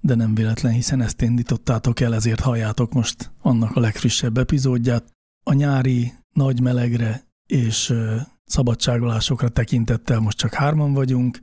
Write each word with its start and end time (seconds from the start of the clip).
de 0.00 0.14
nem 0.14 0.34
véletlen, 0.34 0.72
hiszen 0.72 1.00
ezt 1.00 1.22
indítottátok 1.22 2.00
el, 2.00 2.14
ezért 2.14 2.40
halljátok 2.40 2.92
most 2.92 3.30
annak 3.42 3.76
a 3.76 3.80
legfrissebb 3.80 4.38
epizódját. 4.38 5.04
A 5.44 5.52
nyári 5.52 6.12
nagy 6.32 6.60
melegre 6.60 7.24
és 7.46 7.94
szabadságolásokra 8.44 9.48
tekintettel 9.48 10.20
most 10.20 10.38
csak 10.38 10.54
hárman 10.54 10.92
vagyunk, 10.92 11.40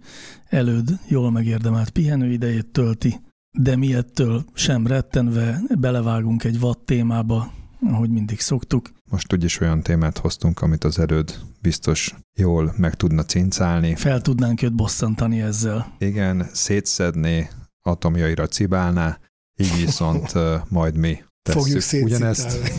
előd 0.50 1.00
jól 1.08 1.32
megérdemelt 1.32 1.90
pihenőidejét 1.90 2.68
tölti, 2.68 3.22
de 3.58 3.76
mi 3.76 3.94
ettől 3.94 4.46
sem 4.54 4.88
rettenve 4.88 5.62
belevágunk 5.80 6.44
egy 6.44 6.60
vad 6.60 6.78
témába, 6.78 7.54
ahogy 7.82 8.10
mindig 8.10 8.40
szoktuk. 8.40 8.92
Most 9.10 9.34
úgyis 9.34 9.60
olyan 9.60 9.82
témát 9.82 10.18
hoztunk, 10.18 10.62
amit 10.62 10.84
az 10.84 11.00
erőd 11.00 11.40
biztos 11.62 12.16
jól 12.40 12.74
meg 12.78 12.96
tudna 12.96 13.24
cincálni. 13.24 13.96
Fel 13.96 14.22
tudnánk 14.22 14.62
őt 14.62 14.76
bosszantani 14.76 15.42
ezzel. 15.42 15.96
Igen, 15.98 16.48
szétszedni, 16.52 17.50
atomjaira 17.84 18.48
cibálná, 18.48 19.20
így 19.56 19.86
viszont 19.86 20.34
majd 20.70 20.98
mi 20.98 21.24
Fogjuk 21.50 21.82
ugyanezt. 22.04 22.72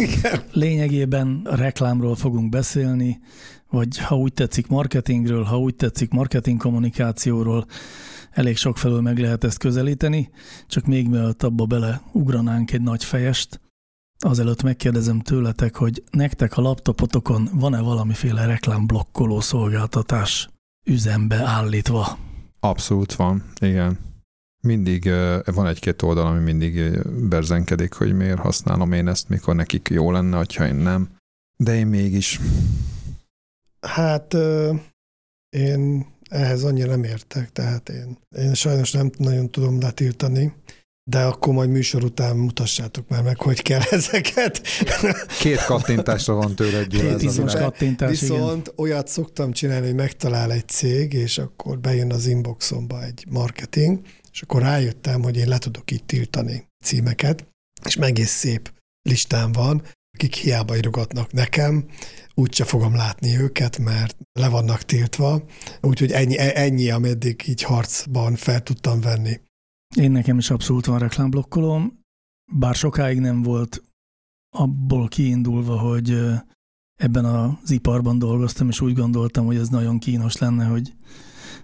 Lényegében 0.53 1.41
a 1.45 1.55
reklámról 1.55 2.17
fogunk 2.17 2.49
beszélni, 2.49 3.21
vagy 3.71 3.99
ha 3.99 4.17
úgy 4.17 4.33
tetszik 4.33 4.67
marketingről, 4.67 5.43
ha 5.43 5.59
úgy 5.59 5.75
tetszik 5.75 6.11
marketing 6.11 6.61
kommunikációról, 6.61 7.67
elég 8.31 8.57
sok 8.57 8.79
felől 8.79 9.01
meg 9.01 9.19
lehet 9.19 9.45
ezt 9.45 9.59
közelíteni, 9.59 10.31
csak 10.67 10.87
még 10.87 11.09
mielőtt 11.09 11.43
abba 11.43 11.65
bele 11.65 12.03
ugranánk 12.13 12.73
egy 12.73 12.83
nagy 12.83 13.05
fejest, 13.05 13.61
azelőtt 14.19 14.63
megkérdezem 14.63 15.21
tőletek, 15.21 15.77
hogy 15.77 16.03
nektek 16.11 16.57
a 16.57 16.61
laptopotokon 16.61 17.49
van-e 17.53 17.81
valamiféle 17.81 18.47
reklámblokkoló 18.47 19.41
szolgáltatás 19.41 20.49
üzembe 20.87 21.37
állítva? 21.37 22.19
Abszolút 22.61 23.15
van, 23.15 23.45
igen. 23.61 24.04
Mindig 24.65 25.11
van 25.45 25.67
egy-két 25.67 26.03
oldal, 26.03 26.27
ami 26.27 26.41
mindig 26.41 27.03
berzenkedik, 27.29 27.93
hogy 27.93 28.13
miért 28.13 28.39
használom 28.39 28.93
én 28.93 29.09
ezt, 29.09 29.29
mikor 29.29 29.55
nekik 29.55 29.89
jó 29.89 30.11
lenne, 30.11 30.45
ha 30.57 30.67
én 30.67 30.75
nem. 30.75 31.09
De 31.57 31.75
én 31.75 31.87
mégis. 31.87 32.41
Hát 33.81 34.37
én 35.57 36.07
ehhez 36.29 36.65
annyira 36.65 36.91
nem 36.91 37.05
értek, 37.05 37.53
tehát 37.53 37.89
én, 37.89 38.19
én 38.37 38.55
sajnos 38.55 38.93
nem 38.93 39.11
nagyon 39.19 39.51
tudom 39.51 39.81
letiltani, 39.81 40.53
de 41.11 41.25
akkor 41.25 41.55
majd 41.55 41.71
műsor 41.71 42.05
után 42.05 42.37
mutassátok 42.37 43.09
már 43.09 43.23
meg, 43.23 43.41
hogy 43.41 43.63
kell 43.63 43.81
ezeket. 43.91 44.61
Két 45.41 45.65
kattintásra 45.65 46.35
van 46.35 46.55
tőle 46.55 46.79
egy 46.79 46.87
Két 46.87 47.23
izmos 47.23 47.55
kattintás, 47.55 48.21
Viszont 48.21 48.61
igen. 48.61 48.75
olyat 48.77 49.09
szoktam 49.09 49.53
csinálni, 49.53 49.87
hogy 49.87 49.95
megtalál 49.95 50.53
egy 50.53 50.69
cég, 50.69 51.13
és 51.13 51.39
akkor 51.39 51.79
bejön 51.79 52.13
az 52.13 52.27
inboxomba 52.27 53.03
egy 53.03 53.25
marketing, 53.31 54.01
és 54.35 54.43
akkor 54.43 54.63
rájöttem, 54.63 55.23
hogy 55.23 55.37
én 55.37 55.49
le 55.49 55.59
tudok 55.59 55.91
itt 55.91 56.07
tiltani 56.07 56.69
címeket, 56.85 57.49
és 57.85 57.97
egész 57.97 58.31
szép 58.31 58.73
listám 59.03 59.53
van, 59.53 59.83
akik 60.15 60.35
hiába 60.35 60.77
írogatnak 60.77 61.33
nekem, 61.33 61.85
úgyse 62.35 62.65
fogom 62.65 62.95
látni 62.95 63.39
őket, 63.39 63.79
mert 63.79 64.17
le 64.33 64.49
vannak 64.49 64.83
tiltva, 64.83 65.45
úgyhogy 65.81 66.13
ennyi, 66.13 66.39
ennyi, 66.39 66.91
ameddig 66.91 67.43
így 67.47 67.63
harcban 67.63 68.35
fel 68.35 68.63
tudtam 68.63 69.01
venni. 69.01 69.41
Én 69.97 70.11
nekem 70.11 70.39
is 70.39 70.51
abszolút 70.51 70.87
van 70.87 70.99
reklámblokkolóm, 70.99 72.01
bár 72.53 72.75
sokáig 72.75 73.19
nem 73.19 73.43
volt 73.43 73.83
abból 74.57 75.09
kiindulva, 75.09 75.79
hogy 75.79 76.19
ebben 77.01 77.25
az 77.25 77.71
iparban 77.71 78.19
dolgoztam, 78.19 78.69
és 78.69 78.81
úgy 78.81 78.95
gondoltam, 78.95 79.47
hogy 79.47 79.57
ez 79.57 79.69
nagyon 79.69 79.99
kínos 79.99 80.37
lenne, 80.37 80.65
hogy 80.65 80.95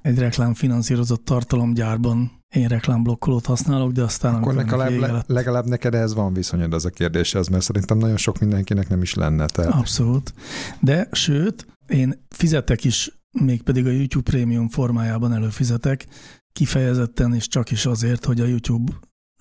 egy 0.02 0.18
reklámfinanszírozott 0.18 1.24
tartalomgyárban 1.24 2.39
én 2.54 2.68
reklámblokkolót 2.68 3.46
használok, 3.46 3.92
de 3.92 4.02
aztán 4.02 4.34
Akkor 4.34 4.54
legalább, 4.54 4.98
le, 4.98 5.24
legalább 5.26 5.66
neked 5.66 5.94
ehhez 5.94 6.14
van 6.14 6.32
viszonyod 6.32 6.74
az 6.74 6.84
a 6.84 6.90
kérdéshez, 6.90 7.48
mert 7.48 7.62
szerintem 7.62 7.98
nagyon 7.98 8.16
sok 8.16 8.38
mindenkinek 8.38 8.88
nem 8.88 9.02
is 9.02 9.14
lenne. 9.14 9.46
Tehát... 9.46 9.72
Abszolút. 9.72 10.34
De 10.80 11.08
sőt, 11.12 11.66
én 11.86 12.26
fizetek 12.28 12.84
is, 12.84 13.22
mégpedig 13.30 13.86
a 13.86 13.90
YouTube 13.90 14.30
Premium 14.30 14.68
formájában 14.68 15.32
előfizetek, 15.32 16.06
kifejezetten 16.52 17.34
és 17.34 17.48
csak 17.48 17.70
is 17.70 17.86
azért, 17.86 18.24
hogy 18.24 18.40
a 18.40 18.46
YouTube 18.46 18.92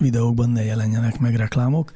videókban 0.02 0.50
ne 0.50 0.64
jelenjenek 0.64 1.19
meg 1.19 1.36
reklámok, 1.36 1.92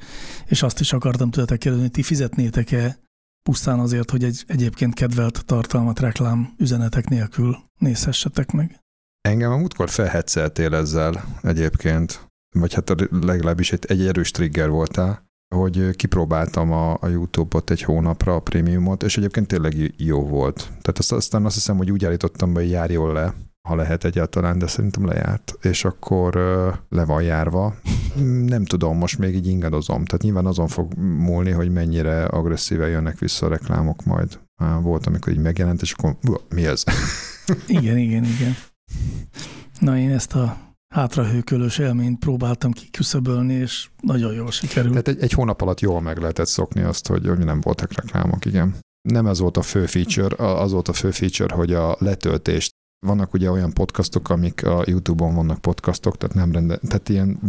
és 0.46 0.62
azt 0.62 0.80
is 0.80 0.92
akartam 0.92 1.30
tőletek 1.30 1.58
kérdezni, 1.58 1.84
hogy 1.86 1.94
ti 1.94 2.02
fizetnétek-e 2.02 2.98
pusztán 3.42 3.78
azért, 3.78 4.10
hogy 4.10 4.24
egy 4.24 4.44
egyébként 4.46 4.94
kedvelt 4.94 5.44
tartalmat 5.44 6.00
reklám 6.00 6.54
üzenetek 6.56 7.08
nélkül 7.08 7.56
nézhessetek 7.78 8.50
meg? 8.50 8.83
Engem 9.28 9.52
a 9.52 9.56
múltkor 9.56 9.90
felhetszeltél 9.90 10.74
ezzel 10.74 11.24
egyébként, 11.42 12.28
vagy 12.56 12.74
hát 12.74 13.08
legalábbis 13.10 13.72
egy, 13.72 13.84
egy 13.88 14.06
erős 14.06 14.30
trigger 14.30 14.68
voltál, 14.68 15.24
hogy 15.54 15.96
kipróbáltam 15.96 16.72
a, 16.72 16.92
a 17.00 17.08
YouTube-ot 17.08 17.70
egy 17.70 17.82
hónapra, 17.82 18.34
a 18.34 18.40
prémiumot, 18.40 19.02
és 19.02 19.16
egyébként 19.16 19.46
tényleg 19.46 19.94
jó 19.96 20.26
volt. 20.26 20.56
Tehát 20.56 20.98
azt, 20.98 21.12
aztán 21.12 21.44
azt 21.44 21.54
hiszem, 21.54 21.76
hogy 21.76 21.90
úgy 21.90 22.04
állítottam 22.04 22.52
be, 22.52 22.60
hogy 22.60 22.70
jár 22.70 22.90
jól 22.90 23.12
le, 23.12 23.34
ha 23.68 23.74
lehet 23.74 24.04
egyáltalán, 24.04 24.58
de 24.58 24.66
szerintem 24.66 25.06
lejárt, 25.06 25.54
és 25.62 25.84
akkor 25.84 26.34
le 26.88 27.04
van 27.04 27.22
járva. 27.22 27.74
Nem 28.46 28.64
tudom, 28.64 28.98
most 28.98 29.18
még 29.18 29.34
így 29.34 29.46
ingadozom, 29.46 30.04
tehát 30.04 30.22
nyilván 30.22 30.46
azon 30.46 30.68
fog 30.68 30.94
múlni, 30.98 31.50
hogy 31.50 31.72
mennyire 31.72 32.24
agresszíven 32.24 32.88
jönnek 32.88 33.18
vissza 33.18 33.46
a 33.46 33.48
reklámok 33.48 34.04
majd. 34.04 34.38
Volt, 34.80 35.06
amikor 35.06 35.32
így 35.32 35.38
megjelent, 35.38 35.82
és 35.82 35.92
akkor 35.92 36.16
mi 36.48 36.66
ez? 36.66 36.84
igen, 37.66 37.98
igen, 37.98 38.24
igen. 38.24 38.56
Na 39.78 39.98
én 39.98 40.10
ezt 40.10 40.34
a 40.34 40.58
hátrahőkölős 40.94 41.78
élményt 41.78 42.18
próbáltam 42.18 42.72
kiküszöbölni, 42.72 43.54
és 43.54 43.88
nagyon 44.00 44.32
jól 44.32 44.50
sikerült. 44.50 44.90
Tehát 44.90 45.08
egy, 45.08 45.22
egy 45.22 45.32
hónap 45.32 45.60
alatt 45.60 45.80
jól 45.80 46.00
meg 46.00 46.18
lehetett 46.18 46.46
szokni 46.46 46.82
azt, 46.82 47.06
hogy, 47.06 47.26
hogy 47.26 47.38
nem 47.38 47.60
voltak 47.60 47.92
reklámok, 47.92 48.44
igen. 48.44 48.74
Nem 49.08 49.26
ez 49.26 49.38
volt 49.38 49.56
a 49.56 49.62
fő 49.62 49.86
feature, 49.86 50.44
az 50.44 50.72
volt 50.72 50.88
a 50.88 50.92
fő 50.92 51.10
feature, 51.10 51.54
hogy 51.54 51.72
a 51.72 51.96
letöltést 51.98 52.72
vannak 53.06 53.32
ugye 53.32 53.50
olyan 53.50 53.72
podcastok, 53.72 54.30
amik 54.30 54.66
a 54.66 54.82
YouTube-on 54.86 55.34
vannak 55.34 55.60
podcastok, 55.60 56.16
tehát 56.16 56.34
nem 56.34 56.52
rende, 56.52 56.76
tehát 56.76 57.08
ilyen 57.08 57.40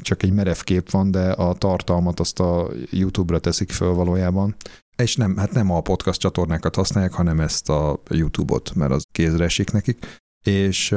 csak 0.00 0.22
egy 0.22 0.32
merev 0.32 0.58
kép 0.58 0.90
van, 0.90 1.10
de 1.10 1.30
a 1.30 1.54
tartalmat 1.54 2.20
azt 2.20 2.40
a 2.40 2.70
YouTube-ra 2.90 3.38
teszik 3.38 3.70
föl 3.70 3.94
valójában. 3.94 4.54
És 5.02 5.16
nem, 5.16 5.36
hát 5.36 5.52
nem 5.52 5.70
a 5.70 5.80
podcast 5.80 6.20
csatornákat 6.20 6.74
használják, 6.74 7.12
hanem 7.12 7.40
ezt 7.40 7.68
a 7.68 8.00
YouTube-ot, 8.10 8.74
mert 8.74 8.92
az 8.92 9.04
kézre 9.12 9.44
esik 9.44 9.72
nekik. 9.72 10.20
És 10.44 10.94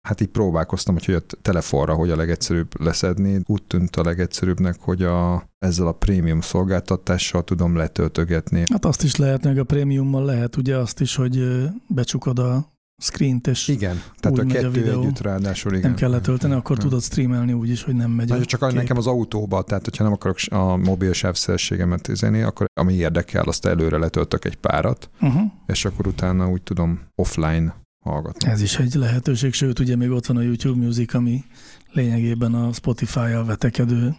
hát 0.00 0.20
így 0.20 0.28
próbálkoztam, 0.28 0.96
hogy 1.04 1.14
a 1.14 1.20
telefonra, 1.42 1.94
hogy 1.94 2.10
a 2.10 2.16
legegyszerűbb 2.16 2.80
leszedni. 2.80 3.40
Úgy 3.46 3.62
tűnt 3.62 3.96
a 3.96 4.02
legegyszerűbbnek, 4.02 4.76
hogy 4.80 5.02
a, 5.02 5.46
ezzel 5.58 5.86
a 5.86 5.92
prémium 5.92 6.40
szolgáltatással 6.40 7.44
tudom 7.44 7.76
letöltögetni. 7.76 8.64
Hát 8.72 8.84
azt 8.84 9.02
is 9.02 9.16
lehet, 9.16 9.44
meg 9.44 9.58
a 9.58 9.64
prémiummal 9.64 10.24
lehet 10.24 10.56
ugye 10.56 10.76
azt 10.76 11.00
is, 11.00 11.14
hogy 11.14 11.44
becsukod 11.86 12.38
a 12.38 12.71
screen-t, 13.02 13.46
és 13.46 13.68
igen, 13.68 14.02
tehát 14.20 14.38
úgy 14.38 14.50
a 14.50 14.52
kettő 14.52 14.66
a 14.66 14.70
videó. 14.70 15.02
együtt 15.02 15.20
ráadásul, 15.20 15.70
igen. 15.72 15.90
Nem 15.90 15.94
kell 15.94 16.10
letölteni, 16.10 16.54
akkor 16.54 16.76
nem. 16.76 16.86
tudod 16.86 17.02
streamelni 17.02 17.52
úgy 17.52 17.68
is, 17.68 17.82
hogy 17.82 17.94
nem 17.94 18.10
megy 18.10 18.28
Na, 18.28 18.44
csak 18.44 18.60
kép. 18.60 18.72
nekem 18.72 18.96
az 18.96 19.06
autóba, 19.06 19.62
tehát 19.62 19.84
hogyha 19.84 20.04
nem 20.04 20.12
akarok 20.12 20.36
a 20.50 20.76
mobil 20.76 21.12
sávszélességemet 21.12 22.08
izeni, 22.08 22.42
akkor 22.42 22.66
ami 22.80 22.92
érdekel, 22.92 23.44
azt 23.44 23.66
előre 23.66 23.98
letöltök 23.98 24.44
egy 24.44 24.56
párat, 24.56 25.10
uh-huh. 25.20 25.42
és 25.66 25.84
akkor 25.84 26.06
utána 26.06 26.48
úgy 26.48 26.62
tudom 26.62 27.00
offline 27.14 27.74
hallgatni. 28.04 28.48
Ez 28.48 28.62
is 28.62 28.78
egy 28.78 28.94
lehetőség, 28.94 29.52
sőt, 29.52 29.78
ugye 29.78 29.96
még 29.96 30.10
ott 30.10 30.26
van 30.26 30.36
a 30.36 30.40
YouTube 30.40 30.84
Music, 30.84 31.14
ami 31.14 31.44
lényegében 31.92 32.54
a 32.54 32.72
Spotify-jal 32.72 33.44
vetekedő 33.44 34.16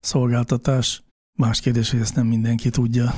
szolgáltatás. 0.00 1.02
Más 1.38 1.60
kérdés, 1.60 1.90
hogy 1.90 2.00
ezt 2.00 2.14
nem 2.14 2.26
mindenki 2.26 2.70
tudja 2.70 3.14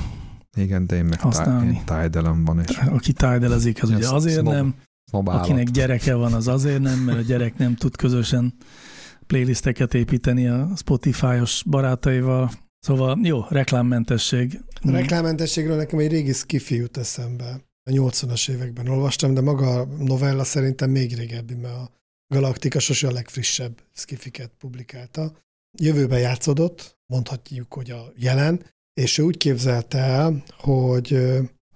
Igen, 0.57 0.87
de 0.87 0.95
én 0.95 1.05
meg 1.05 1.19
használni. 1.19 1.81
tájdelem 1.85 2.45
van. 2.45 2.59
És 2.59 2.77
Aki 2.77 3.13
tájdelezik, 3.13 3.83
az 3.83 3.89
ugye 3.89 4.09
azért 4.09 4.41
nem, 4.41 4.75
akinek 5.11 5.69
gyereke 5.69 6.15
van, 6.15 6.33
az 6.33 6.47
azért 6.47 6.81
nem, 6.81 6.99
mert 6.99 7.17
a 7.17 7.21
gyerek 7.21 7.57
nem 7.57 7.75
tud 7.75 7.95
közösen 7.95 8.53
playlisteket 9.27 9.93
építeni 9.93 10.47
a 10.47 10.69
Spotify-os 10.75 11.63
barátaival. 11.69 12.51
Szóval 12.79 13.19
jó, 13.23 13.45
reklámmentesség. 13.49 14.59
A 14.81 14.91
reklámmentességről 14.91 15.75
nekem 15.75 15.99
egy 15.99 16.11
régi 16.11 16.33
skifi 16.33 16.75
jut 16.75 16.97
eszembe. 16.97 17.61
A 17.83 17.91
80-as 17.91 18.49
években 18.49 18.87
olvastam, 18.87 19.33
de 19.33 19.41
maga 19.41 19.79
a 19.79 19.85
novella 19.85 20.43
szerintem 20.43 20.89
még 20.89 21.15
régebbi, 21.15 21.55
mert 21.55 21.75
a 21.75 21.89
Galaktika 22.27 22.79
sose 22.79 23.07
a 23.07 23.11
legfrissebb 23.11 23.83
skifiket 23.93 24.51
publikálta. 24.57 25.33
Jövőben 25.79 26.19
játszódott, 26.19 26.97
mondhatjuk, 27.05 27.73
hogy 27.73 27.91
a 27.91 28.11
jelen, 28.15 28.65
és 28.93 29.17
ő 29.17 29.23
úgy 29.23 29.37
képzelte 29.37 29.97
el, 29.97 30.43
hogy 30.57 31.17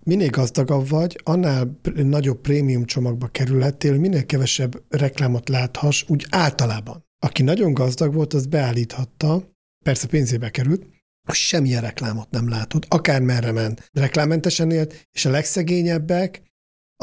minél 0.06 0.30
gazdagabb 0.30 0.90
vagy, 0.90 1.20
annál 1.24 1.80
nagyobb 1.94 2.42
prémium 2.42 2.86
csomagba 2.86 3.28
kerülhettél, 3.28 3.98
minél 3.98 4.26
kevesebb 4.26 4.84
reklámot 4.90 5.50
láthass, 5.50 6.04
úgy 6.08 6.26
általában. 6.30 7.04
Aki 7.20 7.44
nagyon 7.44 7.74
gazdag 7.74 8.14
volt, 8.14 8.34
az 8.34 8.46
beállíthatta, 8.46 9.54
persze 9.84 10.08
pénzébe 10.08 10.50
került, 10.50 10.86
semmilyen 11.32 11.82
reklámot 11.82 12.30
nem 12.30 12.50
látott, 12.50 12.86
akár 12.90 13.22
merre 13.22 13.52
ment. 13.52 13.90
Reklámmentesen 13.92 14.72
élt, 14.72 15.08
és 15.12 15.26
a 15.26 15.30
legszegényebbek, 15.30 16.44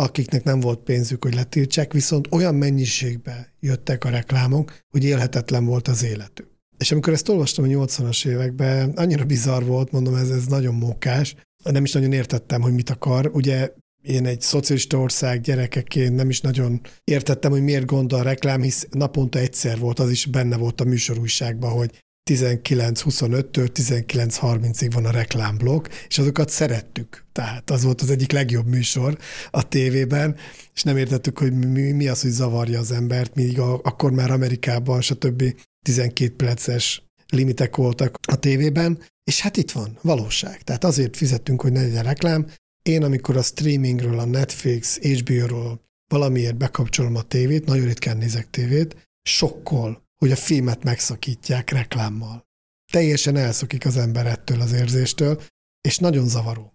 akiknek 0.01 0.45
nem 0.45 0.61
volt 0.61 0.81
pénzük, 0.81 1.25
hogy 1.25 1.35
letiltsák, 1.35 1.93
viszont 1.93 2.29
olyan 2.31 2.55
mennyiségbe 2.55 3.55
jöttek 3.61 4.05
a 4.05 4.09
reklámok, 4.09 4.79
hogy 4.91 5.05
élhetetlen 5.05 5.65
volt 5.65 5.89
az 5.89 6.05
életük. 6.05 6.51
És 6.79 6.93
amikor 6.93 7.13
ezt 7.13 7.29
olvastam 7.29 7.65
a 7.65 7.69
80-as 7.69 8.27
években, 8.27 8.91
annyira 8.91 9.25
bizarr 9.25 9.65
volt, 9.65 9.91
mondom, 9.91 10.15
ez, 10.15 10.31
ez 10.31 10.47
nagyon 10.47 10.75
mókás, 10.75 11.35
nem 11.63 11.85
is 11.85 11.93
nagyon 11.93 12.13
értettem, 12.13 12.61
hogy 12.61 12.73
mit 12.73 12.91
akar. 12.91 13.31
Ugye 13.33 13.73
én 14.03 14.27
egy 14.27 14.41
szocialista 14.41 14.99
ország 14.99 15.41
gyerekeként 15.41 16.15
nem 16.15 16.29
is 16.29 16.41
nagyon 16.41 16.81
értettem, 17.05 17.51
hogy 17.51 17.63
miért 17.63 17.85
gondol 17.85 18.19
a 18.19 18.23
reklám, 18.23 18.63
hisz 18.63 18.87
naponta 18.91 19.39
egyszer 19.39 19.79
volt, 19.79 19.99
az 19.99 20.11
is 20.11 20.27
benne 20.27 20.57
volt 20.57 20.81
a 20.81 20.85
műsorújságban, 20.85 21.71
hogy 21.71 21.91
19.25-től 22.31 23.69
19.30-ig 23.75 24.91
van 24.95 25.05
a 25.05 25.11
reklámblokk, 25.11 25.87
és 26.09 26.19
azokat 26.19 26.49
szerettük. 26.49 27.25
Tehát 27.33 27.71
az 27.71 27.83
volt 27.83 28.01
az 28.01 28.11
egyik 28.11 28.33
legjobb 28.33 28.67
műsor 28.67 29.19
a 29.51 29.69
tévében, 29.69 30.37
és 30.75 30.83
nem 30.83 30.97
értettük, 30.97 31.39
hogy 31.39 31.53
mi, 31.53 31.93
mi 31.93 32.09
az, 32.09 32.23
hogy 32.23 32.31
zavarja 32.31 32.79
az 32.79 32.93
embert, 32.93 33.35
míg 33.35 33.59
a, 33.59 33.75
akkor 33.75 34.13
már 34.13 34.31
Amerikában, 34.31 35.01
stb. 35.01 35.43
12 35.85 36.35
perces 36.35 37.03
limitek 37.29 37.77
voltak 37.77 38.19
a 38.29 38.37
tévében, 38.37 38.99
és 39.25 39.41
hát 39.41 39.57
itt 39.57 39.71
van, 39.71 39.99
valóság. 40.03 40.63
Tehát 40.63 40.85
azért 40.85 41.17
fizettünk, 41.17 41.63
hogy 41.63 41.73
ne 41.73 41.81
legyen 41.81 42.05
reklám. 42.05 42.51
Én, 42.83 43.03
amikor 43.03 43.37
a 43.37 43.43
streamingről, 43.43 44.19
a 44.19 44.25
Netflix, 44.25 44.99
HBO-ról 44.99 45.91
valamiért 46.09 46.57
bekapcsolom 46.57 47.17
a 47.17 47.23
tévét, 47.23 47.65
nagyon 47.65 47.87
ritkán 47.87 48.17
nézek 48.17 48.51
tévét, 48.51 49.09
sokkol, 49.23 50.03
hogy 50.19 50.31
a 50.31 50.37
filmet 50.37 50.85
megszakítják 50.85 51.71
reklámmal. 51.71 52.47
Teljesen 52.93 53.37
elszokik 53.37 53.87
az 53.87 53.97
ember 53.97 54.27
ettől 54.27 54.61
az 54.61 54.73
érzéstől, 54.73 55.43
és 55.81 55.99
nagyon 55.99 56.29
zavaró. 56.29 56.73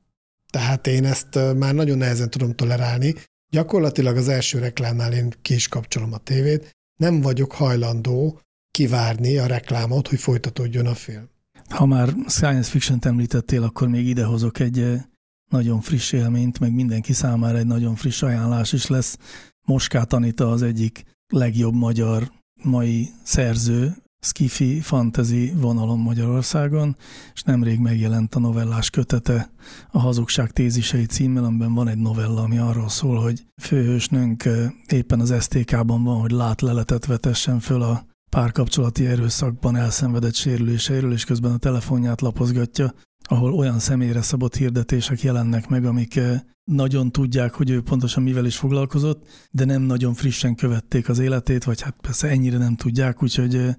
Tehát 0.52 0.88
én 0.88 1.06
ezt 1.06 1.36
már 1.56 1.74
nagyon 1.74 1.98
nehezen 1.98 2.30
tudom 2.30 2.56
tolerálni. 2.56 3.16
Gyakorlatilag 3.50 4.18
az 4.18 4.28
első 4.28 4.60
reklámnál 4.60 5.14
én 5.14 5.34
ki 5.42 5.54
is 5.54 5.68
kapcsolom 5.68 6.14
a 6.14 6.18
tévét, 6.18 6.76
nem 7.00 7.22
vagyok 7.22 7.52
hajlandó 7.52 8.42
kivárni 8.72 9.38
a 9.38 9.46
reklámot, 9.46 10.08
hogy 10.08 10.20
folytatódjon 10.20 10.86
a 10.86 10.96
film. 10.96 11.30
Ha 11.70 11.86
már 11.86 12.14
science 12.28 12.70
fiction 12.70 13.00
említettél, 13.02 13.64
akkor 13.64 13.88
még 13.88 14.08
idehozok 14.08 14.60
egy 14.60 15.02
nagyon 15.50 15.82
friss 15.82 16.12
élményt, 16.12 16.60
meg 16.60 16.74
mindenki 16.74 17.14
számára 17.14 17.58
egy 17.58 17.68
nagyon 17.68 17.96
friss 17.96 18.22
ajánlás 18.22 18.74
is 18.74 18.88
lesz. 18.88 19.18
Moskát 19.66 20.14
Anita 20.14 20.52
az 20.52 20.62
egyik 20.62 21.04
legjobb 21.28 21.74
magyar 21.74 22.32
mai 22.64 23.10
szerző, 23.24 23.96
skifi 24.20 24.80
fantasy 24.80 25.54
vonalon 25.56 26.00
Magyarországon, 26.00 26.96
és 27.34 27.42
nemrég 27.42 27.80
megjelent 27.80 28.36
a 28.36 28.40
novellás 28.40 28.90
kötete 28.90 29.52
a 29.92 30.00
Hazugság 30.00 30.52
tézisei 30.52 31.06
címmel, 31.06 31.44
amiben 31.44 31.74
van 31.74 31.88
egy 31.88 31.98
novella, 31.98 32.42
ami 32.42 32.58
arról 32.58 32.90
szól, 32.90 33.22
hogy 33.22 33.46
főhősnőnk 33.62 34.50
éppen 34.88 35.20
az 35.20 35.34
STK-ban 35.40 36.04
van, 36.04 36.20
hogy 36.20 36.32
lát 36.32 36.62
leletet 36.62 37.06
vetessen 37.06 37.60
föl 37.60 37.82
a 37.82 38.07
párkapcsolati 38.30 39.06
erőszakban 39.06 39.76
elszenvedett 39.76 40.34
sérüléseiről, 40.34 41.12
és 41.12 41.26
közben 41.26 41.52
a 41.52 41.58
telefonját 41.58 42.22
lapozgatja, 42.22 42.94
ahol 43.24 43.54
olyan 43.54 43.80
személyre 43.80 44.22
szabott 44.22 44.56
hirdetések 44.56 45.22
jelennek 45.22 45.68
meg, 45.68 45.86
amik 45.86 46.16
eh, 46.16 46.40
nagyon 46.64 47.12
tudják, 47.12 47.54
hogy 47.54 47.70
ő 47.70 47.82
pontosan 47.82 48.24
mivel 48.24 48.46
is 48.46 48.58
foglalkozott, 48.58 49.28
de 49.52 49.66
nem 49.66 49.82
nagyon 49.82 50.14
frissen 50.14 50.56
követték 50.56 51.10
az 51.10 51.20
életét, 51.20 51.64
vagy 51.64 51.82
hát 51.82 51.96
persze 52.02 52.28
ennyire 52.28 52.58
nem 52.58 52.76
tudják, 52.76 53.24
úgyhogy 53.24 53.56
eh, 53.56 53.74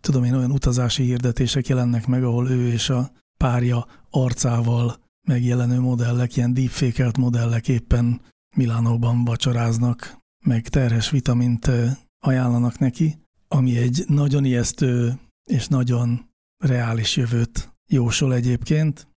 tudom 0.00 0.24
én, 0.24 0.34
olyan 0.34 0.50
utazási 0.50 1.02
hirdetések 1.02 1.66
jelennek 1.66 2.06
meg, 2.06 2.24
ahol 2.24 2.50
ő 2.50 2.68
és 2.68 2.90
a 2.90 3.12
párja 3.36 3.86
arcával 4.10 4.96
megjelenő 5.26 5.80
modellek, 5.80 6.36
ilyen 6.36 6.54
deepfakelt 6.54 7.16
modellek 7.16 7.68
éppen 7.68 8.20
Milánóban 8.56 9.24
vacsoráznak, 9.24 10.18
meg 10.44 10.68
terhes 10.68 11.10
vitamint 11.10 11.66
eh, 11.66 11.96
ajánlanak 12.18 12.78
neki 12.78 13.23
ami 13.48 13.76
egy 13.76 14.04
nagyon 14.06 14.44
ijesztő 14.44 15.18
és 15.44 15.66
nagyon 15.66 16.28
reális 16.64 17.16
jövőt 17.16 17.72
jósol 17.90 18.34
egyébként. 18.34 19.08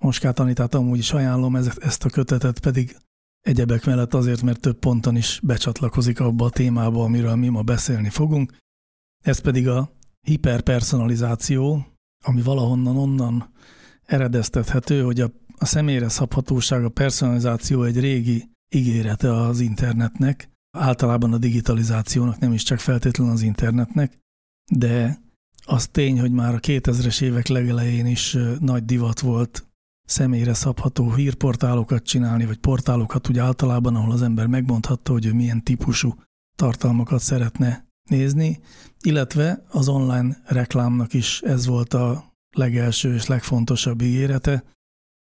Moskát 0.00 0.38
Anitát 0.38 0.74
amúgy 0.74 0.98
is 0.98 1.12
ajánlom, 1.12 1.56
ezt 1.56 2.04
a 2.04 2.10
kötetet 2.10 2.60
pedig 2.60 2.96
egyebek 3.40 3.84
mellett 3.84 4.14
azért, 4.14 4.42
mert 4.42 4.60
több 4.60 4.78
ponton 4.78 5.16
is 5.16 5.40
becsatlakozik 5.42 6.20
abba 6.20 6.44
a 6.44 6.50
témába, 6.50 7.04
amiről 7.04 7.34
mi 7.34 7.48
ma 7.48 7.62
beszélni 7.62 8.08
fogunk. 8.08 8.56
Ez 9.24 9.38
pedig 9.38 9.68
a 9.68 9.92
hiperpersonalizáció, 10.20 11.86
ami 12.24 12.42
valahonnan 12.42 12.96
onnan 12.96 13.50
eredeztethető, 14.04 15.02
hogy 15.02 15.20
a, 15.20 15.30
a 15.58 15.64
személyre 15.64 16.08
szabhatóság, 16.08 16.84
a 16.84 16.88
personalizáció 16.88 17.82
egy 17.82 18.00
régi 18.00 18.50
ígérete 18.74 19.32
az 19.32 19.60
internetnek, 19.60 20.48
általában 20.70 21.32
a 21.32 21.38
digitalizációnak, 21.38 22.38
nem 22.38 22.52
is 22.52 22.62
csak 22.62 22.78
feltétlenül 22.78 23.32
az 23.32 23.42
internetnek, 23.42 24.18
de 24.72 25.18
az 25.64 25.86
tény, 25.86 26.20
hogy 26.20 26.32
már 26.32 26.54
a 26.54 26.60
2000-es 26.60 27.22
évek 27.22 27.46
legelején 27.46 28.06
is 28.06 28.36
nagy 28.60 28.84
divat 28.84 29.20
volt 29.20 29.68
személyre 30.04 30.54
szabható 30.54 31.14
hírportálokat 31.14 32.02
csinálni, 32.02 32.46
vagy 32.46 32.58
portálokat 32.58 33.28
úgy 33.28 33.38
általában, 33.38 33.96
ahol 33.96 34.12
az 34.12 34.22
ember 34.22 34.46
megmondhatta, 34.46 35.12
hogy 35.12 35.26
ő 35.26 35.32
milyen 35.32 35.64
típusú 35.64 36.14
tartalmakat 36.56 37.20
szeretne 37.20 37.86
nézni, 38.10 38.60
illetve 39.00 39.64
az 39.68 39.88
online 39.88 40.42
reklámnak 40.44 41.12
is 41.12 41.40
ez 41.40 41.66
volt 41.66 41.94
a 41.94 42.34
legelső 42.50 43.14
és 43.14 43.26
legfontosabb 43.26 44.00
ígérete, 44.00 44.64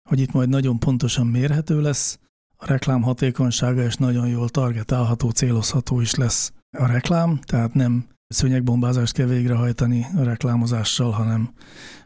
hogy 0.08 0.20
itt 0.20 0.32
majd 0.32 0.48
nagyon 0.48 0.78
pontosan 0.78 1.26
mérhető 1.26 1.80
lesz, 1.80 2.18
a 2.62 2.66
reklám 2.66 3.02
hatékonysága, 3.02 3.82
és 3.82 3.94
nagyon 3.94 4.28
jól 4.28 4.48
targetálható, 4.48 5.30
célozható 5.30 6.00
is 6.00 6.14
lesz 6.14 6.52
a 6.78 6.86
reklám, 6.86 7.40
tehát 7.44 7.74
nem 7.74 8.06
szőnyegbombázást 8.28 9.12
kell 9.12 9.26
végrehajtani 9.26 10.06
a 10.16 10.22
reklámozással, 10.22 11.10
hanem 11.10 11.52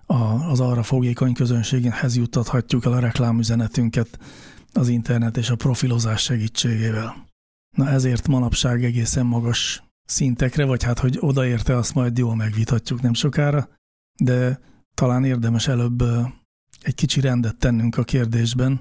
a, 0.06 0.14
az 0.50 0.60
arra 0.60 0.82
fogékony 0.82 1.32
közönséghez 1.32 2.16
juttathatjuk 2.16 2.84
el 2.84 2.92
a 2.92 2.98
reklámüzenetünket 2.98 4.18
az 4.72 4.88
internet 4.88 5.36
és 5.36 5.50
a 5.50 5.56
profilozás 5.56 6.22
segítségével. 6.22 7.26
Na 7.76 7.88
ezért 7.88 8.28
manapság 8.28 8.84
egészen 8.84 9.26
magas 9.26 9.82
szintekre, 10.04 10.64
vagy 10.64 10.82
hát, 10.82 10.98
hogy 10.98 11.16
odaérte, 11.20 11.76
azt 11.76 11.94
majd 11.94 12.18
jól 12.18 12.36
megvitatjuk 12.36 13.02
nem 13.02 13.14
sokára, 13.14 13.68
de 14.18 14.60
talán 14.94 15.24
érdemes 15.24 15.68
előbb 15.68 16.02
egy 16.82 16.94
kicsi 16.94 17.20
rendet 17.20 17.56
tennünk 17.56 17.96
a 17.96 18.04
kérdésben, 18.04 18.80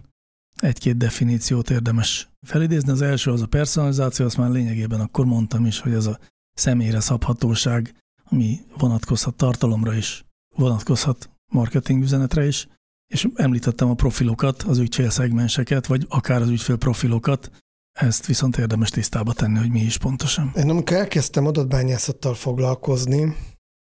egy-két 0.62 0.98
definíciót 0.98 1.70
érdemes 1.70 2.30
felidézni. 2.48 2.92
Az 2.92 3.02
első 3.02 3.32
az 3.32 3.42
a 3.42 3.46
personalizáció, 3.48 4.26
azt 4.26 4.38
már 4.38 4.50
lényegében 4.50 5.00
akkor 5.00 5.26
mondtam 5.26 5.66
is, 5.66 5.80
hogy 5.80 5.94
ez 5.94 6.06
a 6.06 6.20
személyre 6.54 7.00
szabhatóság, 7.00 7.96
ami 8.24 8.60
vonatkozhat 8.78 9.36
tartalomra 9.36 9.94
is, 9.94 10.26
vonatkozhat 10.56 11.30
marketing 11.52 12.02
üzenetre 12.02 12.46
is, 12.46 12.68
és 13.14 13.28
említettem 13.36 13.90
a 13.90 13.94
profilokat, 13.94 14.64
az 14.64 14.78
ügyfélszegmenseket, 14.78 15.88
vagy 15.88 16.06
akár 16.10 16.42
az 16.42 16.50
ügyfélprofilokat, 16.50 17.52
ezt 18.00 18.26
viszont 18.26 18.58
érdemes 18.58 18.90
tisztába 18.90 19.34
tenni, 19.34 19.58
hogy 19.58 19.72
mi 19.72 19.80
is 19.80 19.98
pontosan. 19.98 20.52
Én 20.56 20.70
amikor 20.70 20.98
elkezdtem 20.98 21.46
adatbányászattal 21.46 22.34
foglalkozni, 22.34 23.36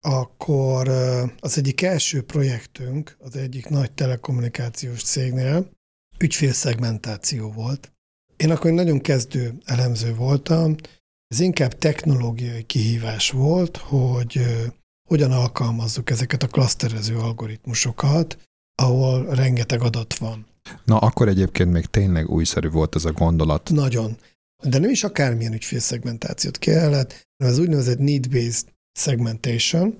akkor 0.04 0.88
az 1.38 1.58
egyik 1.58 1.82
első 1.82 2.22
projektünk 2.22 3.16
az 3.18 3.36
egyik 3.36 3.68
nagy 3.68 3.92
telekommunikációs 3.92 5.02
cégnél 5.02 5.70
ügyfélszegmentáció 6.22 7.50
volt. 7.50 7.92
Én 8.36 8.50
akkor 8.50 8.70
nagyon 8.70 9.00
kezdő 9.00 9.58
elemző 9.64 10.14
voltam, 10.14 10.74
ez 11.26 11.40
inkább 11.40 11.78
technológiai 11.78 12.62
kihívás 12.62 13.30
volt, 13.30 13.76
hogy 13.76 14.40
hogyan 15.08 15.32
alkalmazzuk 15.32 16.10
ezeket 16.10 16.42
a 16.42 16.46
klaszterező 16.46 17.16
algoritmusokat, 17.16 18.38
ahol 18.74 19.34
rengeteg 19.34 19.82
adat 19.82 20.14
van. 20.14 20.46
Na, 20.84 20.98
akkor 20.98 21.28
egyébként 21.28 21.72
még 21.72 21.86
tényleg 21.86 22.28
újszerű 22.28 22.68
volt 22.68 22.94
ez 22.94 23.04
a 23.04 23.12
gondolat. 23.12 23.70
Nagyon. 23.70 24.16
De 24.62 24.78
nem 24.78 24.90
is 24.90 25.04
akármilyen 25.04 25.52
ügyfélszegmentációt 25.52 26.58
kellett, 26.58 27.26
hanem 27.38 27.52
az 27.52 27.58
úgynevezett 27.58 27.98
need-based 27.98 28.68
segmentation, 28.98 29.98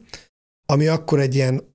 ami 0.67 0.87
akkor 0.87 1.21
egy 1.21 1.35
ilyen 1.35 1.72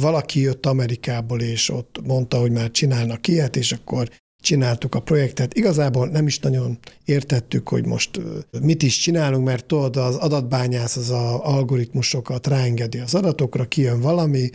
valaki 0.00 0.40
jött 0.40 0.66
Amerikából, 0.66 1.40
és 1.40 1.70
ott 1.70 2.00
mondta, 2.04 2.38
hogy 2.38 2.52
már 2.52 2.70
csinálnak 2.70 3.28
ilyet, 3.28 3.56
és 3.56 3.72
akkor 3.72 4.10
csináltuk 4.42 4.94
a 4.94 5.00
projektet. 5.00 5.54
Igazából 5.54 6.08
nem 6.08 6.26
is 6.26 6.38
nagyon 6.38 6.78
értettük, 7.04 7.68
hogy 7.68 7.86
most 7.86 8.20
mit 8.60 8.82
is 8.82 8.98
csinálunk, 8.98 9.44
mert 9.44 9.66
tudod, 9.66 9.96
az 9.96 10.14
adatbányász 10.14 10.96
az 10.96 11.10
a 11.10 11.44
algoritmusokat 11.44 12.46
ráengedi 12.46 12.98
az 12.98 13.14
adatokra, 13.14 13.64
kijön 13.64 14.00
valami, 14.00 14.50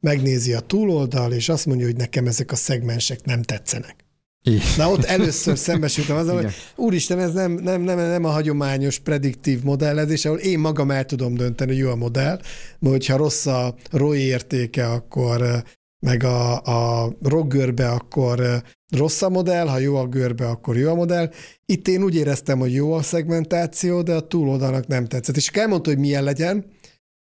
megnézi 0.00 0.52
a 0.52 0.60
túloldal, 0.60 1.32
és 1.32 1.48
azt 1.48 1.66
mondja, 1.66 1.86
hogy 1.86 1.96
nekem 1.96 2.26
ezek 2.26 2.52
a 2.52 2.56
szegmensek 2.56 3.24
nem 3.24 3.42
tetszenek. 3.42 4.07
Na 4.76 4.90
ott 4.90 5.04
először 5.04 5.58
szembesültem 5.58 6.16
azzal, 6.16 6.42
hogy 6.42 6.52
úristen, 6.76 7.18
ez 7.18 7.32
nem, 7.32 7.52
nem, 7.52 7.82
nem, 7.82 7.96
nem 7.98 8.24
a 8.24 8.30
hagyományos 8.30 8.98
prediktív 8.98 9.62
modellezés, 9.62 10.24
ahol 10.24 10.38
én 10.38 10.58
magam 10.58 10.90
el 10.90 11.04
tudom 11.04 11.34
dönteni, 11.34 11.70
hogy 11.70 11.80
jó 11.80 11.90
a 11.90 11.96
modell, 11.96 12.40
mert 12.78 12.94
hogyha 12.94 13.16
rossz 13.16 13.46
a 13.46 13.74
ROI 13.90 14.20
értéke, 14.20 14.90
akkor 14.90 15.62
meg 16.00 16.24
a, 16.24 16.62
a 16.62 17.12
rock 17.22 17.52
görbe, 17.52 17.88
akkor 17.88 18.62
rossz 18.96 19.22
a 19.22 19.28
modell, 19.28 19.66
ha 19.66 19.78
jó 19.78 19.96
a 19.96 20.06
görbe, 20.06 20.48
akkor 20.48 20.76
jó 20.76 20.90
a 20.90 20.94
modell. 20.94 21.30
Itt 21.66 21.88
én 21.88 22.02
úgy 22.02 22.14
éreztem, 22.14 22.58
hogy 22.58 22.74
jó 22.74 22.92
a 22.92 23.02
szegmentáció, 23.02 24.02
de 24.02 24.14
a 24.14 24.26
túloldalnak 24.26 24.86
nem 24.86 25.06
tetszett. 25.06 25.36
És 25.36 25.48
elmondta, 25.48 25.90
hogy 25.90 25.98
milyen 25.98 26.24
legyen, 26.24 26.64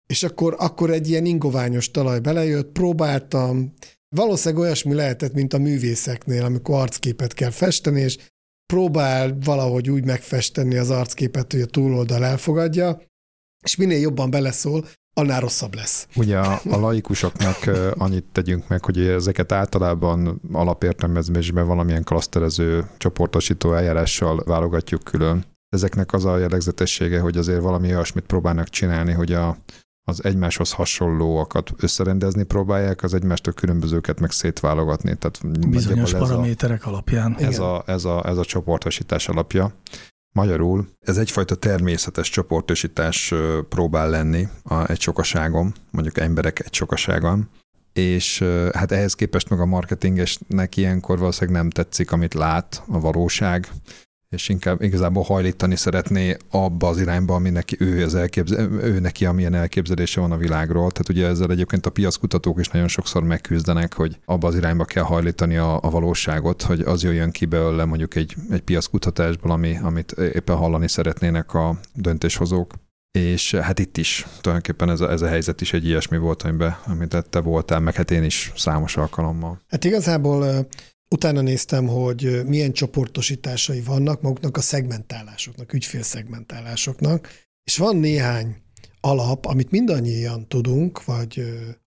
és 0.07 0.23
akkor, 0.23 0.55
akkor 0.59 0.89
egy 0.89 1.09
ilyen 1.09 1.25
ingoványos 1.25 1.91
talaj 1.91 2.19
belejött, 2.19 2.71
próbáltam, 2.71 3.73
valószínűleg 4.15 4.63
olyasmi 4.63 4.93
lehetett, 4.93 5.33
mint 5.33 5.53
a 5.53 5.57
művészeknél, 5.57 6.43
amikor 6.43 6.79
arcképet 6.79 7.33
kell 7.33 7.49
festeni, 7.49 8.01
és 8.01 8.17
próbál 8.73 9.37
valahogy 9.43 9.89
úgy 9.89 10.05
megfesteni 10.05 10.77
az 10.77 10.89
arcképet, 10.89 11.51
hogy 11.51 11.61
a 11.61 11.65
túloldal 11.65 12.25
elfogadja, 12.25 13.01
és 13.63 13.75
minél 13.75 13.99
jobban 13.99 14.29
beleszól, 14.29 14.85
annál 15.13 15.39
rosszabb 15.39 15.75
lesz. 15.75 16.07
Ugye 16.15 16.37
a, 16.37 16.59
laikusoknak 16.65 17.69
annyit 17.97 18.25
tegyünk 18.31 18.67
meg, 18.67 18.85
hogy 18.85 18.99
ezeket 18.99 19.51
általában 19.51 20.41
alapértelmezésben 20.51 21.67
valamilyen 21.67 22.03
klaszterező 22.03 22.89
csoportosító 22.97 23.73
eljárással 23.73 24.43
válogatjuk 24.45 25.03
külön. 25.03 25.45
Ezeknek 25.69 26.13
az 26.13 26.25
a 26.25 26.37
jellegzetessége, 26.37 27.19
hogy 27.19 27.37
azért 27.37 27.61
valami 27.61 27.87
olyasmit 27.87 28.25
próbálnak 28.25 28.69
csinálni, 28.69 29.11
hogy 29.11 29.33
a, 29.33 29.57
az 30.09 30.23
egymáshoz 30.23 30.71
hasonlóakat 30.71 31.71
összerendezni 31.77 32.43
próbálják, 32.43 33.03
az 33.03 33.13
egymástól 33.13 33.53
különbözőket 33.53 34.19
meg 34.19 34.31
szétválogatni. 34.31 35.15
Tehát 35.15 35.69
Bizonyos 35.69 36.11
paraméterek 36.11 36.85
a, 36.85 36.89
alapján. 36.89 37.35
Ez 37.39 37.59
a, 37.59 37.83
ez, 37.85 38.05
a, 38.05 38.27
ez 38.27 38.37
a 38.37 38.45
csoportosítás 38.45 39.27
alapja. 39.27 39.73
Magyarul 40.35 40.87
ez 40.99 41.17
egyfajta 41.17 41.55
természetes 41.55 42.29
csoportosítás 42.29 43.33
próbál 43.69 44.09
lenni 44.09 44.47
a, 44.63 44.89
egy 44.89 45.01
sokaságon, 45.01 45.73
mondjuk 45.91 46.17
emberek 46.17 46.59
egy 46.59 46.73
sokaságon, 46.73 47.49
és 47.93 48.43
hát 48.73 48.91
ehhez 48.91 49.13
képest 49.13 49.49
meg 49.49 49.59
a 49.59 49.65
marketingesnek 49.65 50.77
ilyenkor 50.77 51.17
valószínűleg 51.19 51.61
nem 51.61 51.69
tetszik, 51.69 52.11
amit 52.11 52.33
lát, 52.33 52.83
a 52.87 52.99
valóság, 52.99 53.69
és 54.29 54.49
inkább 54.49 54.81
igazából 54.81 55.23
hajlítani 55.23 55.75
szeretné 55.75 56.37
abba 56.49 56.87
az 56.87 56.99
irányba, 56.99 57.35
ami 57.35 57.49
neki 57.49 57.75
ő, 57.79 58.03
az 58.03 58.15
elképzel, 58.15 58.71
ő 58.71 58.99
neki, 58.99 59.25
amilyen 59.25 59.53
elképzelése 59.53 60.19
van 60.19 60.31
a 60.31 60.37
világról. 60.37 60.91
Tehát 60.91 61.09
ugye 61.09 61.27
ezzel 61.27 61.51
egyébként 61.51 61.85
a 61.85 61.89
piackutatók 61.89 62.59
is 62.59 62.67
nagyon 62.67 62.87
sokszor 62.87 63.23
megküzdenek, 63.23 63.93
hogy 63.93 64.19
abba 64.25 64.47
az 64.47 64.55
irányba 64.55 64.85
kell 64.85 65.03
hajlítani 65.03 65.57
a, 65.57 65.79
a 65.81 65.89
valóságot, 65.89 66.61
hogy 66.61 66.81
az 66.81 67.03
jöjjön 67.03 67.31
ki 67.31 67.45
belőle 67.45 67.85
mondjuk 67.85 68.15
egy, 68.15 68.35
egy 68.49 68.61
piackutatásból, 68.61 69.51
ami, 69.51 69.77
amit 69.83 70.11
éppen 70.11 70.55
hallani 70.55 70.87
szeretnének 70.87 71.53
a 71.53 71.79
döntéshozók. 71.93 72.73
És 73.11 73.55
hát 73.55 73.79
itt 73.79 73.97
is 73.97 74.27
tulajdonképpen 74.41 74.89
ez 74.89 75.01
a, 75.01 75.11
ez 75.11 75.21
a 75.21 75.27
helyzet 75.27 75.61
is 75.61 75.73
egy 75.73 75.85
ilyesmi 75.85 76.17
volt, 76.17 76.43
amiben, 76.43 76.77
amit 76.85 77.25
te 77.29 77.39
voltál, 77.39 77.79
meg 77.79 77.95
hát 77.95 78.11
én 78.11 78.23
is 78.23 78.51
számos 78.55 78.97
alkalommal. 78.97 79.61
Hát 79.67 79.85
igazából 79.85 80.67
Utána 81.09 81.41
néztem, 81.41 81.87
hogy 81.87 82.41
milyen 82.45 82.71
csoportosításai 82.71 83.81
vannak 83.81 84.21
maguknak 84.21 84.57
a 84.57 84.61
szegmentálásoknak, 84.61 85.73
ügyfélszegmentálásoknak, 85.73 87.29
és 87.63 87.77
van 87.77 87.95
néhány 87.95 88.55
alap, 88.99 89.45
amit 89.45 89.71
mindannyian 89.71 90.47
tudunk, 90.47 91.05
vagy 91.05 91.43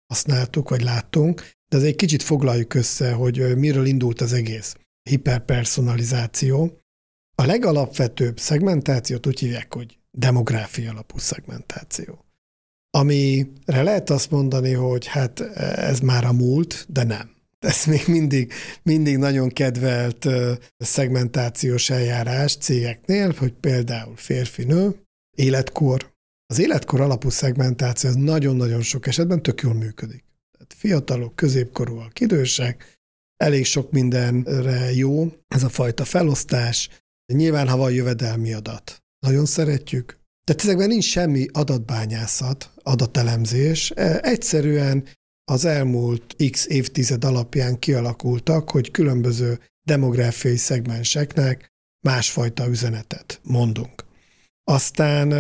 használtuk, 0.07 0.69
vagy 0.69 0.81
láttunk, 0.81 1.49
de 1.69 1.77
ez 1.77 1.83
egy 1.83 1.95
kicsit 1.95 2.23
foglaljuk 2.23 2.73
össze, 2.73 3.11
hogy 3.11 3.57
miről 3.57 3.85
indult 3.85 4.21
az 4.21 4.33
egész. 4.33 4.75
Hiperpersonalizáció. 5.09 6.81
A 7.35 7.45
legalapvetőbb 7.45 8.39
szegmentációt 8.39 9.27
úgy 9.27 9.39
hívják, 9.39 9.73
hogy 9.73 9.99
demográfia 10.11 10.91
alapú 10.91 11.17
szegmentáció. 11.17 12.25
Amire 12.89 13.83
lehet 13.83 14.09
azt 14.09 14.31
mondani, 14.31 14.73
hogy 14.73 15.05
hát 15.05 15.39
ez 15.39 15.99
már 15.99 16.25
a 16.25 16.33
múlt, 16.33 16.85
de 16.89 17.03
nem 17.03 17.36
ez 17.67 17.85
még 17.85 18.03
mindig, 18.07 18.53
mindig 18.83 19.17
nagyon 19.17 19.49
kedvelt 19.49 20.27
szegmentációs 20.77 21.89
eljárás 21.89 22.55
cégeknél, 22.55 23.33
hogy 23.37 23.53
például 23.53 24.15
férfi-nő, 24.15 25.01
életkor. 25.35 26.15
Az 26.45 26.59
életkor 26.59 27.01
alapú 27.01 27.29
szegmentáció 27.29 28.09
az 28.09 28.15
nagyon-nagyon 28.15 28.81
sok 28.81 29.07
esetben 29.07 29.41
tök 29.41 29.61
jól 29.61 29.73
működik. 29.73 30.23
Tehát 30.51 30.73
fiatalok, 30.77 31.35
középkorúak, 31.35 32.19
idősek, 32.19 32.93
elég 33.37 33.65
sok 33.65 33.91
mindenre 33.91 34.93
jó 34.93 35.31
ez 35.47 35.63
a 35.63 35.69
fajta 35.69 36.05
felosztás. 36.05 36.89
Nyilván, 37.33 37.67
ha 37.67 37.77
van 37.77 37.91
jövedelmi 37.91 38.53
adat, 38.53 39.03
nagyon 39.19 39.45
szeretjük. 39.45 40.19
Tehát 40.43 40.61
ezekben 40.61 40.87
nincs 40.87 41.05
semmi 41.05 41.45
adatbányászat, 41.51 42.71
adatelemzés, 42.83 43.91
e, 43.95 44.19
egyszerűen 44.21 45.07
az 45.51 45.65
elmúlt 45.65 46.35
x 46.51 46.65
évtized 46.67 47.23
alapján 47.23 47.79
kialakultak, 47.79 48.69
hogy 48.69 48.91
különböző 48.91 49.59
demográfiai 49.87 50.57
szegmenseknek 50.57 51.67
másfajta 52.05 52.67
üzenetet 52.67 53.39
mondunk. 53.43 54.05
Aztán, 54.63 55.31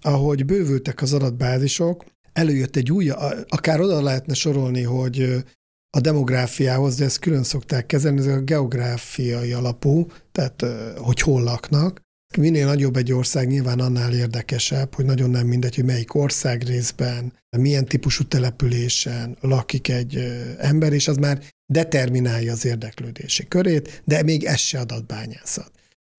ahogy 0.00 0.44
bővültek 0.44 1.02
az 1.02 1.12
adatbázisok, 1.12 2.04
előjött 2.32 2.76
egy 2.76 2.92
új, 2.92 3.10
akár 3.48 3.80
oda 3.80 4.02
lehetne 4.02 4.34
sorolni, 4.34 4.82
hogy 4.82 5.44
a 5.90 6.00
demográfiához, 6.00 6.96
de 6.96 7.04
ezt 7.04 7.18
külön 7.18 7.42
szokták 7.42 7.86
kezelni, 7.86 8.18
ez 8.18 8.26
a 8.26 8.40
geográfiai 8.40 9.52
alapú, 9.52 10.06
tehát 10.32 10.64
hogy 10.96 11.20
hol 11.20 11.42
laknak, 11.42 12.00
Minél 12.36 12.66
nagyobb 12.66 12.96
egy 12.96 13.12
ország, 13.12 13.48
nyilván 13.48 13.80
annál 13.80 14.14
érdekesebb, 14.14 14.94
hogy 14.94 15.04
nagyon 15.04 15.30
nem 15.30 15.46
mindegy, 15.46 15.74
hogy 15.74 15.84
melyik 15.84 16.14
ország 16.14 16.62
részben, 16.62 17.32
milyen 17.56 17.84
típusú 17.84 18.24
településen 18.24 19.36
lakik 19.40 19.88
egy 19.88 20.16
ember, 20.58 20.92
és 20.92 21.08
az 21.08 21.16
már 21.16 21.42
determinálja 21.66 22.52
az 22.52 22.64
érdeklődési 22.64 23.48
körét, 23.48 24.02
de 24.04 24.22
még 24.22 24.44
ez 24.44 24.58
se 24.58 24.78
adatbányászat. 24.78 25.70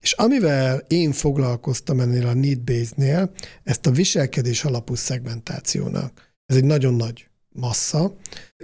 És 0.02 0.12
amivel 0.12 0.84
én 0.88 1.12
foglalkoztam 1.12 2.00
ennél 2.00 2.26
a 2.26 2.34
need-based-nél, 2.34 3.32
ezt 3.62 3.86
a 3.86 3.90
viselkedés 3.90 4.64
alapú 4.64 4.94
szegmentációnak. 4.94 6.34
Ez 6.46 6.56
egy 6.56 6.64
nagyon 6.64 6.94
nagy 6.94 7.28
massza. 7.48 8.16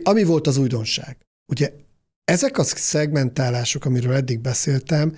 Ami 0.02 0.24
volt 0.24 0.46
az 0.46 0.56
újdonság? 0.56 1.16
Ugye 1.52 1.72
ezek 2.24 2.58
a 2.58 2.62
szegmentálások, 2.62 3.84
amiről 3.84 4.14
eddig 4.14 4.40
beszéltem, 4.40 5.16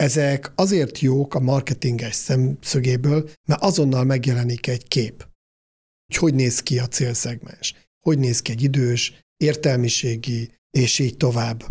ezek 0.00 0.52
azért 0.54 0.98
jók 0.98 1.34
a 1.34 1.40
marketinges 1.40 2.14
szemszögéből, 2.14 3.30
mert 3.48 3.62
azonnal 3.62 4.04
megjelenik 4.04 4.66
egy 4.66 4.88
kép, 4.88 5.26
hogy 6.06 6.16
hogy 6.16 6.34
néz 6.34 6.60
ki 6.60 6.78
a 6.78 6.86
célszegmens, 6.86 7.74
hogy 8.06 8.18
néz 8.18 8.42
ki 8.42 8.52
egy 8.52 8.62
idős, 8.62 9.22
értelmiségi, 9.36 10.52
és 10.70 10.98
így 10.98 11.16
tovább. 11.16 11.64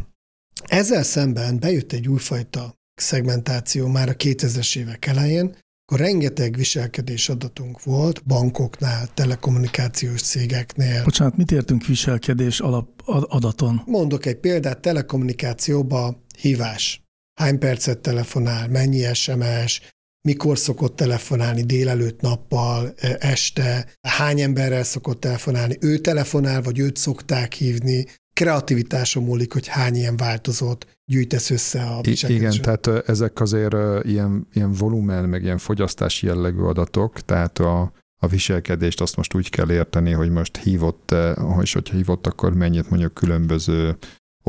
Ezzel 0.64 1.04
szemben 1.04 1.60
bejött 1.60 1.92
egy 1.92 2.08
újfajta 2.08 2.74
szegmentáció 2.96 3.88
már 3.88 4.10
a 4.10 4.16
2000-es 4.16 4.78
évek 4.78 5.06
elején, 5.06 5.58
akkor 5.86 6.00
rengeteg 6.00 6.56
viselkedés 6.56 7.30
adatunk 7.30 7.84
volt 7.84 8.26
bankoknál, 8.26 9.14
telekommunikációs 9.14 10.22
cégeknél. 10.22 11.04
Bocsánat, 11.04 11.38
mit 11.38 11.52
értünk 11.52 11.86
viselkedés 11.86 12.60
alap 12.60 13.02
adaton? 13.06 13.82
Mondok 13.86 14.26
egy 14.26 14.40
példát, 14.40 14.80
telekommunikációba 14.80 16.24
hívás 16.38 17.08
hány 17.40 17.60
percet 17.60 17.98
telefonál, 18.00 18.68
mennyi 18.68 19.14
SMS, 19.14 19.82
mikor 20.28 20.58
szokott 20.58 20.96
telefonálni 20.96 21.64
délelőtt, 21.64 22.22
nappal, 22.22 22.94
e, 22.98 23.18
este, 23.20 23.88
hány 24.02 24.42
emberrel 24.42 24.84
szokott 24.84 25.20
telefonálni, 25.20 25.78
ő 25.82 25.98
telefonál, 25.98 26.62
vagy 26.62 26.80
őt 26.80 26.98
szokták 26.98 27.54
hívni, 27.54 28.06
kreativitáson 28.34 29.24
múlik, 29.24 29.54
hogy 29.54 29.68
hány 29.68 29.96
ilyen 29.96 30.18
változót 30.18 30.88
gyűjtesz 31.06 31.50
össze 31.50 31.84
a 31.84 32.02
Igen, 32.28 32.62
tehát 32.62 32.88
ezek 33.08 33.40
azért 33.40 34.06
ilyen, 34.06 34.48
ilyen 34.54 34.72
volumen, 34.72 35.30
meg 35.30 35.44
ilyen 35.44 35.58
fogyasztási 35.58 36.26
jellegű 36.26 36.62
adatok, 36.62 37.22
tehát 37.22 37.60
a, 37.60 37.92
a 38.22 38.28
viselkedést 38.28 39.02
azt 39.02 39.16
most 39.16 39.34
úgy 39.34 39.50
kell 39.50 39.72
érteni, 39.72 40.12
hogy 40.12 40.30
most 40.30 40.58
hívott, 40.58 41.16
és 41.62 41.74
hogyha 41.74 41.96
hívott, 41.96 42.28
akkor 42.28 42.54
mennyit 42.54 42.90
mondjuk 42.90 43.14
különböző 43.14 43.98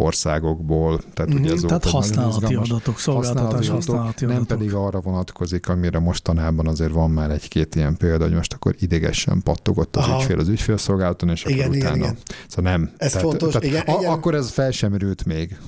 országokból. 0.01 1.01
Tehát, 1.15 1.33
Mhm, 1.33 1.43
ugye 1.43 1.53
ez 1.53 1.61
Tehát 1.61 1.85
egy 1.87 1.93
nagyon 1.93 2.03
használati 2.03 2.55
adatok, 2.55 2.99
szolgáltatás 2.99 3.69
használati 3.69 4.25
nem 4.25 4.37
adatok. 4.37 4.59
pedig 4.59 4.75
arra 4.75 5.01
vonatkozik, 5.01 5.69
amire 5.69 5.99
mostanában 5.99 6.67
azért 6.67 6.93
van 6.93 7.11
már 7.11 7.31
egy-két 7.31 7.75
ilyen 7.75 7.97
példa, 7.97 8.25
hogy 8.25 8.35
most 8.35 8.53
akkor 8.53 8.75
idegesen 8.79 9.43
pattogott 9.43 9.97
az 9.97 10.05
Aha. 10.05 10.21
ügyfél 10.21 10.39
az 10.39 10.49
ügyfélszolgálaton, 10.49 11.29
és 11.29 11.45
Igen, 11.45 11.65
akkor 11.65 11.75
igen, 11.77 11.87
utána. 11.93 12.05
igen. 12.05 12.17
Szóval 12.49 12.71
nem. 12.73 12.91
Ez 12.97 13.17
fontos, 13.17 13.55
igen, 13.61 13.83
a, 13.87 13.99
igen. 13.99 14.11
Akkor 14.13 14.35
ez 14.35 14.51
fel 14.51 14.71
sem 14.71 14.91
merült 14.91 15.25
még. 15.25 15.59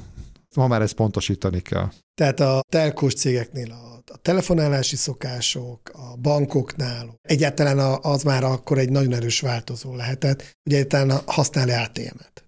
Ma 0.57 0.67
már 0.67 0.83
ezt 0.83 0.95
pontosítani 0.95 1.61
kell. 1.61 1.89
Tehát 2.15 2.41
a 2.41 2.61
telkós 2.69 3.15
cégeknél 3.15 3.71
a, 3.71 4.03
a 4.13 4.17
telefonálási 4.23 4.97
szokások, 4.97 5.81
a 5.93 6.17
bankoknál, 6.21 7.15
egyáltalán 7.23 7.99
az 8.03 8.23
már 8.23 8.45
akkor 8.45 8.79
egy 8.79 8.91
nagyon 8.91 9.13
erős 9.15 9.41
változó 9.41 9.95
lehetett, 9.97 10.39
hogy 10.63 10.73
egyáltalán 10.73 11.21
használ-e 11.27 11.81
ATM-et, 11.83 12.42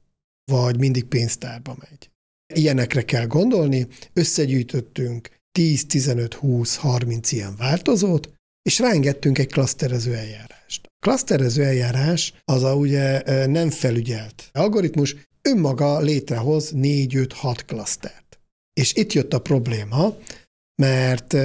vagy 0.44 0.78
mindig 0.78 1.04
pénztárba 1.04 1.76
megy. 1.78 2.10
Ilyenekre 2.54 3.02
kell 3.02 3.26
gondolni, 3.26 3.86
összegyűjtöttünk 4.12 5.28
10, 5.52 5.86
15, 5.86 6.34
20, 6.34 6.76
30 6.76 7.32
ilyen 7.32 7.56
változót, 7.56 8.32
és 8.62 8.78
ráengedtünk 8.78 9.38
egy 9.38 9.52
klaszterező 9.52 10.14
eljárást. 10.14 10.86
A 10.86 11.06
klaszterező 11.06 11.64
eljárás 11.64 12.34
az 12.44 12.62
a 12.62 12.74
ugye 12.74 13.22
nem 13.46 13.70
felügyelt 13.70 14.48
algoritmus, 14.52 15.16
önmaga 15.42 16.00
létrehoz 16.00 16.70
4, 16.70 17.16
5, 17.16 17.32
6 17.32 17.64
klasztert. 17.64 18.38
És 18.72 18.94
itt 18.94 19.12
jött 19.12 19.32
a 19.32 19.40
probléma, 19.40 20.16
mert 20.82 21.36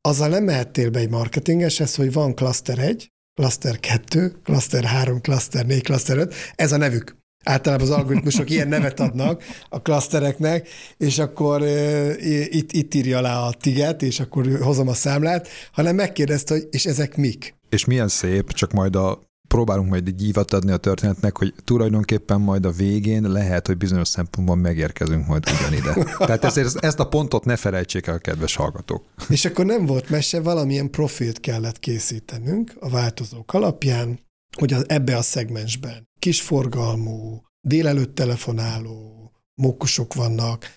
azzal 0.00 0.28
nem 0.28 0.44
mehettél 0.44 0.90
be 0.90 0.98
egy 0.98 1.10
marketingeshez, 1.10 1.94
hogy 1.94 2.12
van 2.12 2.34
klaszter 2.34 2.78
1, 2.78 3.08
klaszter 3.34 3.80
2, 3.80 4.40
klaszter 4.42 4.84
3, 4.84 5.20
klaszter 5.20 5.66
4, 5.66 5.82
klaszter 5.82 6.16
5, 6.16 6.34
ez 6.54 6.72
a 6.72 6.76
nevük. 6.76 7.19
Általában 7.44 7.86
az 7.86 7.92
algoritmusok 7.92 8.50
ilyen 8.50 8.68
nevet 8.68 9.00
adnak 9.00 9.42
a 9.68 9.82
klasztereknek, 9.82 10.68
és 10.96 11.18
akkor 11.18 11.62
ö, 11.62 12.12
itt, 12.50 12.72
itt 12.72 12.94
írja 12.94 13.18
alá 13.18 13.38
a 13.38 13.52
tiget, 13.52 14.02
és 14.02 14.20
akkor 14.20 14.58
hozom 14.60 14.88
a 14.88 14.94
számlát, 14.94 15.48
hanem 15.72 15.94
megkérdezte, 15.94 16.54
hogy 16.54 16.68
és 16.70 16.86
ezek 16.86 17.16
mik? 17.16 17.54
És 17.68 17.84
milyen 17.84 18.08
szép, 18.08 18.52
csak 18.52 18.72
majd 18.72 18.96
a 18.96 19.20
próbálunk 19.48 19.88
majd 19.88 20.06
egy 20.06 20.24
ívat 20.24 20.52
adni 20.52 20.72
a 20.72 20.76
történetnek, 20.76 21.36
hogy 21.36 21.54
tulajdonképpen 21.64 22.40
majd 22.40 22.66
a 22.66 22.70
végén 22.70 23.22
lehet, 23.22 23.66
hogy 23.66 23.76
bizonyos 23.76 24.08
szempontból 24.08 24.56
megérkezünk 24.56 25.26
majd 25.26 25.44
ugyanide. 25.58 25.94
Tehát 26.18 26.44
ezért 26.44 26.84
ezt 26.84 27.00
a 27.00 27.08
pontot 27.08 27.44
ne 27.44 27.56
felejtsék 27.56 28.06
el, 28.06 28.18
kedves 28.18 28.54
hallgatók. 28.54 29.04
És 29.28 29.44
akkor 29.44 29.64
nem 29.64 29.86
volt 29.86 30.10
mese, 30.10 30.40
valamilyen 30.40 30.90
profilt 30.90 31.40
kellett 31.40 31.78
készítenünk 31.78 32.72
a 32.80 32.88
változók 32.88 33.52
alapján, 33.52 34.18
hogy 34.56 34.72
az, 34.72 34.88
ebbe 34.88 35.16
a 35.16 35.22
szegmensben 35.22 36.08
kisforgalmú, 36.18 37.42
délelőtt 37.60 38.14
telefonáló, 38.14 39.32
mókusok 39.54 40.14
vannak, 40.14 40.74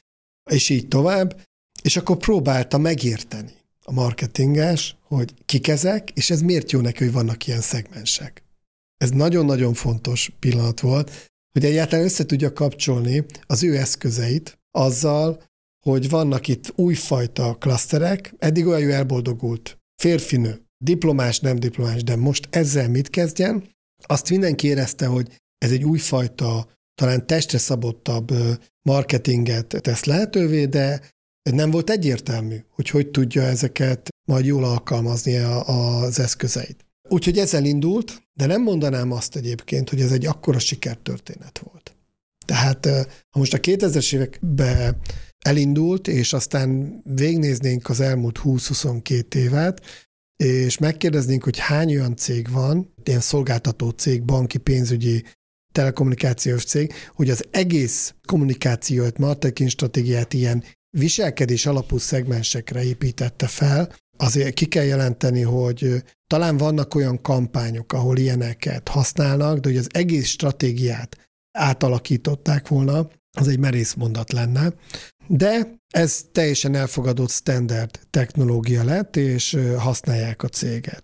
és 0.51 0.69
így 0.69 0.87
tovább, 0.87 1.41
és 1.81 1.97
akkor 1.97 2.17
próbálta 2.17 2.77
megérteni 2.77 3.53
a 3.83 3.91
marketinges, 3.91 4.97
hogy 5.01 5.33
kik 5.45 5.67
ezek, 5.67 6.11
és 6.13 6.29
ez 6.29 6.41
miért 6.41 6.71
jó 6.71 6.79
neki, 6.79 7.03
hogy 7.03 7.13
vannak 7.13 7.47
ilyen 7.47 7.61
szegmensek. 7.61 8.43
Ez 8.97 9.09
nagyon-nagyon 9.09 9.73
fontos 9.73 10.31
pillanat 10.39 10.79
volt, 10.79 11.31
hogy 11.51 11.65
egyáltalán 11.65 12.05
össze 12.05 12.25
tudja 12.25 12.53
kapcsolni 12.53 13.25
az 13.45 13.63
ő 13.63 13.77
eszközeit 13.77 14.59
azzal, 14.71 15.43
hogy 15.85 16.09
vannak 16.09 16.47
itt 16.47 16.73
újfajta 16.75 17.55
klaszterek, 17.59 18.33
eddig 18.37 18.65
olyan 18.65 18.81
jó 18.81 18.89
elboldogult 18.89 19.77
férfinő, 20.01 20.61
diplomás, 20.83 21.39
nem 21.39 21.55
diplomás, 21.55 22.03
de 22.03 22.15
most 22.15 22.47
ezzel 22.49 22.89
mit 22.89 23.09
kezdjen? 23.09 23.63
Azt 24.05 24.29
mindenki 24.29 24.67
érezte, 24.67 25.05
hogy 25.05 25.27
ez 25.57 25.71
egy 25.71 25.83
újfajta, 25.83 26.67
talán 26.95 27.27
testre 27.27 27.57
szabottabb 27.57 28.31
marketinget 28.81 29.75
tesz 29.81 30.03
lehetővé, 30.03 30.65
de 30.65 31.01
nem 31.51 31.71
volt 31.71 31.89
egyértelmű, 31.89 32.55
hogy 32.69 32.89
hogy 32.89 33.07
tudja 33.07 33.41
ezeket 33.41 34.09
majd 34.25 34.45
jól 34.45 34.63
alkalmazni 34.63 35.35
az 35.37 36.19
eszközeit. 36.19 36.85
Úgyhogy 37.09 37.37
ezzel 37.37 37.65
indult, 37.65 38.23
de 38.33 38.45
nem 38.45 38.61
mondanám 38.61 39.11
azt 39.11 39.35
egyébként, 39.35 39.89
hogy 39.89 40.01
ez 40.01 40.11
egy 40.11 40.25
akkora 40.25 40.59
sikertörténet 40.59 41.59
volt. 41.59 41.95
Tehát 42.45 42.85
ha 43.29 43.39
most 43.39 43.53
a 43.53 43.57
2000-es 43.57 44.13
években 44.13 44.97
elindult, 45.39 46.07
és 46.07 46.33
aztán 46.33 47.01
végnéznénk 47.03 47.89
az 47.89 47.99
elmúlt 47.99 48.39
20-22 48.43 49.35
évet, 49.35 49.81
és 50.43 50.77
megkérdeznénk, 50.77 51.43
hogy 51.43 51.57
hány 51.57 51.95
olyan 51.95 52.15
cég 52.15 52.51
van, 52.51 52.93
ilyen 53.03 53.19
szolgáltató 53.19 53.89
cég, 53.89 54.23
banki, 54.23 54.57
pénzügyi, 54.57 55.23
telekommunikációs 55.71 56.63
cég, 56.63 56.93
hogy 57.15 57.29
az 57.29 57.45
egész 57.51 58.13
kommunikációt, 58.27 59.17
marketing 59.17 59.69
stratégiát 59.69 60.33
ilyen 60.33 60.63
viselkedés 60.97 61.65
alapú 61.65 61.97
szegmensekre 61.97 62.83
építette 62.83 63.47
fel, 63.47 63.95
azért 64.17 64.53
ki 64.53 64.65
kell 64.65 64.83
jelenteni, 64.83 65.41
hogy 65.41 66.03
talán 66.27 66.57
vannak 66.57 66.95
olyan 66.95 67.21
kampányok, 67.21 67.93
ahol 67.93 68.17
ilyeneket 68.17 68.87
használnak, 68.87 69.59
de 69.59 69.69
hogy 69.69 69.77
az 69.77 69.89
egész 69.91 70.27
stratégiát 70.27 71.17
átalakították 71.57 72.67
volna, 72.67 73.07
az 73.37 73.47
egy 73.47 73.59
merész 73.59 73.93
mondat 73.93 74.31
lenne. 74.31 74.73
De 75.27 75.77
ez 75.89 76.25
teljesen 76.31 76.75
elfogadott 76.75 77.29
standard 77.29 77.99
technológia 78.09 78.83
lett, 78.83 79.15
és 79.15 79.57
használják 79.77 80.43
a 80.43 80.47
céget. 80.47 81.03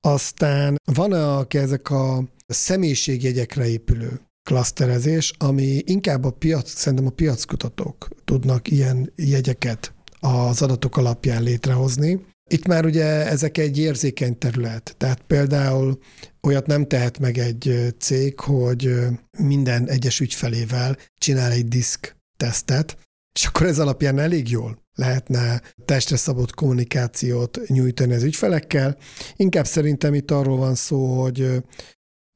Aztán 0.00 0.76
van 0.92 1.12
a, 1.12 1.46
ezek 1.48 1.90
a 1.90 2.24
személyiségjegyekre 2.46 3.68
épülő 3.68 4.20
klaszterezés, 4.42 5.32
ami 5.38 5.82
inkább 5.84 6.24
a 6.24 6.30
piac, 6.30 6.70
szerintem 6.70 7.06
a 7.06 7.10
piackutatók 7.10 8.08
tudnak 8.24 8.70
ilyen 8.70 9.12
jegyeket 9.16 9.94
az 10.20 10.62
adatok 10.62 10.96
alapján 10.96 11.42
létrehozni. 11.42 12.24
Itt 12.50 12.66
már 12.66 12.84
ugye 12.84 13.04
ezek 13.04 13.58
egy 13.58 13.78
érzékeny 13.78 14.38
terület, 14.38 14.94
tehát 14.96 15.22
például 15.22 15.98
olyat 16.42 16.66
nem 16.66 16.86
tehet 16.86 17.18
meg 17.18 17.38
egy 17.38 17.94
cég, 17.98 18.40
hogy 18.40 18.94
minden 19.38 19.88
egyes 19.88 20.20
ügyfelével 20.20 20.96
csinál 21.18 21.50
egy 21.50 21.68
diszk 21.68 22.16
tesztet, 22.36 22.96
és 23.40 23.46
akkor 23.46 23.66
ez 23.66 23.78
alapján 23.78 24.18
elég 24.18 24.50
jól 24.50 24.84
lehetne 24.94 25.62
testre 25.84 26.16
szabott 26.16 26.54
kommunikációt 26.54 27.60
nyújtani 27.66 28.14
az 28.14 28.22
ügyfelekkel. 28.22 28.96
Inkább 29.36 29.66
szerintem 29.66 30.14
itt 30.14 30.30
arról 30.30 30.56
van 30.56 30.74
szó, 30.74 31.20
hogy 31.20 31.62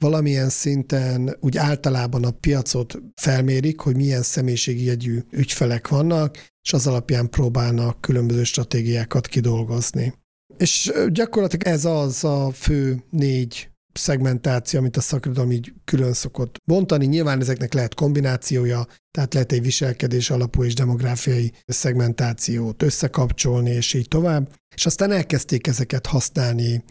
valamilyen 0.04 0.48
szinten 0.48 1.36
úgy 1.40 1.56
általában 1.56 2.24
a 2.24 2.30
piacot 2.30 2.98
felmérik, 3.14 3.80
hogy 3.80 3.96
milyen 3.96 4.22
személyiségi 4.22 4.84
jegyű 4.84 5.20
ügyfelek 5.30 5.88
vannak, 5.88 6.36
és 6.62 6.72
az 6.72 6.86
alapján 6.86 7.30
próbálnak 7.30 8.00
különböző 8.00 8.44
stratégiákat 8.44 9.26
kidolgozni. 9.26 10.14
És 10.56 10.92
gyakorlatilag 11.08 11.66
ez 11.66 11.84
az 11.84 12.24
a 12.24 12.50
fő 12.52 13.04
négy 13.10 13.73
szegmentáció, 13.98 14.78
amit 14.78 14.96
a 14.96 15.00
szakirodalom 15.00 15.52
így 15.52 15.72
külön 15.84 16.12
szokott 16.12 16.56
bontani. 16.64 17.06
Nyilván 17.06 17.40
ezeknek 17.40 17.72
lehet 17.72 17.94
kombinációja, 17.94 18.86
tehát 19.10 19.34
lehet 19.34 19.52
egy 19.52 19.62
viselkedés 19.62 20.30
alapú 20.30 20.64
és 20.64 20.74
demográfiai 20.74 21.52
szegmentációt 21.66 22.82
összekapcsolni, 22.82 23.70
és 23.70 23.94
így 23.94 24.08
tovább. 24.08 24.52
És 24.74 24.86
aztán 24.86 25.10
elkezdték 25.10 25.66
ezeket 25.66 26.06
használni 26.06 26.84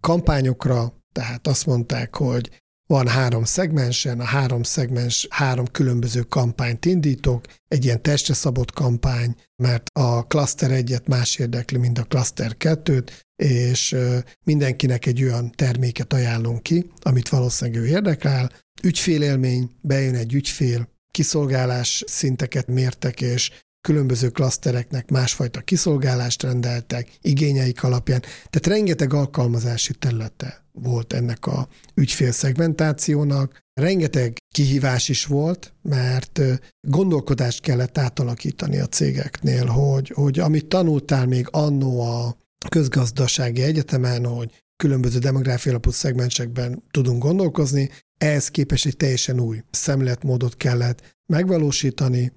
kampányokra, 0.00 0.92
tehát 1.12 1.46
azt 1.46 1.66
mondták, 1.66 2.14
hogy 2.14 2.50
van 2.88 3.08
három 3.08 3.44
szegmensen, 3.44 4.20
a 4.20 4.24
három 4.24 4.62
szegmens 4.62 5.26
három 5.30 5.66
különböző 5.66 6.20
kampányt 6.20 6.84
indítok, 6.84 7.44
egy 7.68 7.84
ilyen 7.84 8.02
testre 8.02 8.34
szabott 8.34 8.72
kampány, 8.72 9.34
mert 9.62 9.88
a 9.92 10.26
cluster 10.26 10.70
egyet 10.70 11.06
más 11.06 11.36
érdekli, 11.36 11.78
mint 11.78 11.98
a 11.98 12.04
cluster 12.04 12.56
kettőt, 12.56 13.26
és 13.42 13.96
mindenkinek 14.44 15.06
egy 15.06 15.22
olyan 15.22 15.50
terméket 15.50 16.12
ajánlunk 16.12 16.62
ki, 16.62 16.90
amit 17.00 17.28
valószínűleg 17.28 17.80
ő 17.80 17.86
érdekel. 17.86 18.50
Ügyfélélmény, 18.82 19.70
bejön 19.80 20.14
egy 20.14 20.34
ügyfél, 20.34 20.88
kiszolgálás 21.10 22.04
szinteket 22.06 22.66
mértek, 22.66 23.20
és 23.20 23.50
különböző 23.80 24.28
klasztereknek 24.28 25.10
másfajta 25.10 25.60
kiszolgálást 25.60 26.42
rendeltek, 26.42 27.18
igényeik 27.22 27.82
alapján. 27.82 28.20
Tehát 28.20 28.66
rengeteg 28.66 29.12
alkalmazási 29.12 29.94
területe 29.94 30.64
volt 30.72 31.12
ennek 31.12 31.46
a 31.46 31.68
ügyfélszegmentációnak. 31.94 33.58
Rengeteg 33.80 34.36
kihívás 34.54 35.08
is 35.08 35.24
volt, 35.24 35.72
mert 35.82 36.40
gondolkodást 36.88 37.60
kellett 37.60 37.98
átalakítani 37.98 38.78
a 38.78 38.86
cégeknél, 38.86 39.66
hogy, 39.66 40.08
hogy 40.14 40.38
amit 40.38 40.66
tanultál 40.66 41.26
még 41.26 41.48
annó 41.50 42.00
a 42.00 42.36
közgazdasági 42.68 43.62
egyetemen, 43.62 44.24
hogy 44.24 44.62
különböző 44.76 45.18
demográfiai 45.18 45.74
alapú 45.74 45.90
szegmensekben 45.90 46.82
tudunk 46.90 47.22
gondolkozni, 47.22 47.90
ehhez 48.18 48.48
képest 48.48 48.86
egy 48.86 48.96
teljesen 48.96 49.40
új 49.40 49.62
szemléletmódot 49.70 50.56
kellett 50.56 51.16
megvalósítani, 51.32 52.32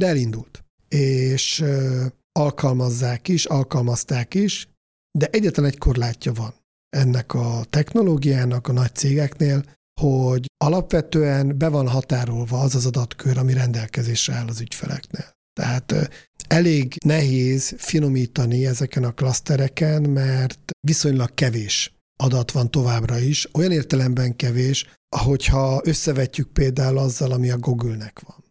de 0.00 0.06
elindult. 0.06 0.63
És 0.94 1.64
alkalmazzák 2.32 3.28
is, 3.28 3.44
alkalmazták 3.44 4.34
is, 4.34 4.68
de 5.18 5.26
egyetlen 5.26 5.66
egy 5.66 5.78
korlátja 5.78 6.32
van 6.32 6.54
ennek 6.96 7.34
a 7.34 7.64
technológiának 7.70 8.68
a 8.68 8.72
nagy 8.72 8.94
cégeknél, 8.94 9.64
hogy 10.00 10.46
alapvetően 10.64 11.58
be 11.58 11.68
van 11.68 11.88
határolva 11.88 12.60
az 12.60 12.74
az 12.74 12.86
adatkör, 12.86 13.38
ami 13.38 13.52
rendelkezésre 13.52 14.34
áll 14.34 14.46
az 14.46 14.60
ügyfeleknél. 14.60 15.32
Tehát 15.52 16.10
elég 16.48 16.96
nehéz 17.04 17.74
finomítani 17.76 18.66
ezeken 18.66 19.04
a 19.04 19.12
klasztereken, 19.12 20.02
mert 20.02 20.70
viszonylag 20.86 21.34
kevés 21.34 21.92
adat 22.16 22.50
van 22.50 22.70
továbbra 22.70 23.18
is, 23.18 23.48
olyan 23.52 23.72
értelemben 23.72 24.36
kevés, 24.36 24.86
ahogyha 25.16 25.80
összevetjük 25.84 26.52
például 26.52 26.98
azzal, 26.98 27.32
ami 27.32 27.50
a 27.50 27.58
Google-nek 27.58 28.20
van. 28.20 28.43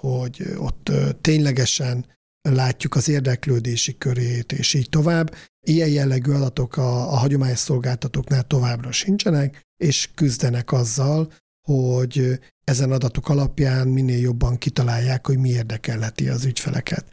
Hogy 0.00 0.42
ott 0.56 0.90
ténylegesen 1.20 2.06
látjuk 2.42 2.94
az 2.94 3.08
érdeklődési 3.08 3.98
körét, 3.98 4.52
és 4.52 4.74
így 4.74 4.88
tovább. 4.88 5.34
Ilyen 5.66 5.88
jellegű 5.88 6.32
adatok 6.32 6.76
a, 6.76 7.12
a 7.12 7.16
hagyományos 7.16 7.58
szolgáltatóknál 7.58 8.42
továbbra 8.42 8.92
sincsenek, 8.92 9.60
és 9.76 10.08
küzdenek 10.14 10.72
azzal, 10.72 11.32
hogy 11.68 12.38
ezen 12.64 12.92
adatok 12.92 13.28
alapján 13.28 13.88
minél 13.88 14.20
jobban 14.20 14.58
kitalálják, 14.58 15.26
hogy 15.26 15.38
mi 15.38 15.48
érdekelheti 15.48 16.28
az 16.28 16.44
ügyfeleket. 16.44 17.04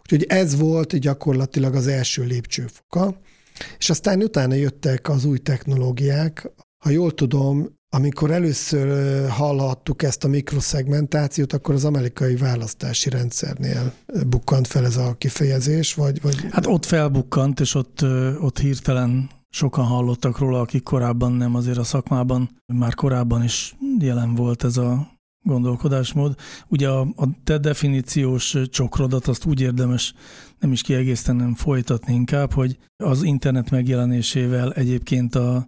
Úgyhogy 0.00 0.24
ez 0.28 0.58
volt 0.58 0.96
gyakorlatilag 0.96 1.74
az 1.74 1.86
első 1.86 2.24
lépcsőfoka, 2.24 3.20
és 3.78 3.90
aztán 3.90 4.22
utána 4.22 4.54
jöttek 4.54 5.08
az 5.08 5.24
új 5.24 5.38
technológiák. 5.38 6.50
Ha 6.84 6.90
jól 6.90 7.14
tudom, 7.14 7.78
amikor 7.94 8.30
először 8.30 8.88
hallhattuk 9.28 10.02
ezt 10.02 10.24
a 10.24 10.28
mikroszegmentációt, 10.28 11.52
akkor 11.52 11.74
az 11.74 11.84
amerikai 11.84 12.36
választási 12.36 13.10
rendszernél 13.10 13.92
bukkant 14.26 14.66
fel 14.66 14.84
ez 14.84 14.96
a 14.96 15.14
kifejezés, 15.18 15.94
vagy... 15.94 16.22
vagy... 16.22 16.46
Hát 16.50 16.66
ott 16.66 16.84
felbukkant, 16.84 17.60
és 17.60 17.74
ott, 17.74 18.02
ott 18.40 18.58
hirtelen 18.58 19.30
sokan 19.48 19.84
hallottak 19.84 20.38
róla, 20.38 20.60
akik 20.60 20.82
korábban 20.82 21.32
nem 21.32 21.54
azért 21.54 21.78
a 21.78 21.84
szakmában, 21.84 22.50
már 22.66 22.94
korábban 22.94 23.42
is 23.42 23.76
jelen 23.98 24.34
volt 24.34 24.64
ez 24.64 24.76
a 24.76 25.12
gondolkodásmód. 25.42 26.34
Ugye 26.68 26.88
a, 26.88 27.00
a 27.00 27.26
te 27.44 27.58
definíciós 27.58 28.56
csokrodat 28.70 29.26
azt 29.26 29.44
úgy 29.44 29.60
érdemes 29.60 30.14
nem 30.58 30.72
is 30.72 30.82
kiegészítenem, 30.82 31.54
folytatni 31.54 32.14
inkább, 32.14 32.52
hogy 32.52 32.78
az 32.96 33.22
internet 33.22 33.70
megjelenésével 33.70 34.72
egyébként 34.72 35.34
a, 35.34 35.66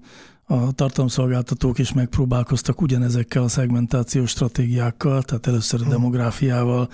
a 0.49 0.73
tartalomszolgáltatók 0.73 1.79
is 1.79 1.93
megpróbálkoztak 1.93 2.81
ugyanezekkel 2.81 3.43
a 3.43 3.49
szegmentációs 3.49 4.31
stratégiákkal, 4.31 5.23
tehát 5.23 5.47
először 5.47 5.81
a 5.81 5.85
hm. 5.85 5.91
demográfiával 5.91 6.89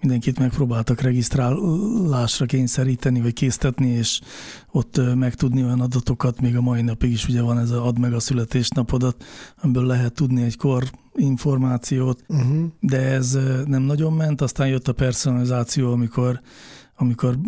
mindenkit 0.00 0.38
megpróbáltak 0.38 1.00
regisztrálásra 1.00 2.46
kényszeríteni, 2.46 3.20
vagy 3.20 3.32
késztetni, 3.32 3.88
és 3.88 4.20
ott 4.70 5.14
megtudni 5.14 5.64
olyan 5.64 5.80
adatokat, 5.80 6.40
még 6.40 6.56
a 6.56 6.60
mai 6.60 6.82
napig 6.82 7.12
is 7.12 7.28
ugye 7.28 7.42
van 7.42 7.58
ez 7.58 7.70
a 7.70 7.86
ad 7.86 7.98
meg 7.98 8.12
a 8.12 8.20
születésnapodat, 8.20 9.24
amiből 9.62 9.86
lehet 9.86 10.12
tudni 10.12 10.42
egy 10.42 10.56
kor 10.56 10.84
információt, 11.14 12.24
uh-huh. 12.28 12.66
de 12.80 13.00
ez 13.00 13.38
nem 13.64 13.82
nagyon 13.82 14.12
ment, 14.12 14.40
aztán 14.40 14.68
jött 14.68 14.88
a 14.88 14.92
personalizáció, 14.92 15.92
amikor 15.92 16.40
amikor 17.00 17.38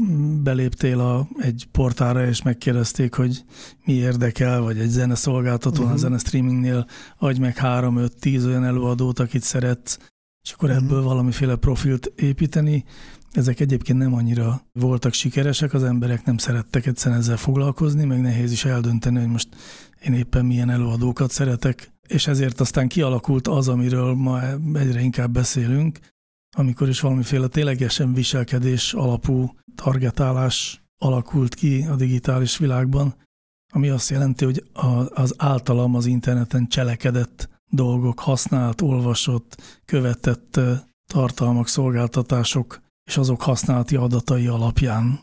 beléptél 0.42 1.00
a, 1.00 1.28
egy 1.38 1.68
portára, 1.70 2.26
és 2.26 2.42
megkérdezték, 2.42 3.14
hogy 3.14 3.44
mi 3.84 3.92
érdekel, 3.92 4.60
vagy 4.60 4.78
egy 4.78 4.88
zeneszolgáltatón, 4.88 5.72
uh-huh. 5.72 5.90
a 5.90 5.92
mhm. 5.92 6.00
zene 6.00 6.18
streamingnél 6.18 6.86
adj 7.18 7.40
meg 7.40 7.56
három, 7.56 7.96
öt, 7.96 8.18
tíz 8.20 8.46
olyan 8.46 8.64
előadót, 8.64 9.18
akit 9.18 9.42
szeretsz, 9.42 9.98
és 10.42 10.52
akkor 10.52 10.68
uh-huh. 10.68 10.84
ebből 10.84 11.02
valamiféle 11.02 11.56
profilt 11.56 12.12
építeni. 12.16 12.84
Ezek 13.30 13.60
egyébként 13.60 13.98
nem 13.98 14.14
annyira 14.14 14.66
voltak 14.72 15.12
sikeresek, 15.12 15.74
az 15.74 15.82
emberek 15.82 16.24
nem 16.24 16.36
szerettek 16.36 16.86
egyszerűen 16.86 17.20
ezzel 17.20 17.36
foglalkozni, 17.36 18.04
meg 18.04 18.20
nehéz 18.20 18.52
is 18.52 18.64
eldönteni, 18.64 19.18
hogy 19.18 19.28
most 19.28 19.48
én 20.04 20.12
éppen 20.12 20.44
milyen 20.44 20.70
előadókat 20.70 21.30
szeretek, 21.30 21.92
és 22.08 22.26
ezért 22.26 22.60
aztán 22.60 22.88
kialakult 22.88 23.48
az, 23.48 23.68
amiről 23.68 24.14
ma 24.14 24.40
egyre 24.74 25.00
inkább 25.00 25.32
beszélünk, 25.32 25.98
amikor 26.56 26.88
is 26.88 27.00
valamiféle 27.00 27.48
ténylegesen 27.48 28.12
viselkedés 28.12 28.94
alapú 28.94 29.54
targetálás 29.74 30.82
alakult 30.98 31.54
ki 31.54 31.86
a 31.90 31.96
digitális 31.96 32.58
világban, 32.58 33.14
ami 33.72 33.88
azt 33.88 34.10
jelenti, 34.10 34.44
hogy 34.44 34.64
az 35.08 35.34
általam 35.36 35.94
az 35.94 36.06
interneten 36.06 36.68
cselekedett 36.68 37.48
dolgok, 37.70 38.20
használt, 38.20 38.80
olvasott, 38.80 39.62
követett 39.84 40.60
tartalmak, 41.06 41.68
szolgáltatások 41.68 42.80
és 43.06 43.16
azok 43.16 43.42
használati 43.42 43.96
adatai 43.96 44.46
alapján 44.46 45.20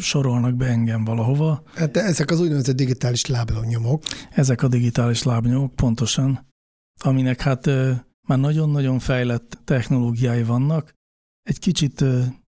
sorolnak 0.00 0.54
be 0.54 0.66
engem 0.66 1.04
valahova. 1.04 1.62
Hát 1.74 1.96
ezek 1.96 2.30
az 2.30 2.40
úgynevezett 2.40 2.76
digitális 2.76 3.26
lábnyomok. 3.26 4.02
Ezek 4.30 4.62
a 4.62 4.68
digitális 4.68 5.22
lábnyomok, 5.22 5.74
pontosan, 5.74 6.46
aminek 7.00 7.40
hát 7.40 7.70
már 8.28 8.38
nagyon-nagyon 8.38 8.98
fejlett 8.98 9.58
technológiái 9.64 10.42
vannak. 10.42 10.92
Egy 11.42 11.58
kicsit 11.58 12.00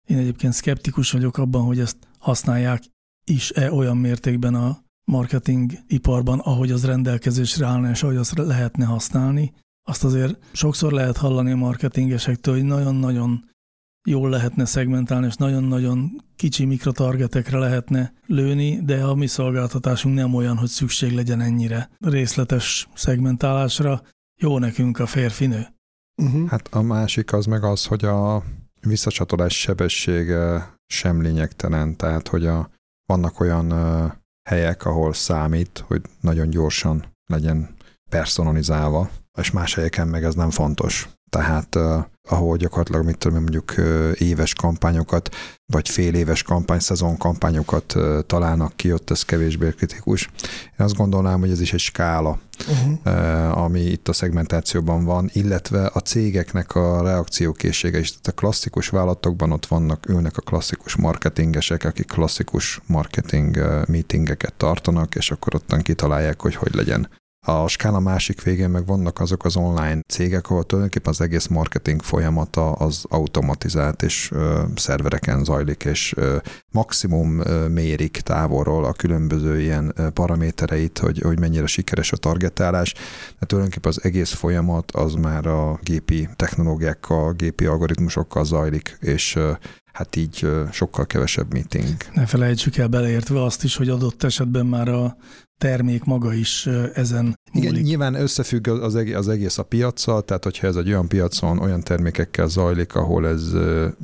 én 0.06 0.18
egyébként 0.18 0.54
szkeptikus 0.54 1.12
vagyok 1.12 1.38
abban, 1.38 1.64
hogy 1.64 1.80
ezt 1.80 1.98
használják 2.20 2.84
is-e 3.24 3.72
olyan 3.72 3.98
mértékben 3.98 4.56
a 4.56 4.84
marketing 5.12 5.72
iparban, 5.88 6.40
ahogy 6.40 6.72
az 6.72 6.86
rendelkezésre 6.86 7.66
állna, 7.66 7.90
és 7.90 8.04
ahogy 8.04 8.16
azt 8.16 8.38
lehetne 8.38 8.86
használni. 8.86 9.54
Azt 9.88 10.04
azért 10.04 10.46
sokszor 10.52 10.92
lehet 10.92 11.18
hallani 11.18 11.52
a 11.52 11.56
marketingesektől, 11.56 12.54
hogy 12.56 12.64
nagyon-nagyon 12.64 13.50
jól 14.08 14.30
lehetne 14.30 14.66
szegmentálni, 14.66 15.26
és 15.26 15.36
nagyon-nagyon 15.36 16.22
kicsi 16.36 16.66
mikrotargetekre 16.66 17.58
lehetne 17.58 18.14
lőni, 18.26 18.82
de 18.84 19.04
a 19.04 19.16
mi 19.16 19.28
szolgáltatásunk 19.28 20.16
nem 20.16 20.34
olyan, 20.34 20.58
hogy 20.58 20.70
szükség 20.70 21.12
legyen 21.12 21.42
ennyire 21.42 21.90
részletes 22.00 22.88
szegmentálásra 22.94 24.02
jó 24.38 24.60
nekünk 24.60 25.00
a 25.00 25.06
férfinő. 25.06 25.68
Uh-huh. 26.22 26.50
Hát 26.50 26.68
a 26.74 26.82
másik 26.82 27.34
az 27.34 27.46
meg 27.46 27.64
az, 27.64 27.86
hogy 27.86 28.06
a 28.06 28.44
visszacsatolás 28.82 29.60
sebessége 29.60 30.74
sem 30.86 31.22
lényegtelen, 31.22 31.96
tehát 31.96 32.28
hogy 32.28 32.46
a, 32.46 32.70
vannak 33.06 33.40
olyan 33.40 33.72
uh, 33.72 34.12
helyek, 34.50 34.86
ahol 34.86 35.14
számít, 35.14 35.84
hogy 35.88 36.02
nagyon 36.22 36.50
gyorsan 36.50 37.06
legyen 37.26 37.76
personalizálva, 38.10 39.10
és 39.38 39.52
más 39.52 39.76
helyeken 39.76 40.08
meg 40.08 40.24
ez 40.24 40.36
nem 40.36 40.50
fontos. 40.50 41.10
Tehát 41.30 41.76
uh, 41.76 42.04
ahol 42.30 42.58
gyakorlatilag, 42.58 43.06
mit 43.06 43.18
tudom, 43.18 43.40
mondjuk 43.40 43.74
uh, 43.78 44.12
éves 44.14 44.54
kampányokat, 44.54 45.36
vagy 45.74 45.90
fél 45.90 46.14
éves 46.14 46.44
kampány, 46.44 46.80
szezon 46.80 47.18
kampányokat 47.18 47.96
uh, 47.96 48.20
találnak 48.26 48.76
ki, 48.76 48.94
ott 48.94 49.10
ez 49.10 49.24
kevésbé 49.24 49.70
kritikus. 49.70 50.30
Én 50.64 50.86
azt 50.86 50.96
gondolnám, 50.96 51.40
hogy 51.40 51.52
ez 51.52 51.62
is 51.62 51.74
egy 51.74 51.80
skála, 51.80 52.40
uh-huh. 52.68 52.98
uh, 53.06 53.58
ami 53.58 53.80
itt 53.80 54.08
a 54.08 54.14
szegmentációban 54.14 55.06
van, 55.06 55.30
illetve 55.34 55.90
a 55.94 56.00
cégeknek 56.00 56.76
a 56.76 57.02
reakciókészsége 57.02 58.00
is. 58.00 58.10
Tehát 58.10 58.28
a 58.28 58.32
klasszikus 58.32 58.90
vállalatokban 58.90 59.52
ott 59.52 59.66
vannak, 59.66 60.10
ülnek 60.10 60.38
a 60.38 60.42
klasszikus 60.42 60.96
marketingesek, 60.96 61.84
akik 61.84 62.08
klasszikus 62.08 62.82
marketing 62.86 63.58
meetingeket 63.88 64.54
tartanak, 64.54 65.16
és 65.16 65.32
akkor 65.32 65.56
ottan 65.56 65.82
kitalálják, 65.82 66.42
hogy 66.42 66.56
hogy 66.56 66.76
legyen 66.76 67.10
a 67.48 67.68
skála 67.68 68.00
másik 68.00 68.42
végén 68.42 68.70
meg 68.70 68.86
vannak 68.86 69.20
azok 69.20 69.46
az 69.46 69.56
online 69.56 70.00
cégek, 70.08 70.50
ahol 70.50 70.64
tulajdonképpen 70.64 71.12
az 71.12 71.22
egész 71.22 71.48
marketing 71.48 72.02
folyamata 72.02 72.72
az 72.72 73.06
automatizált 73.10 74.02
és 74.02 74.32
ö, 74.32 74.62
szervereken 74.76 75.44
zajlik, 75.44 75.84
és 75.84 76.14
ö, 76.18 76.38
maximum 76.72 77.40
ö, 77.40 77.68
mérik 77.68 78.18
távolról 78.18 78.86
a 78.86 78.94
különböző 78.94 79.62
ilyen 79.62 79.92
ö, 79.96 80.10
paramétereit, 80.10 80.98
hogy, 80.98 81.20
hogy 81.20 81.40
mennyire 81.40 81.66
sikeres 81.66 82.12
a 82.12 82.18
targetálás. 82.18 82.94
De 83.40 83.46
tulajdonképpen 83.46 83.92
az 83.92 84.04
egész 84.04 84.32
folyamat 84.32 84.92
az 84.92 85.14
már 85.14 85.46
a 85.46 85.80
gépi 85.82 86.30
technológiákkal, 86.36 87.34
gépi 87.34 87.66
algoritmusokkal 87.66 88.46
zajlik, 88.46 88.98
és 89.02 89.36
ö, 89.36 89.52
hát 89.94 90.16
így 90.16 90.50
sokkal 90.72 91.06
kevesebb 91.06 91.54
meeting. 91.54 91.96
Ne 92.14 92.26
felejtsük 92.26 92.78
el 92.78 92.88
beleértve 92.88 93.44
azt 93.44 93.64
is, 93.64 93.76
hogy 93.76 93.90
adott 93.90 94.24
esetben 94.24 94.66
már 94.66 94.88
a 94.88 95.18
termék 95.58 96.04
maga 96.04 96.34
is 96.34 96.66
ezen 96.94 97.40
Igen, 97.54 97.72
múlik. 97.72 97.86
nyilván 97.86 98.14
összefügg 98.16 98.68
az 98.68 98.96
egész, 98.96 99.16
az 99.16 99.28
egész 99.28 99.58
a 99.58 99.64
piacsal, 99.64 100.22
tehát 100.24 100.44
hogyha 100.44 100.68
ez 100.68 100.76
egy 100.76 100.88
olyan 100.88 101.08
piacon, 101.08 101.60
olyan 101.60 101.82
termékekkel 101.84 102.48
zajlik, 102.48 102.96
ahol 102.96 103.28
ez 103.28 103.54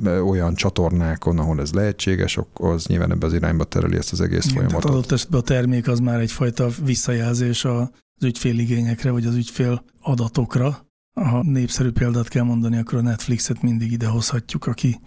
olyan 0.06 0.54
csatornákon, 0.54 1.38
ahol 1.38 1.60
ez 1.60 1.72
lehetséges, 1.72 2.36
akkor 2.36 2.72
az 2.72 2.86
nyilván 2.86 3.10
ebbe 3.10 3.26
az 3.26 3.32
irányba 3.32 3.64
tereli 3.64 3.96
ezt 3.96 4.12
az 4.12 4.20
egész 4.20 4.44
Igen, 4.44 4.54
folyamatot. 4.56 4.90
adott 4.90 5.12
esetben 5.12 5.40
a 5.40 5.42
termék 5.42 5.88
az 5.88 5.98
már 5.98 6.20
egyfajta 6.20 6.68
visszajelzés 6.84 7.64
az 7.64 7.88
ügyféligényekre, 8.24 9.10
vagy 9.10 9.26
az 9.26 9.34
ügyfél 9.34 9.84
adatokra, 10.00 10.82
Ha 11.14 11.42
népszerű 11.42 11.90
példát 11.90 12.28
kell 12.28 12.42
mondani, 12.42 12.76
akkor 12.78 12.98
a 12.98 13.02
Netflixet 13.02 13.62
mindig 13.62 13.92
idehozhatjuk, 13.92 14.66
aki 14.66 15.00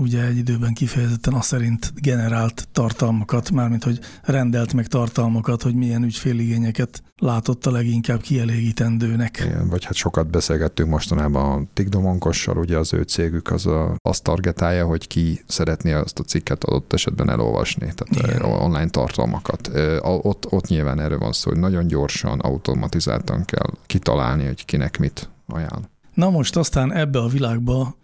ugye 0.00 0.26
egy 0.26 0.36
időben 0.36 0.72
kifejezetten 0.72 1.34
azt 1.34 1.46
szerint 1.46 1.92
generált 2.00 2.68
tartalmakat, 2.72 3.50
mármint 3.50 3.84
hogy 3.84 3.98
rendelt 4.22 4.72
meg 4.72 4.86
tartalmakat, 4.86 5.62
hogy 5.62 5.74
milyen 5.74 6.02
ügyféligényeket 6.02 7.02
látott 7.16 7.66
a 7.66 7.70
leginkább 7.70 8.20
kielégítendőnek. 8.20 9.42
Igen, 9.46 9.68
vagy 9.68 9.84
hát 9.84 9.94
sokat 9.94 10.30
beszélgettünk 10.30 10.88
mostanában 10.90 11.60
a 11.60 11.66
Tigdomonkossal, 11.72 12.56
ugye 12.56 12.78
az 12.78 12.92
ő 12.92 13.02
cégük 13.02 13.50
az 13.50 13.66
a, 13.66 13.96
azt 14.02 14.22
targetálja, 14.22 14.86
hogy 14.86 15.06
ki 15.06 15.42
szeretné 15.46 15.92
azt 15.92 16.18
a 16.18 16.22
cikket 16.22 16.64
adott 16.64 16.92
esetben 16.92 17.30
elolvasni, 17.30 17.92
tehát 17.94 18.34
Igen. 18.34 18.50
online 18.50 18.88
tartalmakat. 18.88 19.70
Ott, 20.00 20.52
ott 20.52 20.66
nyilván 20.66 21.00
erről 21.00 21.18
van 21.18 21.32
szó, 21.32 21.50
hogy 21.50 21.60
nagyon 21.60 21.86
gyorsan, 21.86 22.38
automatizáltan 22.38 23.44
kell 23.44 23.70
kitalálni, 23.86 24.46
hogy 24.46 24.64
kinek 24.64 24.98
mit 24.98 25.28
ajánl. 25.46 25.90
Na 26.14 26.30
most 26.30 26.56
aztán 26.56 26.92
ebbe 26.92 27.18
a 27.18 27.28
világba 27.28 28.00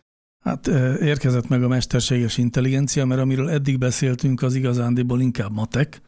Hát 0.48 0.66
érkezett 1.00 1.48
meg 1.48 1.62
a 1.62 1.68
mesterséges 1.68 2.38
intelligencia, 2.38 3.04
mert 3.04 3.20
amiről 3.20 3.50
eddig 3.50 3.78
beszéltünk, 3.78 4.42
az 4.42 4.54
igazándiból 4.54 5.20
inkább 5.20 5.52
matek. 5.52 6.02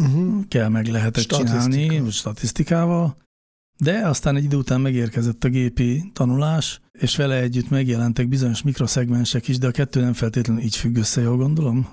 Uh-huh. 0.00 0.48
Kell 0.48 0.68
meg 0.68 0.86
lehetett 0.86 1.22
Statisztika. 1.22 1.70
csinálni 1.70 2.10
statisztikával. 2.10 3.16
De 3.78 4.08
aztán 4.08 4.36
egy 4.36 4.44
idő 4.44 4.56
után 4.56 4.80
megérkezett 4.80 5.44
a 5.44 5.48
gépi 5.48 6.10
tanulás, 6.12 6.80
és 6.92 7.16
vele 7.16 7.40
együtt 7.40 7.70
megjelentek 7.70 8.28
bizonyos 8.28 8.62
mikroszegmensek 8.62 9.48
is, 9.48 9.58
de 9.58 9.66
a 9.66 9.70
kettő 9.70 10.00
nem 10.00 10.12
feltétlenül 10.12 10.62
így 10.62 10.76
függ 10.76 10.96
össze, 10.96 11.20
jól 11.20 11.36
gondolom? 11.36 11.88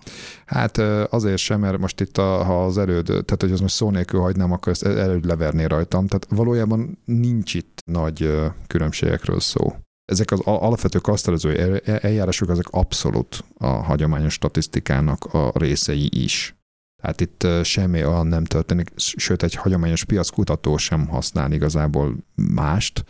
Hát 0.46 0.78
azért 1.10 1.38
sem, 1.38 1.60
mert 1.60 1.78
most 1.78 2.02
itt, 2.02 2.18
a, 2.18 2.44
ha 2.44 2.66
az 2.66 2.78
erőd, 2.78 3.06
tehát 3.06 3.42
hogy 3.42 3.52
az 3.52 3.60
most 3.60 3.76
szó 3.76 3.90
nélkül 3.90 4.20
hagynám, 4.20 4.52
akkor 4.52 4.72
ezt 4.72 4.86
erőd 4.86 5.26
leverné 5.26 5.64
rajtam. 5.64 6.08
Tehát 6.08 6.28
valójában 6.30 6.98
nincs 7.06 7.54
itt 7.54 7.80
nagy 7.86 8.32
különbségekről 8.68 9.40
szó 9.40 9.74
ezek 10.14 10.32
az 10.32 10.40
alapvető 10.44 11.00
klaszterezői 11.00 11.82
eljárások, 11.86 12.50
ezek 12.50 12.68
abszolút 12.70 13.44
a 13.58 13.68
hagyományos 13.68 14.34
statisztikának 14.34 15.26
a 15.26 15.52
részei 15.56 16.10
is. 16.24 16.56
Tehát 17.02 17.22
itt 17.22 17.48
semmi 17.64 18.06
olyan 18.06 18.28
nem 18.28 18.44
történik, 18.44 18.92
sőt 18.96 19.44
egy 19.44 19.54
hagyományos 19.54 20.04
piackutató 20.04 20.78
sem 20.78 21.08
használ 21.08 21.52
igazából 21.52 22.16
mást, 22.36 23.06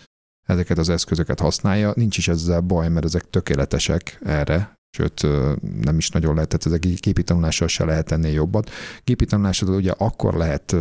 ezeket 0.47 0.77
az 0.77 0.89
eszközöket 0.89 1.39
használja, 1.39 1.93
nincs 1.95 2.17
is 2.17 2.27
ezzel 2.27 2.61
baj, 2.61 2.89
mert 2.89 3.05
ezek 3.05 3.29
tökéletesek 3.29 4.19
erre, 4.23 4.73
sőt 4.97 5.21
nem 5.81 5.97
is 5.97 6.09
nagyon 6.09 6.33
lehet, 6.33 6.49
tehát 6.49 6.65
ezek 6.65 6.99
gépi 7.01 7.23
tanulással 7.23 7.67
se 7.67 7.85
lehet 7.85 8.11
ennél 8.11 8.33
jobbat. 8.33 8.69
Gépi 9.03 9.25
tanulással 9.25 9.75
ugye 9.75 9.91
akkor 9.91 10.33
lehet 10.33 10.75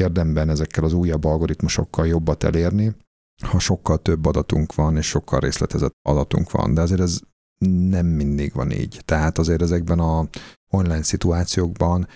érdemben 0.00 0.48
ezekkel 0.48 0.84
az 0.84 0.92
újabb 0.92 1.24
algoritmusokkal 1.24 2.06
jobbat 2.06 2.44
elérni, 2.44 2.94
ha 3.42 3.58
sokkal 3.58 3.98
több 3.98 4.26
adatunk 4.26 4.74
van, 4.74 4.96
és 4.96 5.06
sokkal 5.06 5.40
részletezett 5.40 5.94
adatunk 6.02 6.50
van, 6.50 6.74
de 6.74 6.80
azért 6.80 7.00
ez 7.00 7.20
nem 7.88 8.06
mindig 8.06 8.52
van 8.54 8.70
így. 8.70 9.00
Tehát 9.04 9.38
azért 9.38 9.62
ezekben 9.62 9.98
a 9.98 10.28
online 10.70 11.02
szituációkban, 11.02 12.08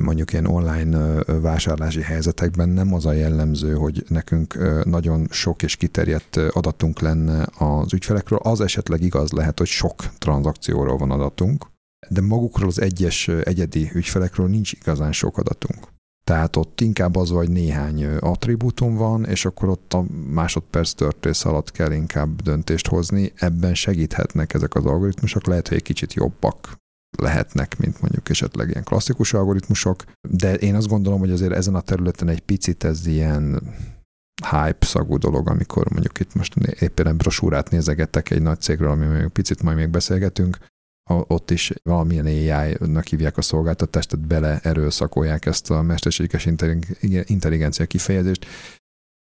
mondjuk 0.00 0.32
ilyen 0.32 0.46
online 0.46 1.22
vásárlási 1.24 2.02
helyzetekben 2.02 2.68
nem 2.68 2.94
az 2.94 3.06
a 3.06 3.12
jellemző, 3.12 3.74
hogy 3.74 4.04
nekünk 4.08 4.58
nagyon 4.84 5.26
sok 5.30 5.62
és 5.62 5.76
kiterjedt 5.76 6.36
adatunk 6.36 7.00
lenne 7.00 7.46
az 7.58 7.92
ügyfelekről. 7.92 8.38
Az 8.38 8.60
esetleg 8.60 9.02
igaz 9.02 9.30
lehet, 9.30 9.58
hogy 9.58 9.66
sok 9.66 10.18
tranzakcióról 10.18 10.96
van 10.96 11.10
adatunk, 11.10 11.66
de 12.08 12.20
magukról 12.20 12.68
az 12.68 12.80
egyes 12.80 13.28
egyedi 13.28 13.90
ügyfelekről 13.94 14.48
nincs 14.48 14.72
igazán 14.72 15.12
sok 15.12 15.38
adatunk. 15.38 15.88
Tehát 16.28 16.56
ott 16.56 16.80
inkább 16.80 17.16
az 17.16 17.30
vagy 17.30 17.50
néhány 17.50 18.06
attribútum 18.06 18.94
van, 18.94 19.24
és 19.24 19.44
akkor 19.44 19.68
ott 19.68 19.92
a 19.94 20.04
másodperc 20.30 20.92
törtész 20.92 21.44
alatt 21.44 21.70
kell 21.70 21.92
inkább 21.92 22.42
döntést 22.42 22.86
hozni. 22.88 23.32
Ebben 23.34 23.74
segíthetnek 23.74 24.54
ezek 24.54 24.74
az 24.74 24.84
algoritmusok, 24.84 25.46
lehet, 25.46 25.68
hogy 25.68 25.76
egy 25.76 25.82
kicsit 25.82 26.14
jobbak 26.14 26.76
lehetnek, 27.18 27.78
mint 27.78 28.00
mondjuk 28.00 28.28
esetleg 28.28 28.68
ilyen 28.68 28.84
klasszikus 28.84 29.32
algoritmusok, 29.32 30.04
de 30.28 30.54
én 30.54 30.74
azt 30.74 30.88
gondolom, 30.88 31.18
hogy 31.18 31.30
azért 31.30 31.52
ezen 31.52 31.74
a 31.74 31.80
területen 31.80 32.28
egy 32.28 32.40
picit 32.40 32.84
ez 32.84 33.06
ilyen 33.06 33.62
hype 34.50 34.86
szagú 34.86 35.18
dolog, 35.18 35.48
amikor 35.48 35.90
mondjuk 35.90 36.20
itt 36.20 36.34
most 36.34 36.54
éppen 36.56 37.16
brosúrát 37.16 37.70
nézegettek 37.70 38.30
egy 38.30 38.42
nagy 38.42 38.60
cégről, 38.60 38.90
ami 38.90 39.06
még 39.06 39.28
picit 39.28 39.62
majd 39.62 39.76
még 39.76 39.88
beszélgetünk, 39.88 40.58
ott 41.08 41.50
is 41.50 41.72
valamilyen 41.82 42.26
AI-nak 42.26 43.06
hívják 43.06 43.36
a 43.36 43.42
szolgáltatást, 43.42 44.08
tehát 44.08 44.26
bele 44.26 44.58
erőszakolják 44.62 45.46
ezt 45.46 45.70
a 45.70 45.82
mesterséges 45.82 46.48
intelligencia 47.24 47.86
kifejezést. 47.86 48.46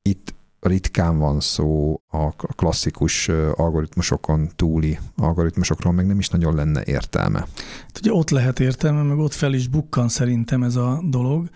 Itt 0.02 0.36
ritkán 0.60 1.18
van 1.18 1.40
szó 1.40 2.02
a 2.08 2.36
klasszikus 2.36 3.30
algoritmusokon 3.54 4.50
túli 4.56 5.00
algoritmusokról, 5.16 5.94
meg 5.94 6.08
nem 6.08 6.20
is 6.20 6.30
nagyon 6.30 6.56
lenne 6.56 6.84
értelme. 6.86 7.40
Hát 7.40 7.98
ugye 8.02 8.12
ott 8.14 8.30
lehet 8.30 8.60
értelme, 8.60 9.02
meg 9.02 9.18
ott 9.18 9.34
fel 9.34 9.54
is 9.54 9.68
bukkan 9.68 10.08
szerintem 10.10 10.64
ez 10.64 10.76
a 10.76 11.02
dolog, 11.04 11.50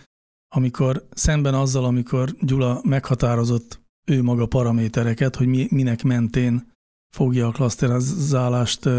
amikor 0.55 1.07
szemben 1.13 1.53
azzal, 1.53 1.85
amikor 1.85 2.35
Gyula 2.39 2.81
meghatározott 2.83 3.81
ő 4.05 4.23
maga 4.23 4.45
paramétereket, 4.45 5.35
hogy 5.35 5.47
mi, 5.47 5.67
minek 5.69 6.03
mentén 6.03 6.71
fogja 7.15 7.47
a 7.47 7.51
klaszterizálást 7.51 8.89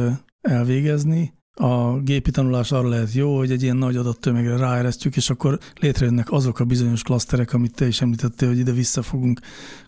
elvégezni. 0.43 1.35
A 1.55 2.01
gépi 2.01 2.31
tanulás 2.31 2.73
arra 2.73 2.89
lehet 2.89 3.13
jó, 3.13 3.37
hogy 3.37 3.51
egy 3.51 3.63
ilyen 3.63 3.77
nagy 3.77 3.97
adattömegre 3.97 4.57
ráeresztjük, 4.57 5.17
és 5.17 5.31
akkor 5.31 5.59
létrejönnek 5.81 6.31
azok 6.31 6.59
a 6.59 6.65
bizonyos 6.65 7.03
klaszterek, 7.03 7.53
amit 7.53 7.75
te 7.75 7.87
is 7.87 8.01
említettél, 8.01 8.49
hogy 8.49 8.59
ide 8.59 8.73
vissza 8.73 9.03
fogunk 9.03 9.41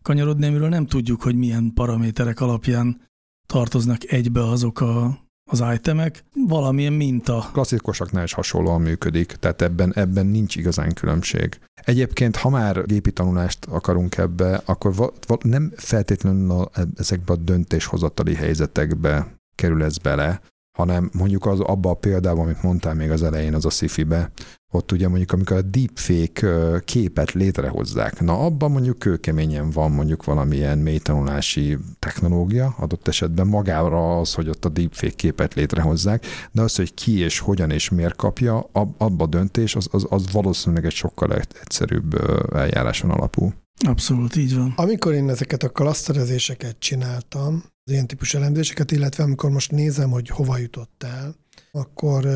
kanyarodni, 0.02 0.46
amiről 0.46 0.68
nem 0.68 0.86
tudjuk, 0.86 1.22
hogy 1.22 1.34
milyen 1.34 1.72
paraméterek 1.74 2.40
alapján 2.40 3.00
tartoznak 3.46 4.12
egybe 4.12 4.48
azok 4.48 4.80
a 4.80 5.22
az 5.50 5.64
itemek, 5.74 6.24
valamilyen 6.48 6.92
minta. 6.92 7.48
Klasszikusoknál 7.52 8.24
is 8.24 8.32
hasonlóan 8.32 8.80
működik, 8.80 9.26
tehát 9.26 9.62
ebben, 9.62 9.92
ebben 9.94 10.26
nincs 10.26 10.56
igazán 10.56 10.92
különbség. 10.92 11.58
Egyébként, 11.74 12.36
ha 12.36 12.48
már 12.48 12.84
gépi 12.84 13.12
tanulást 13.12 13.64
akarunk 13.64 14.16
ebbe, 14.16 14.62
akkor 14.64 14.94
va, 14.94 15.12
va, 15.26 15.38
nem 15.42 15.72
feltétlenül 15.76 16.50
a, 16.50 16.70
ezekbe 16.96 17.32
a 17.32 17.36
döntéshozatali 17.36 18.34
helyzetekbe 18.34 19.34
kerül 19.54 19.82
ez 19.82 19.98
bele, 19.98 20.40
hanem 20.78 21.10
mondjuk 21.12 21.46
az 21.46 21.60
abba 21.60 21.90
a 21.90 21.94
példában, 21.94 22.44
amit 22.44 22.62
mondtál 22.62 22.94
még 22.94 23.10
az 23.10 23.22
elején, 23.22 23.54
az 23.54 23.64
a 23.64 23.70
sci-fi-be, 23.70 24.30
ott 24.72 24.92
ugye 24.92 25.08
mondjuk, 25.08 25.32
amikor 25.32 25.56
a 25.56 25.62
deepfake 25.62 26.80
képet 26.84 27.32
létrehozzák, 27.32 28.20
na 28.20 28.38
abban 28.38 28.70
mondjuk 28.70 28.98
kőkeményen 28.98 29.70
van 29.70 29.90
mondjuk 29.90 30.24
valamilyen 30.24 30.78
mélytanulási 30.78 31.78
technológia, 31.98 32.74
adott 32.78 33.08
esetben 33.08 33.46
magára 33.46 34.18
az, 34.18 34.34
hogy 34.34 34.48
ott 34.48 34.64
a 34.64 34.68
deepfake 34.68 35.14
képet 35.14 35.54
létrehozzák, 35.54 36.26
de 36.52 36.62
az, 36.62 36.76
hogy 36.76 36.94
ki 36.94 37.18
és 37.18 37.38
hogyan 37.38 37.70
és 37.70 37.88
miért 37.88 38.16
kapja, 38.16 38.68
abba 38.72 39.24
a 39.24 39.26
döntés, 39.26 39.76
az, 39.76 39.88
az, 39.90 40.06
az 40.08 40.32
valószínűleg 40.32 40.84
egy 40.84 40.92
sokkal 40.92 41.32
egyszerűbb 41.34 42.14
eljáráson 42.54 43.10
alapú. 43.10 43.52
Abszolút 43.86 44.36
így 44.36 44.56
van. 44.56 44.72
Amikor 44.76 45.12
én 45.12 45.28
ezeket 45.28 45.62
a 45.62 45.68
klaszterezéseket 45.68 46.78
csináltam, 46.78 47.64
az 47.84 47.92
ilyen 47.92 48.06
típusú 48.06 48.38
elemzéseket, 48.38 48.90
illetve 48.90 49.22
amikor 49.22 49.50
most 49.50 49.70
nézem, 49.70 50.10
hogy 50.10 50.28
hova 50.28 50.58
jutott 50.58 51.02
el, 51.02 51.36
akkor 51.70 52.26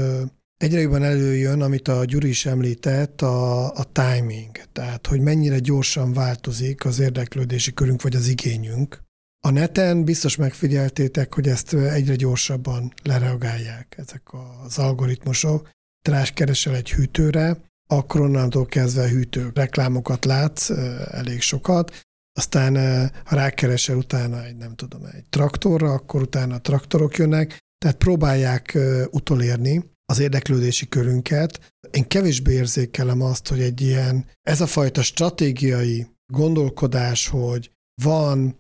egyre 0.57 0.81
jobban 0.81 1.03
előjön, 1.03 1.63
amit 1.63 1.89
a 1.89 2.05
Gyuri 2.05 2.29
is 2.29 2.47
említett, 2.47 3.23
a, 3.23 3.71
a 3.75 3.85
timing. 3.93 4.61
Tehát, 4.73 5.07
hogy 5.07 5.21
mennyire 5.21 5.59
gyorsan 5.59 6.13
változik 6.13 6.85
az 6.85 6.99
érdeklődési 6.99 7.75
körünk, 7.75 8.03
vagy 8.03 8.17
az 8.17 8.27
igényünk. 8.27 9.03
A 9.45 9.51
neten 9.51 10.05
biztos 10.05 10.37
megfigyeltétek, 10.37 11.35
hogy 11.35 11.49
ezt 11.49 11.75
egyre 11.75 12.15
gyorsabban 12.15 12.93
lereagálják 13.03 13.95
ezek 13.99 14.23
az 14.65 14.79
algoritmusok. 14.79 15.71
Trás 16.05 16.33
keresel 16.33 16.75
egy 16.75 16.93
hűtőre, 16.93 17.61
akkor 17.87 18.21
onnantól 18.21 18.67
kezdve 18.67 19.09
hűtő 19.09 19.51
reklámokat 19.55 20.25
látsz, 20.25 20.71
elég 21.11 21.41
sokat, 21.41 22.07
aztán 22.39 22.77
ha 23.25 23.37
rákeresel 23.37 23.97
utána 23.97 24.45
egy, 24.45 24.57
nem 24.57 24.75
tudom, 24.75 25.05
egy 25.05 25.25
traktorra, 25.29 25.93
akkor 25.93 26.23
utána 26.23 26.55
a 26.55 26.61
traktorok 26.61 27.17
jönnek, 27.17 27.59
tehát 27.79 27.97
próbálják 27.97 28.79
utolérni 29.11 29.91
az 30.05 30.19
érdeklődési 30.19 30.89
körünket. 30.89 31.75
Én 31.91 32.09
kevésbé 32.09 32.53
érzékelem 32.53 33.23
azt, 33.23 33.49
hogy 33.49 33.61
egy 33.61 33.81
ilyen, 33.81 34.27
ez 34.43 34.61
a 34.61 34.67
fajta 34.67 35.03
stratégiai 35.03 36.07
gondolkodás, 36.33 37.29
hogy 37.29 37.71
van 38.03 38.57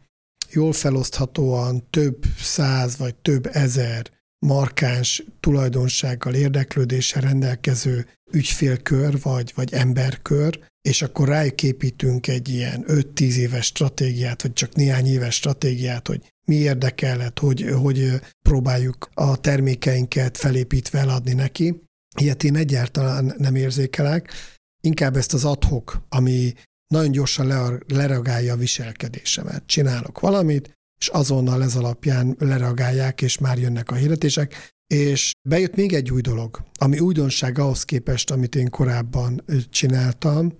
jól 0.50 0.72
feloszthatóan 0.72 1.90
több 1.90 2.24
száz 2.38 2.96
vagy 2.96 3.14
több 3.14 3.46
ezer 3.52 4.10
markáns 4.46 5.24
tulajdonsággal, 5.40 6.34
érdeklődéssel 6.34 7.22
rendelkező 7.22 8.06
ügyfélkör 8.32 9.20
vagy, 9.20 9.52
vagy 9.54 9.72
emberkör, 9.72 10.58
és 10.88 11.02
akkor 11.02 11.28
rájuk 11.28 11.62
építünk 11.62 12.26
egy 12.26 12.48
ilyen 12.48 12.84
5-10 12.86 13.34
éves 13.34 13.66
stratégiát, 13.66 14.42
vagy 14.42 14.52
csak 14.52 14.74
néhány 14.74 15.06
éves 15.06 15.34
stratégiát, 15.34 16.06
hogy 16.06 16.32
mi 16.44 16.54
érdekelhet, 16.54 17.38
hogy, 17.38 17.66
hogy 17.82 18.20
próbáljuk 18.42 19.10
a 19.14 19.40
termékeinket 19.40 20.36
felépítve 20.36 20.98
eladni 20.98 21.32
neki. 21.32 21.82
Ilyet 22.16 22.44
én 22.44 22.56
egyáltalán 22.56 23.34
nem 23.38 23.54
érzékelek. 23.54 24.32
Inkább 24.80 25.16
ezt 25.16 25.34
az 25.34 25.44
adhok, 25.44 26.06
ami 26.08 26.54
nagyon 26.86 27.10
gyorsan 27.10 27.46
le, 27.46 27.78
lereagálja 27.86 28.52
a 28.52 28.56
viselkedésemet. 28.56 29.62
Csinálok 29.66 30.20
valamit, 30.20 30.78
és 31.00 31.08
azonnal 31.08 31.62
ez 31.62 31.76
alapján 31.76 32.36
lereagálják, 32.38 33.22
és 33.22 33.38
már 33.38 33.58
jönnek 33.58 33.90
a 33.90 33.94
hirdetések. 33.94 34.74
És 34.94 35.32
bejött 35.48 35.74
még 35.74 35.92
egy 35.92 36.10
új 36.10 36.20
dolog, 36.20 36.62
ami 36.74 36.98
újdonság 36.98 37.58
ahhoz 37.58 37.84
képest, 37.84 38.30
amit 38.30 38.54
én 38.54 38.70
korábban 38.70 39.44
csináltam, 39.70 40.56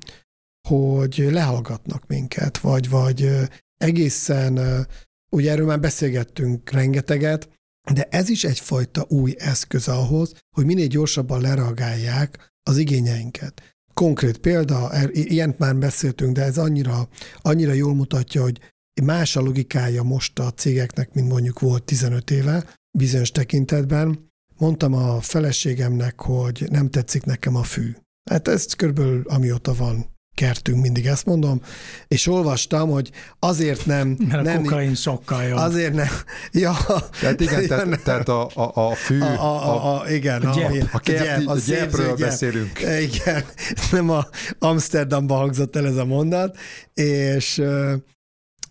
hogy 0.69 1.27
lehallgatnak 1.31 2.07
minket, 2.07 2.59
vagy, 2.59 2.88
vagy 2.88 3.31
egészen, 3.77 4.87
ugye 5.31 5.51
erről 5.51 5.67
már 5.67 5.81
beszélgettünk 5.81 6.71
rengeteget, 6.71 7.49
de 7.93 8.03
ez 8.03 8.29
is 8.29 8.45
egyfajta 8.45 9.07
új 9.09 9.35
eszköz 9.38 9.88
ahhoz, 9.88 10.33
hogy 10.57 10.64
minél 10.64 10.87
gyorsabban 10.87 11.41
lereagálják 11.41 12.53
az 12.62 12.77
igényeinket. 12.77 13.77
Konkrét 13.95 14.38
példa, 14.38 14.93
er, 14.93 15.11
ilyent 15.12 15.59
már 15.59 15.77
beszéltünk, 15.77 16.37
de 16.37 16.43
ez 16.43 16.59
annyira, 16.59 17.09
annyira 17.37 17.73
jól 17.73 17.95
mutatja, 17.95 18.43
hogy 18.43 18.61
más 19.03 19.37
a 19.37 19.41
logikája 19.41 20.03
most 20.03 20.38
a 20.38 20.51
cégeknek, 20.51 21.12
mint 21.12 21.29
mondjuk 21.29 21.61
volt 21.61 21.85
15 21.85 22.31
éve 22.31 22.78
bizonyos 22.90 23.31
tekintetben. 23.31 24.31
Mondtam 24.57 24.94
a 24.94 25.20
feleségemnek, 25.20 26.20
hogy 26.20 26.66
nem 26.70 26.90
tetszik 26.90 27.24
nekem 27.24 27.57
a 27.57 27.62
fű. 27.62 27.96
Hát 28.31 28.48
ez 28.48 28.74
körülbelül 28.74 29.22
amióta 29.27 29.74
van 29.74 30.16
kertünk, 30.38 30.83
mindig 30.83 31.07
ezt 31.07 31.24
mondom, 31.24 31.62
és 32.09 32.27
olvastam, 32.27 32.90
hogy 32.90 33.11
azért 33.38 33.87
nem... 33.87 34.09
Mert 34.29 34.42
nem, 34.42 34.59
a 34.59 34.62
kokain 34.62 34.94
sokkal 34.94 35.42
jobb. 35.42 35.59
Azért 35.59 35.94
nem... 35.94 36.09
Ja, 36.53 36.77
Tehát 37.20 37.40
igen, 37.40 37.61
ja, 37.61 37.68
tehát, 37.68 37.88
nem. 37.88 38.01
tehát 38.05 38.29
a, 38.29 38.51
a, 38.55 38.90
a 38.90 38.94
fű, 38.94 39.20
a, 39.20 39.27
a, 39.27 39.74
a, 39.74 40.01
a, 40.01 40.11
igen, 40.11 40.42
a 40.42 40.55
gyep. 40.55 40.88
a 40.92 40.98
kerti, 40.98 41.44
a 41.44 41.51
a 41.51 41.57
gyepről 41.66 42.07
gyep. 42.07 42.29
beszélünk. 42.29 42.81
Igen, 43.11 43.44
nem 43.90 44.11
a 44.11 44.27
Amsterdamban 44.59 45.38
hangzott 45.38 45.77
el 45.77 45.87
ez 45.87 45.96
a 45.96 46.05
mondat, 46.05 46.57
és 46.94 47.59
ö, 47.59 47.94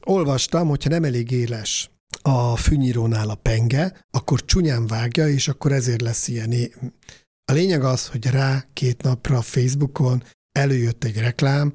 olvastam, 0.04 0.68
hogyha 0.68 0.90
nem 0.90 1.04
elég 1.04 1.32
éles 1.32 1.90
a 2.28 2.56
fűnyírónál 2.56 3.30
a 3.30 3.36
penge, 3.36 4.06
akkor 4.12 4.46
csúnyán 4.46 4.88
vágja, 4.88 5.28
és 5.28 5.48
akkor 5.48 5.72
ezért 5.72 6.02
lesz 6.02 6.28
ilyen. 6.28 6.54
A 7.46 7.52
lényeg 7.52 7.84
az, 7.84 8.08
hogy 8.08 8.26
rá 8.26 8.66
két 8.74 9.02
napra 9.02 9.38
a 9.38 9.42
Facebookon 9.42 10.24
előjött 10.52 11.04
egy 11.04 11.18
reklám, 11.18 11.74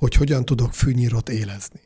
hogy 0.00 0.14
hogyan 0.14 0.44
tudok 0.44 0.74
fűnyírót 0.74 1.28
élezni. 1.28 1.80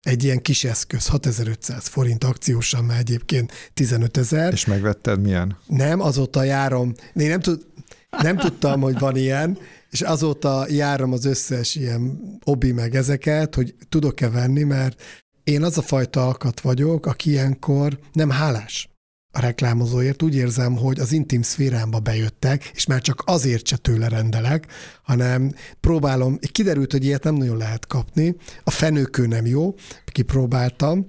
Egy 0.00 0.24
ilyen 0.24 0.42
kis 0.42 0.64
eszköz, 0.64 1.06
6500 1.06 1.86
forint 1.86 2.24
akciósan, 2.24 2.84
már 2.84 2.98
egyébként 2.98 3.52
15 3.74 4.16
ezer. 4.16 4.52
És 4.52 4.64
megvetted 4.64 5.20
milyen? 5.20 5.56
Nem, 5.66 6.00
azóta 6.00 6.42
járom, 6.42 6.94
én 7.14 7.28
nem, 7.28 7.40
tud, 7.40 7.66
nem 8.22 8.36
tudtam, 8.36 8.80
hogy 8.80 8.98
van 8.98 9.16
ilyen, 9.16 9.58
és 9.90 10.00
azóta 10.00 10.66
járom 10.68 11.12
az 11.12 11.24
összes 11.24 11.74
ilyen 11.74 12.20
obi 12.44 12.72
meg 12.72 12.94
ezeket, 12.94 13.54
hogy 13.54 13.74
tudok-e 13.88 14.28
venni, 14.28 14.62
mert 14.62 15.02
én 15.50 15.62
az 15.62 15.78
a 15.78 15.82
fajta 15.82 16.26
alkat 16.26 16.60
vagyok, 16.60 17.06
aki 17.06 17.30
ilyenkor 17.30 17.98
nem 18.12 18.30
hálás 18.30 18.88
a 19.32 19.40
reklámozóért. 19.40 20.22
Úgy 20.22 20.34
érzem, 20.34 20.76
hogy 20.76 20.98
az 21.00 21.12
intim 21.12 21.42
szférámba 21.42 21.98
bejöttek, 21.98 22.70
és 22.74 22.86
már 22.86 23.00
csak 23.00 23.22
azért 23.26 23.66
se 23.66 23.76
tőle 23.76 24.08
rendelek, 24.08 24.66
hanem 25.02 25.54
próbálom, 25.80 26.38
kiderült, 26.52 26.92
hogy 26.92 27.04
ilyet 27.04 27.24
nem 27.24 27.34
nagyon 27.34 27.56
lehet 27.56 27.86
kapni. 27.86 28.36
A 28.64 28.70
fenőkő 28.70 29.26
nem 29.26 29.46
jó, 29.46 29.74
kipróbáltam, 30.04 31.06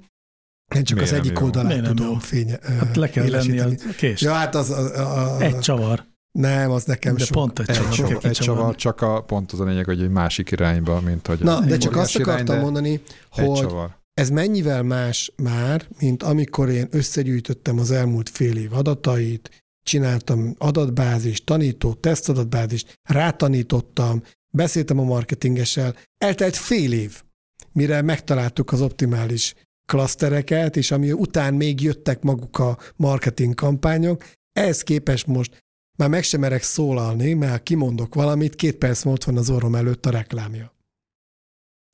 én 0.76 0.84
csak 0.84 0.98
Miért 0.98 1.12
az 1.12 1.18
egyik 1.18 1.38
jó? 1.40 1.46
oldalát 1.46 1.68
Miért 1.80 1.96
tudom 1.96 2.20
fénye, 2.20 2.60
Hát 2.80 2.96
le 2.96 3.10
kell 3.10 3.30
lenni 3.30 3.60
a 3.60 3.70
kést. 3.98 4.22
Ja, 4.22 4.34
hát 4.34 4.56
az... 4.56 4.70
A, 4.70 4.96
a, 4.96 5.36
a, 5.36 5.42
Egy 5.42 5.60
csavar. 5.60 6.06
nem, 6.32 6.72
az 6.72 6.84
nekem 6.84 7.16
De 7.16 7.24
sok. 7.24 7.36
pont 7.38 7.60
egy 7.60 7.70
Egy, 7.70 7.76
csavar. 7.76 7.92
kell 7.96 8.08
csavar, 8.08 8.26
egy 8.26 8.38
csavar, 8.38 8.76
csak 8.76 9.02
a, 9.02 9.22
pont 9.22 9.52
az 9.52 9.60
a 9.60 9.64
lényeg, 9.64 9.86
hogy 9.86 10.02
egy 10.02 10.10
másik 10.10 10.52
irányba, 10.52 11.00
mint 11.00 11.28
hogy 11.28 11.40
Na, 11.40 11.58
a 11.58 11.62
de 11.66 11.78
csak 11.78 11.96
azt 11.96 12.16
akartam 12.16 12.46
irány, 12.46 12.58
de 12.58 12.64
mondani, 12.64 12.90
egy 12.92 13.02
hogy 13.30 13.60
csavar. 13.60 14.00
Ez 14.22 14.30
mennyivel 14.30 14.84
más 14.84 15.34
már, 15.36 15.88
mint 16.00 16.24
amikor 16.24 16.70
én 16.70 16.88
összegyűjtöttem 16.92 17.80
az 17.80 17.92
elmúlt 17.92 18.30
fél 18.30 18.58
év 18.58 18.74
adatait, 18.74 19.64
csináltam 19.84 20.56
adatbázist, 20.58 21.46
tanító, 21.46 21.94
tesztadatbázist, 21.94 23.00
rátanítottam, 23.10 24.24
beszéltem 24.54 25.00
a 25.00 25.04
marketingessel, 25.04 25.96
eltelt 26.18 26.56
fél 26.56 26.94
év, 26.94 27.24
mire 27.72 28.02
megtaláltuk 28.02 28.72
az 28.72 28.82
optimális 28.82 29.54
klasztereket, 29.86 30.76
és 30.78 30.92
ami 30.92 31.12
után 31.12 31.54
még 31.54 31.82
jöttek 31.82 32.22
maguk 32.22 32.60
a 32.60 32.78
marketing 32.96 33.54
kampányok, 33.54 34.24
ehhez 34.52 34.82
képest 34.82 35.28
most 35.28 35.64
már 35.98 36.10
meg 36.10 36.24
sem 36.24 36.40
merek 36.40 36.64
szólalni, 36.64 37.34
mert 37.34 37.64
kimondok 37.64 38.16
valamit, 38.16 38.56
két 38.56 38.76
perc 38.76 39.04
múlva 39.04 39.26
van 39.26 39.38
az 39.38 39.50
orrom 39.50 39.76
előtt 39.76 40.06
a 40.06 40.10
reklámja. 40.10 40.74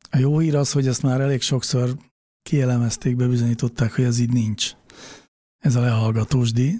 A 0.09 0.17
jó 0.17 0.39
hír 0.39 0.55
az, 0.55 0.71
hogy 0.71 0.87
ezt 0.87 1.01
már 1.01 1.21
elég 1.21 1.41
sokszor 1.41 1.97
kielemezték, 2.47 3.15
bebizonyították, 3.15 3.95
hogy 3.95 4.03
ez 4.03 4.19
így 4.19 4.31
nincs. 4.33 4.71
Ez 5.63 5.75
a 5.75 5.79
lehallgatós 5.81 6.51
díj, 6.51 6.73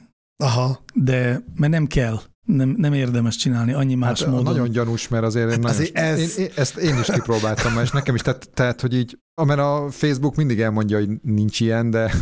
Aha. 0.43 0.83
de 0.93 1.43
mert 1.55 1.71
nem 1.71 1.87
kell, 1.87 2.19
nem, 2.45 2.69
nem 2.77 2.93
érdemes 2.93 3.35
csinálni 3.35 3.73
annyi 3.73 3.95
más 3.95 4.19
Hát 4.21 4.29
módon. 4.29 4.43
nagyon 4.43 4.69
gyanús, 4.71 5.07
mert 5.07 5.23
azért, 5.23 5.45
én 5.45 5.51
Hát 5.51 5.59
nagyon, 5.61 5.75
azért 5.77 5.97
ez- 5.97 6.37
én, 6.37 6.45
én, 6.45 6.51
ezt 6.55 6.77
én 6.77 6.97
is 6.99 7.05
kipróbáltam, 7.05 7.79
és 7.83 7.91
nekem 7.91 8.15
is, 8.15 8.21
tehát, 8.21 8.49
tehát, 8.53 8.81
hogy 8.81 8.93
így, 8.95 9.17
mert 9.45 9.59
a 9.59 9.87
Facebook 9.91 10.35
mindig 10.35 10.59
elmondja, 10.59 10.97
hogy 10.97 11.09
nincs 11.21 11.59
ilyen, 11.59 11.89
de 11.89 12.13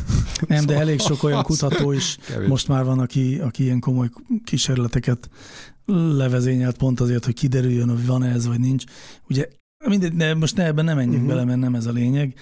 Nem, 0.48 0.66
de 0.66 0.76
elég 0.80 1.00
sok 1.00 1.24
olyan 1.24 1.44
kutató 1.50 1.92
is 1.92 2.18
kevés. 2.28 2.48
most 2.48 2.68
már 2.68 2.84
van, 2.84 3.00
aki, 3.00 3.40
aki 3.40 3.64
ilyen 3.64 3.80
komoly 3.80 4.10
kísérleteket 4.44 5.30
levezényelt 6.18 6.78
pont 6.78 7.00
azért, 7.00 7.26
hogy 7.26 7.34
kiderüljön, 7.34 7.90
hogy 7.90 8.06
van 8.06 8.24
ez, 8.24 8.48
vagy 8.48 8.60
nincs. 8.60 8.84
Ugye 9.30 9.48
mindegy, 9.88 10.14
de 10.16 10.34
most 10.34 10.56
ne, 10.56 10.66
ebben 10.66 10.86
nem 10.86 10.96
menjünk 10.96 11.16
uh-huh. 11.24 11.30
bele, 11.34 11.46
mert 11.46 11.60
nem 11.60 11.76
ez 11.76 11.86
a 11.86 11.92
lényeg. 11.92 12.34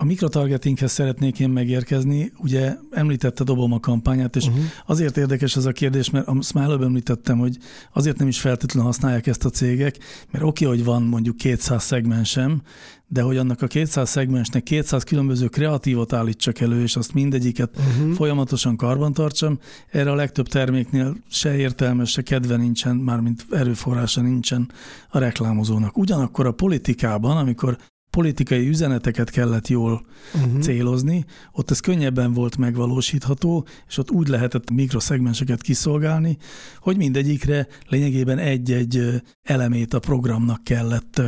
A 0.00 0.04
mikrotargetinghez 0.04 0.92
szeretnék 0.92 1.40
én 1.40 1.48
megérkezni. 1.48 2.32
Ugye 2.36 2.76
említetted 2.90 3.50
Obama 3.50 3.80
kampányát, 3.80 4.36
és 4.36 4.46
Uh-huh. 4.46 4.62
Azért 4.86 5.16
érdekes 5.16 5.56
ez 5.56 5.64
a 5.64 5.72
kérdés, 5.72 6.10
mert 6.10 6.26
azt 6.26 6.54
már 6.54 6.64
előbb 6.64 6.82
említettem, 6.82 7.38
hogy 7.38 7.56
azért 7.92 8.18
nem 8.18 8.28
is 8.28 8.40
feltétlenül 8.40 8.90
használják 8.90 9.26
ezt 9.26 9.44
a 9.44 9.50
cégek, 9.50 9.98
mert 10.30 10.44
oké, 10.44 10.64
hogy 10.64 10.84
van 10.84 11.02
mondjuk 11.02 11.36
200 11.36 11.82
szegmensem, 11.82 12.62
de 13.06 13.22
hogy 13.22 13.36
annak 13.36 13.62
a 13.62 13.66
200 13.66 14.10
szegmensnek 14.10 14.62
200 14.62 15.04
különböző 15.04 15.48
kreatívot 15.48 16.12
állítsak 16.12 16.60
elő, 16.60 16.82
és 16.82 16.96
azt 16.96 17.14
mindegyiket 17.14 17.76
Uh-huh. 17.76 18.14
folyamatosan 18.14 18.76
karbantartsam, 18.76 19.58
erre 19.90 20.10
a 20.10 20.14
legtöbb 20.14 20.48
terméknél 20.48 21.16
se 21.30 21.56
értelme, 21.56 22.04
se 22.04 22.22
kedve 22.22 22.56
nincsen, 22.56 22.96
mármint 22.96 23.46
erőforrása 23.50 24.20
nincsen 24.20 24.70
a 25.08 25.18
reklámozónak. 25.18 25.96
Ugyanakkor 25.96 26.46
a 26.46 26.52
politikában, 26.52 27.36
amikor 27.36 27.78
politikai 28.18 28.68
üzeneteket 28.68 29.30
kellett 29.30 29.68
jól 29.68 30.06
Uh-huh. 30.34 30.60
célozni, 30.60 31.24
ott 31.52 31.70
ez 31.70 31.80
könnyebben 31.80 32.32
volt 32.32 32.56
megvalósítható, 32.56 33.66
és 33.88 33.98
ott 33.98 34.10
úgy 34.10 34.28
lehetett 34.28 34.70
mikroszegmenseket 34.70 35.62
kiszolgálni, 35.62 36.36
hogy 36.78 36.96
mindegyikre 36.96 37.66
lényegében 37.88 38.38
egy-egy 38.38 39.22
elemét 39.42 39.94
a 39.94 39.98
programnak 39.98 40.64
kellett 40.64 41.22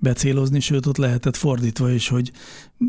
becélozni, 0.00 0.60
sőt 0.60 0.86
ott 0.86 0.96
lehetett 0.96 1.36
fordítva 1.36 1.90
is, 1.90 2.08
hogy 2.08 2.32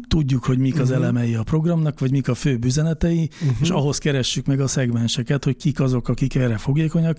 tudjuk, 0.08 0.44
hogy 0.46 0.58
mik 0.58 0.80
az 0.80 0.90
Mhm. 0.90 0.98
elemei 0.98 1.36
a 1.36 1.44
programnak, 1.44 2.00
vagy 2.00 2.12
mik 2.12 2.28
a 2.28 2.34
fő 2.34 2.60
üzenetei, 2.64 3.30
Uh-huh. 3.42 3.58
és 3.62 3.70
ahhoz 3.70 3.98
keressük 3.98 4.46
meg 4.46 4.60
a 4.60 4.68
szegmenseket, 4.68 5.44
hogy 5.44 5.56
kik 5.58 5.80
azok, 5.80 6.08
akik 6.08 6.36
erre 6.36 6.58
fogékonyak. 6.58 7.18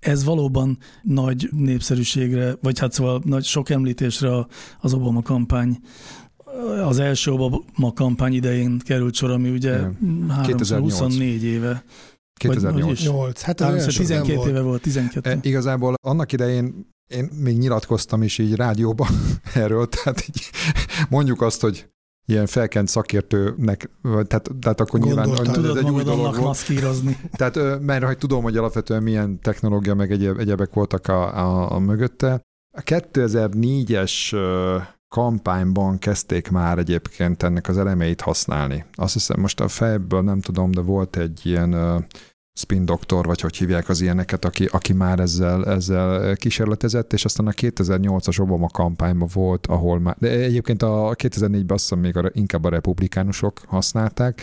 Ez 0.00 0.24
valóban 0.24 0.78
nagy 1.02 1.48
népszerűségre, 1.52 2.56
vagy 2.62 2.78
hát 2.78 2.92
szóval 2.92 3.22
nagy 3.24 3.44
sok 3.44 3.70
említésre 3.70 4.46
az 4.80 4.92
Obama 4.94 5.22
kampány 5.22 5.78
az 6.84 6.98
első 6.98 7.30
Obama 7.30 7.92
kampány 7.94 8.32
idején 8.32 8.78
került 8.78 9.14
sor, 9.14 9.30
ami 9.30 9.50
ugye 9.50 9.76
Igen. 9.78 10.30
324 10.30 11.42
éve. 11.44 11.84
2008. 12.34 13.00
is? 13.00 13.06
8. 13.06 13.42
Hát 13.42 13.60
az 13.60 13.66
olyan 13.66 13.78
Először 13.78 13.92
sok 13.92 14.08
nem 14.08 14.22
12 14.22 14.36
volt. 14.38 14.48
éve 14.50 14.60
volt, 14.60 14.82
12. 14.82 15.30
E, 15.30 15.38
igazából 15.42 15.94
annak 16.02 16.32
idején 16.32 16.86
én 17.08 17.30
még 17.42 17.58
nyilatkoztam 17.58 18.22
is 18.22 18.38
így 18.38 18.54
rádióban 18.54 19.08
erről, 19.54 19.88
tehát 19.88 20.28
így 20.28 20.50
mondjuk 21.10 21.42
azt, 21.42 21.60
hogy 21.60 21.88
ilyen 22.26 22.46
felkent 22.46 22.88
szakértőnek, 22.88 23.90
tehát, 24.02 24.50
tehát 24.60 24.80
akkor 24.80 25.00
nyilván 25.00 25.24
Gondoltam. 25.24 25.54
ez 25.54 25.60
Tudod 25.60 25.76
egy 25.76 25.90
új 25.90 26.02
dolog 26.02 26.20
volt. 26.24 26.40
maszkírozni. 26.40 27.16
Tehát, 27.38 27.80
mert 27.80 28.04
hogy 28.04 28.18
tudom, 28.18 28.42
hogy 28.42 28.56
alapvetően 28.56 29.02
milyen 29.02 29.40
technológia 29.40 29.94
meg 29.94 30.12
egyéb, 30.12 30.38
egyebek 30.38 30.72
voltak 30.72 31.06
a, 31.06 31.36
a, 31.36 31.72
a 31.72 31.78
mögötte. 31.78 32.40
A 32.76 32.80
2004-es 32.80 34.32
ö, 34.32 34.76
kampányban 35.08 35.98
kezdték 35.98 36.50
már 36.50 36.78
egyébként 36.78 37.42
ennek 37.42 37.68
az 37.68 37.78
elemeit 37.78 38.20
használni. 38.20 38.84
Azt 38.92 39.12
hiszem, 39.12 39.40
most 39.40 39.60
a 39.60 39.68
fejből 39.68 40.22
nem 40.22 40.40
tudom, 40.40 40.70
de 40.70 40.80
volt 40.80 41.16
egy 41.16 41.40
ilyen 41.46 41.74
spin 42.58 42.84
doktor, 42.84 43.26
vagy 43.26 43.40
hogy 43.40 43.56
hívják 43.56 43.88
az 43.88 44.00
ilyeneket, 44.00 44.44
aki, 44.44 44.64
aki 44.64 44.92
már 44.92 45.20
ezzel, 45.20 45.66
ezzel 45.66 46.36
kísérletezett, 46.36 47.12
és 47.12 47.24
aztán 47.24 47.46
a 47.46 47.50
2008-as 47.50 48.40
Obama 48.40 48.68
kampányban 48.68 49.28
volt, 49.32 49.66
ahol 49.66 49.98
már, 50.00 50.16
de 50.18 50.28
egyébként 50.28 50.82
a 50.82 51.14
2004-ben 51.14 51.64
azt 51.68 51.82
hiszem 51.82 51.98
még 51.98 52.16
a, 52.16 52.30
inkább 52.32 52.64
a 52.64 52.68
republikánusok 52.68 53.60
használták, 53.66 54.42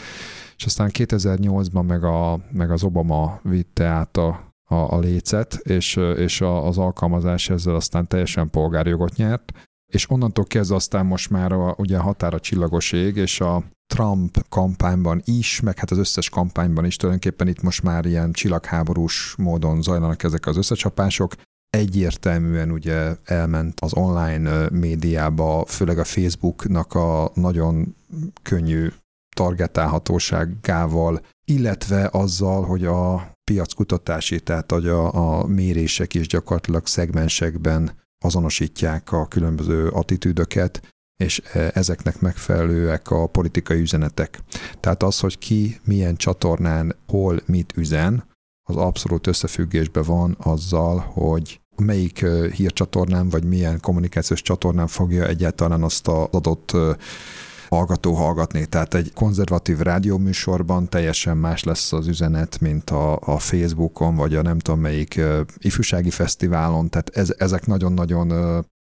és 0.58 0.66
aztán 0.66 0.90
2008-ban 0.94 1.86
meg, 1.86 2.04
a, 2.04 2.40
meg 2.52 2.72
az 2.72 2.84
Obama 2.84 3.40
vitte 3.44 3.86
át 3.86 4.18
a, 4.18 4.54
a, 4.64 4.76
a 4.76 5.00
lécet, 5.00 5.54
és, 5.54 5.96
és 6.18 6.42
a, 6.42 6.68
az 6.68 6.78
alkalmazás 6.78 7.50
ezzel 7.50 7.76
aztán 7.76 8.08
teljesen 8.08 8.50
polgárjogot 8.50 9.16
nyert, 9.16 9.52
és 9.94 10.10
onnantól 10.10 10.46
kezdve 10.46 10.76
aztán 10.76 11.06
most 11.06 11.30
már 11.30 11.52
a, 11.52 11.76
ugye 11.78 11.98
a 11.98 12.02
határa 12.02 12.40
csillagos 12.40 12.92
ég, 12.92 13.16
és 13.16 13.42
a 13.42 13.64
Trump 13.88 14.46
kampányban 14.50 15.22
is, 15.26 15.60
meg 15.60 15.80
hát 15.80 15.92
az 15.92 15.98
összes 15.98 16.30
kampányban 16.30 16.86
is 16.86 16.96
tulajdonképpen 16.96 17.48
itt 17.48 17.62
most 17.62 17.84
már 17.84 18.06
ilyen 18.06 18.32
csillagháborús 18.32 19.36
módon 19.38 19.82
zajlanak 19.82 20.24
ezek 20.24 20.46
az 20.46 20.58
összecsapások. 20.58 21.34
Egyértelműen 21.70 22.72
ugye 22.72 23.16
elment 23.24 23.80
az 23.80 23.94
online 23.94 24.70
médiába, 24.70 25.66
főleg 25.66 26.00
a 26.00 26.04
Facebooknak 26.04 26.94
a 26.94 27.32
nagyon 27.34 27.96
könnyű 28.42 28.88
targetálhatóságával, 29.36 31.22
illetve 31.46 32.10
azzal, 32.12 32.64
hogy 32.64 32.86
a 32.86 33.32
piackutatási, 33.52 34.40
tehát 34.40 34.72
hogy 34.72 34.88
a, 34.88 35.40
a 35.40 35.46
mérések 35.46 36.14
is 36.14 36.28
gyakorlatilag 36.28 36.88
szegmensekben 36.88 37.92
azonosítják 38.24 39.12
a 39.12 39.28
különböző 39.28 39.88
attitűdöket, 39.88 40.95
és 41.18 41.42
e, 41.54 41.72
ezeknek 41.74 42.20
megfelelőek 42.20 43.12
a 43.12 43.28
politikai 43.28 43.80
üzenetek. 43.80 44.40
Tehát 44.80 45.04
az, 45.04 45.20
hogy 45.20 45.38
ki 45.38 45.80
milyen 45.84 46.16
csatornán 46.16 46.96
hol 47.08 47.40
mit 47.46 47.74
üzen, 47.76 48.24
az 48.68 48.76
abszolút 48.76 49.28
összefüggésben 49.28 50.04
van 50.04 50.38
azzal, 50.40 50.98
hogy 51.00 51.60
melyik 51.76 52.22
e, 52.22 52.52
hírcsatornán, 52.52 53.30
vagy 53.30 53.44
milyen 53.44 53.80
kommunikációs 53.80 54.42
csatornán 54.42 54.88
fogja 54.88 55.28
egyáltalán 55.28 55.84
azt 55.84 56.08
az 56.08 56.28
adott 56.32 56.72
e, 56.72 56.98
hallgató 57.70 58.14
hallgatni. 58.14 58.66
Tehát 58.66 58.94
egy 58.94 59.14
konzervatív 59.14 59.80
rádióműsorban 59.80 60.90
teljesen 60.90 61.38
más 61.38 61.64
lesz 61.64 61.94
az 61.94 62.08
üzenet, 62.08 62.60
mint 62.60 62.90
a, 62.90 63.20
a 63.20 63.40
Facebookon, 63.40 64.16
vagy 64.16 64.36
a 64.36 64.42
nem 64.42 64.60
tudom 64.60 64.80
melyik 64.80 65.22
ifjúsági 65.58 66.10
fesztiválon. 66.10 66.90
Tehát 66.90 67.10
ez, 67.14 67.34
ezek 67.38 67.66
nagyon-nagyon 67.66 68.34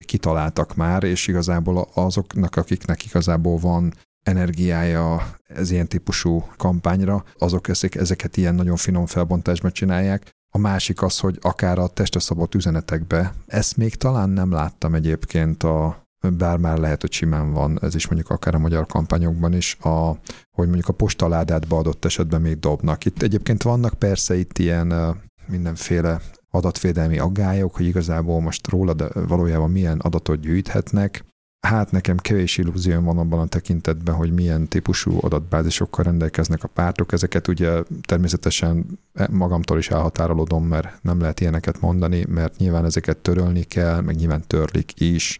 kitaláltak 0.06 0.74
már, 0.74 1.02
és 1.02 1.26
igazából 1.26 1.88
azoknak, 1.94 2.56
akiknek 2.56 3.04
igazából 3.04 3.58
van 3.58 3.94
energiája 4.22 5.36
ez 5.46 5.70
ilyen 5.70 5.88
típusú 5.88 6.44
kampányra, 6.56 7.24
azok 7.38 7.68
ezek, 7.68 7.94
ezeket 7.94 8.36
ilyen 8.36 8.54
nagyon 8.54 8.76
finom 8.76 9.06
felbontásban 9.06 9.72
csinálják. 9.72 10.30
A 10.54 10.58
másik 10.58 11.02
az, 11.02 11.18
hogy 11.18 11.38
akár 11.40 11.78
a 11.78 11.88
testre 11.88 12.20
szabott 12.20 12.54
üzenetekbe, 12.54 13.34
ezt 13.46 13.76
még 13.76 13.94
talán 13.94 14.30
nem 14.30 14.52
láttam 14.52 14.94
egyébként 14.94 15.62
a, 15.62 16.01
bár 16.30 16.58
már 16.58 16.78
lehet, 16.78 17.00
hogy 17.00 17.12
simán 17.12 17.52
van, 17.52 17.78
ez 17.82 17.94
is 17.94 18.06
mondjuk 18.06 18.30
akár 18.30 18.54
a 18.54 18.58
magyar 18.58 18.86
kampányokban 18.86 19.52
is, 19.52 19.76
a, 19.80 20.10
hogy 20.50 20.66
mondjuk 20.66 20.88
a 20.88 20.92
postaládátba 20.92 21.78
adott 21.78 22.04
esetben 22.04 22.40
még 22.40 22.58
dobnak. 22.58 23.04
Itt 23.04 23.22
egyébként 23.22 23.62
vannak 23.62 23.94
persze 23.94 24.36
itt 24.36 24.58
ilyen 24.58 25.16
mindenféle 25.46 26.20
adatvédelmi 26.50 27.18
aggályok, 27.18 27.76
hogy 27.76 27.86
igazából 27.86 28.40
most 28.40 28.68
róla 28.68 28.94
de 28.94 29.08
valójában 29.14 29.70
milyen 29.70 29.98
adatot 29.98 30.40
gyűjthetnek. 30.40 31.24
Hát 31.66 31.90
nekem 31.90 32.16
kevés 32.16 32.58
illúzióm 32.58 33.04
van 33.04 33.18
abban 33.18 33.40
a 33.40 33.46
tekintetben, 33.46 34.14
hogy 34.14 34.32
milyen 34.32 34.68
típusú 34.68 35.18
adatbázisokkal 35.20 36.04
rendelkeznek 36.04 36.64
a 36.64 36.68
pártok. 36.68 37.12
Ezeket 37.12 37.48
ugye 37.48 37.82
természetesen 38.06 38.98
magamtól 39.30 39.78
is 39.78 39.90
elhatárolódom, 39.90 40.64
mert 40.66 41.02
nem 41.02 41.20
lehet 41.20 41.40
ilyeneket 41.40 41.80
mondani, 41.80 42.24
mert 42.28 42.56
nyilván 42.56 42.84
ezeket 42.84 43.16
törölni 43.16 43.62
kell, 43.62 44.00
meg 44.00 44.16
nyilván 44.16 44.42
törlik 44.46 45.00
is 45.00 45.38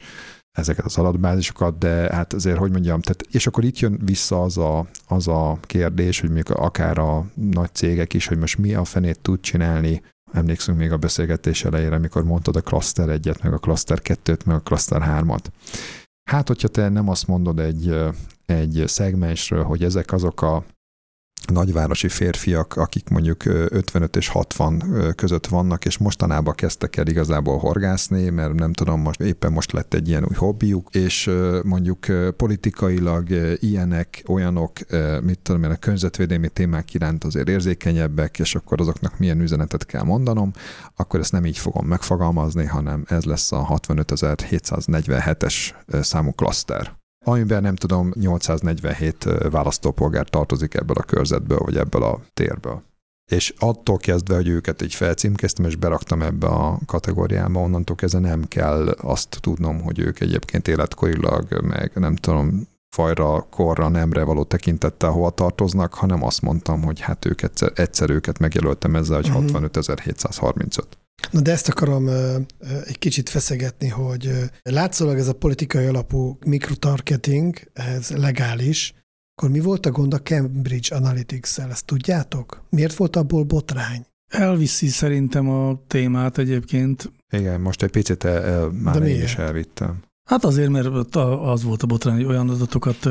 ezeket 0.52 0.84
az 0.84 0.98
adatbázisokat, 0.98 1.78
de 1.78 2.14
hát 2.14 2.32
azért, 2.32 2.58
hogy 2.58 2.70
mondjam, 2.70 3.00
tehát, 3.00 3.22
és 3.30 3.46
akkor 3.46 3.64
itt 3.64 3.78
jön 3.78 3.98
vissza 4.04 4.42
az 4.42 4.58
a, 4.58 4.86
az 5.06 5.28
a 5.28 5.58
kérdés, 5.60 6.20
hogy 6.20 6.30
még 6.30 6.50
akár 6.50 6.98
a 6.98 7.26
nagy 7.34 7.74
cégek 7.74 8.14
is, 8.14 8.26
hogy 8.26 8.38
most 8.38 8.58
mi 8.58 8.74
a 8.74 8.84
fenét 8.84 9.20
tud 9.20 9.40
csinálni, 9.40 10.02
emlékszünk 10.32 10.78
még 10.78 10.92
a 10.92 10.96
beszélgetés 10.96 11.64
elejére, 11.64 11.94
amikor 11.94 12.24
mondtad 12.24 12.56
a 12.56 12.60
Cluster 12.60 13.20
1-et, 13.20 13.42
meg 13.42 13.52
a 13.52 13.58
Cluster 13.58 14.00
2-t, 14.04 14.44
meg 14.44 14.56
a 14.56 14.60
Cluster 14.60 15.02
3-at. 15.04 15.44
Hát, 16.30 16.48
hogyha 16.48 16.68
te 16.68 16.88
nem 16.88 17.08
azt 17.08 17.26
mondod 17.26 17.58
egy, 17.58 17.96
egy 18.46 18.82
szegmensről, 18.86 19.62
hogy 19.62 19.84
ezek 19.84 20.12
azok 20.12 20.42
a 20.42 20.64
nagyvárosi 21.50 22.08
férfiak, 22.08 22.76
akik 22.76 23.08
mondjuk 23.08 23.44
55 23.44 24.16
és 24.16 24.28
60 24.28 25.14
között 25.16 25.46
vannak, 25.46 25.84
és 25.84 25.98
mostanában 25.98 26.54
kezdtek 26.54 26.96
el 26.96 27.06
igazából 27.06 27.58
horgászni, 27.58 28.28
mert 28.28 28.54
nem 28.54 28.72
tudom, 28.72 29.00
most 29.00 29.20
éppen 29.20 29.52
most 29.52 29.72
lett 29.72 29.94
egy 29.94 30.08
ilyen 30.08 30.24
új 30.24 30.34
hobbiuk, 30.36 30.88
és 30.94 31.30
mondjuk 31.64 32.06
politikailag 32.36 33.26
ilyenek, 33.60 34.22
olyanok, 34.26 34.72
mit 35.22 35.38
tudom 35.38 35.62
én, 35.62 35.70
a 35.70 35.76
környezetvédelmi 35.76 36.48
témák 36.48 36.94
iránt 36.94 37.24
azért 37.24 37.48
érzékenyebbek, 37.48 38.38
és 38.38 38.54
akkor 38.54 38.80
azoknak 38.80 39.18
milyen 39.18 39.40
üzenetet 39.40 39.86
kell 39.86 40.02
mondanom, 40.02 40.52
akkor 40.96 41.20
ezt 41.20 41.32
nem 41.32 41.44
így 41.44 41.58
fogom 41.58 41.86
megfogalmazni, 41.86 42.64
hanem 42.64 43.04
ez 43.08 43.24
lesz 43.24 43.52
a 43.52 43.66
65.747-es 43.68 45.54
számú 46.02 46.30
klaszter 46.32 47.00
amiben 47.24 47.62
nem 47.62 47.76
tudom, 47.76 48.12
847 48.14 49.28
választópolgár 49.50 50.28
tartozik 50.28 50.74
ebből 50.74 50.96
a 50.96 51.02
körzetből, 51.02 51.58
vagy 51.58 51.76
ebből 51.76 52.02
a 52.02 52.20
térből. 52.34 52.82
És 53.30 53.54
attól 53.58 53.96
kezdve, 53.96 54.34
hogy 54.34 54.48
őket 54.48 54.82
így 54.82 54.94
felcímkeztem, 54.94 55.64
és 55.64 55.76
beraktam 55.76 56.22
ebbe 56.22 56.46
a 56.46 56.78
kategóriába, 56.86 57.60
onnantól 57.60 57.96
kezdve 57.96 58.20
nem 58.20 58.44
kell 58.48 58.88
azt 58.88 59.38
tudnom, 59.40 59.80
hogy 59.80 59.98
ők 59.98 60.20
egyébként 60.20 60.68
életkorilag, 60.68 61.62
meg 61.62 61.90
nem 61.94 62.16
tudom, 62.16 62.68
fajra, 62.96 63.46
korra, 63.50 63.88
nemre 63.88 64.22
való 64.24 64.44
tekintettel 64.44 65.10
hova 65.10 65.30
tartoznak, 65.30 65.94
hanem 65.94 66.22
azt 66.22 66.42
mondtam, 66.42 66.82
hogy 66.82 67.00
hát 67.00 67.24
ők 67.24 67.42
egyszer, 67.42 67.72
egyszer 67.74 68.10
őket 68.10 68.38
megjelöltem 68.38 68.96
ezzel, 68.96 69.16
hogy 69.16 69.28
uh-huh. 69.28 69.44
65.735. 69.44 70.82
Na 71.30 71.40
de 71.40 71.52
ezt 71.52 71.68
akarom 71.68 72.08
egy 72.84 72.98
kicsit 72.98 73.28
feszegetni, 73.28 73.88
hogy 73.88 74.30
látszólag 74.62 75.18
ez 75.18 75.28
a 75.28 75.32
politikai 75.32 75.86
alapú 75.86 76.38
mikrotargeting, 76.46 77.70
ez 77.72 78.10
legális, 78.10 78.94
akkor 79.34 79.50
mi 79.50 79.60
volt 79.60 79.86
a 79.86 79.90
gond 79.90 80.14
a 80.14 80.22
Cambridge 80.22 80.96
Analytics-el, 80.96 81.70
ezt 81.70 81.86
tudjátok? 81.86 82.64
Miért 82.70 82.94
volt 82.94 83.16
abból 83.16 83.44
botrány? 83.44 84.06
Elviszi 84.30 84.86
szerintem 84.86 85.48
a 85.48 85.82
témát 85.86 86.38
egyébként. 86.38 87.12
Igen, 87.30 87.60
most 87.60 87.82
egy 87.82 87.90
picit 87.90 88.24
el, 88.24 88.42
el, 88.42 88.68
már 88.68 88.98
de 88.98 89.08
én 89.08 89.22
is 89.22 89.34
elvittem. 89.36 90.02
Hát 90.28 90.44
azért, 90.44 90.70
mert 90.70 91.16
az 91.16 91.62
volt 91.62 91.82
a 91.82 91.86
botrány, 91.86 92.14
hogy 92.14 92.24
olyan 92.24 92.48
adatokat 92.48 93.08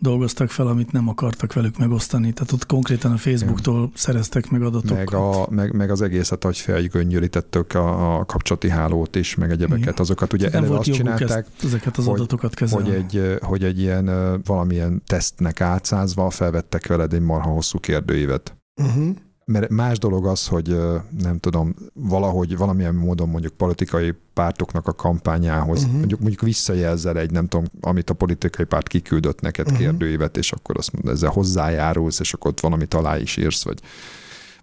dolgoztak 0.00 0.50
fel, 0.50 0.66
amit 0.66 0.92
nem 0.92 1.08
akartak 1.08 1.52
velük 1.52 1.78
megosztani. 1.78 2.32
Tehát 2.32 2.52
ott 2.52 2.66
konkrétan 2.66 3.12
a 3.12 3.16
Facebooktól 3.16 3.76
Igen. 3.76 3.90
szereztek 3.94 4.50
meg 4.50 4.62
adatokat. 4.62 4.96
Meg, 4.96 5.14
a, 5.14 5.46
meg, 5.50 5.72
meg 5.72 5.90
az 5.90 6.02
egészet, 6.02 6.44
hogy 6.44 6.56
felgöngyölítettük 6.56 7.74
a, 7.74 8.18
a 8.18 8.24
kapcsolati 8.24 8.68
hálót 8.68 9.16
is, 9.16 9.34
meg 9.34 9.50
egyebeket. 9.50 9.82
Igen. 9.82 9.94
Azokat 9.96 10.32
ugye 10.32 10.50
eleve 10.50 10.76
azt 10.76 10.92
csinálták, 10.92 11.46
ezt, 11.52 11.64
ezeket 11.64 11.96
az 11.96 12.04
hogy, 12.04 12.14
adatokat 12.14 12.54
kezelni. 12.54 12.88
Hogy 12.88 12.94
egy, 12.94 13.38
hogy 13.40 13.64
egy 13.64 13.80
ilyen 13.80 14.10
valamilyen 14.44 15.02
tesztnek 15.06 15.60
átszázva 15.60 16.30
felvettek 16.30 16.86
veled 16.86 17.12
egy 17.12 17.20
marha 17.20 17.50
hosszú 17.50 17.78
kérdőívet. 17.78 18.56
Uh-huh 18.82 19.16
mert 19.44 19.68
más 19.68 19.98
dolog 19.98 20.26
az, 20.26 20.46
hogy 20.46 20.76
nem 21.18 21.38
tudom, 21.38 21.74
valahogy 21.92 22.56
valamilyen 22.56 22.94
módon 22.94 23.28
mondjuk 23.28 23.52
politikai 23.52 24.14
pártoknak 24.34 24.86
a 24.86 24.92
kampányához, 24.92 25.80
uh-huh. 25.80 25.98
mondjuk, 25.98 26.20
mondjuk 26.20 26.40
visszajelzel 26.40 27.18
egy, 27.18 27.30
nem 27.30 27.46
tudom, 27.46 27.66
amit 27.80 28.10
a 28.10 28.14
politikai 28.14 28.64
párt 28.64 28.88
kiküldött 28.88 29.40
neked 29.40 29.66
uh-huh. 29.66 29.80
kérdőívet, 29.80 30.36
és 30.36 30.52
akkor 30.52 30.76
azt 30.78 30.92
mondod, 30.92 31.14
ezzel 31.14 31.30
hozzájárulsz, 31.30 32.20
és 32.20 32.34
akkor 32.34 32.50
ott 32.50 32.60
valamit 32.60 32.94
alá 32.94 33.18
is 33.18 33.36
írsz, 33.36 33.64
vagy, 33.64 33.80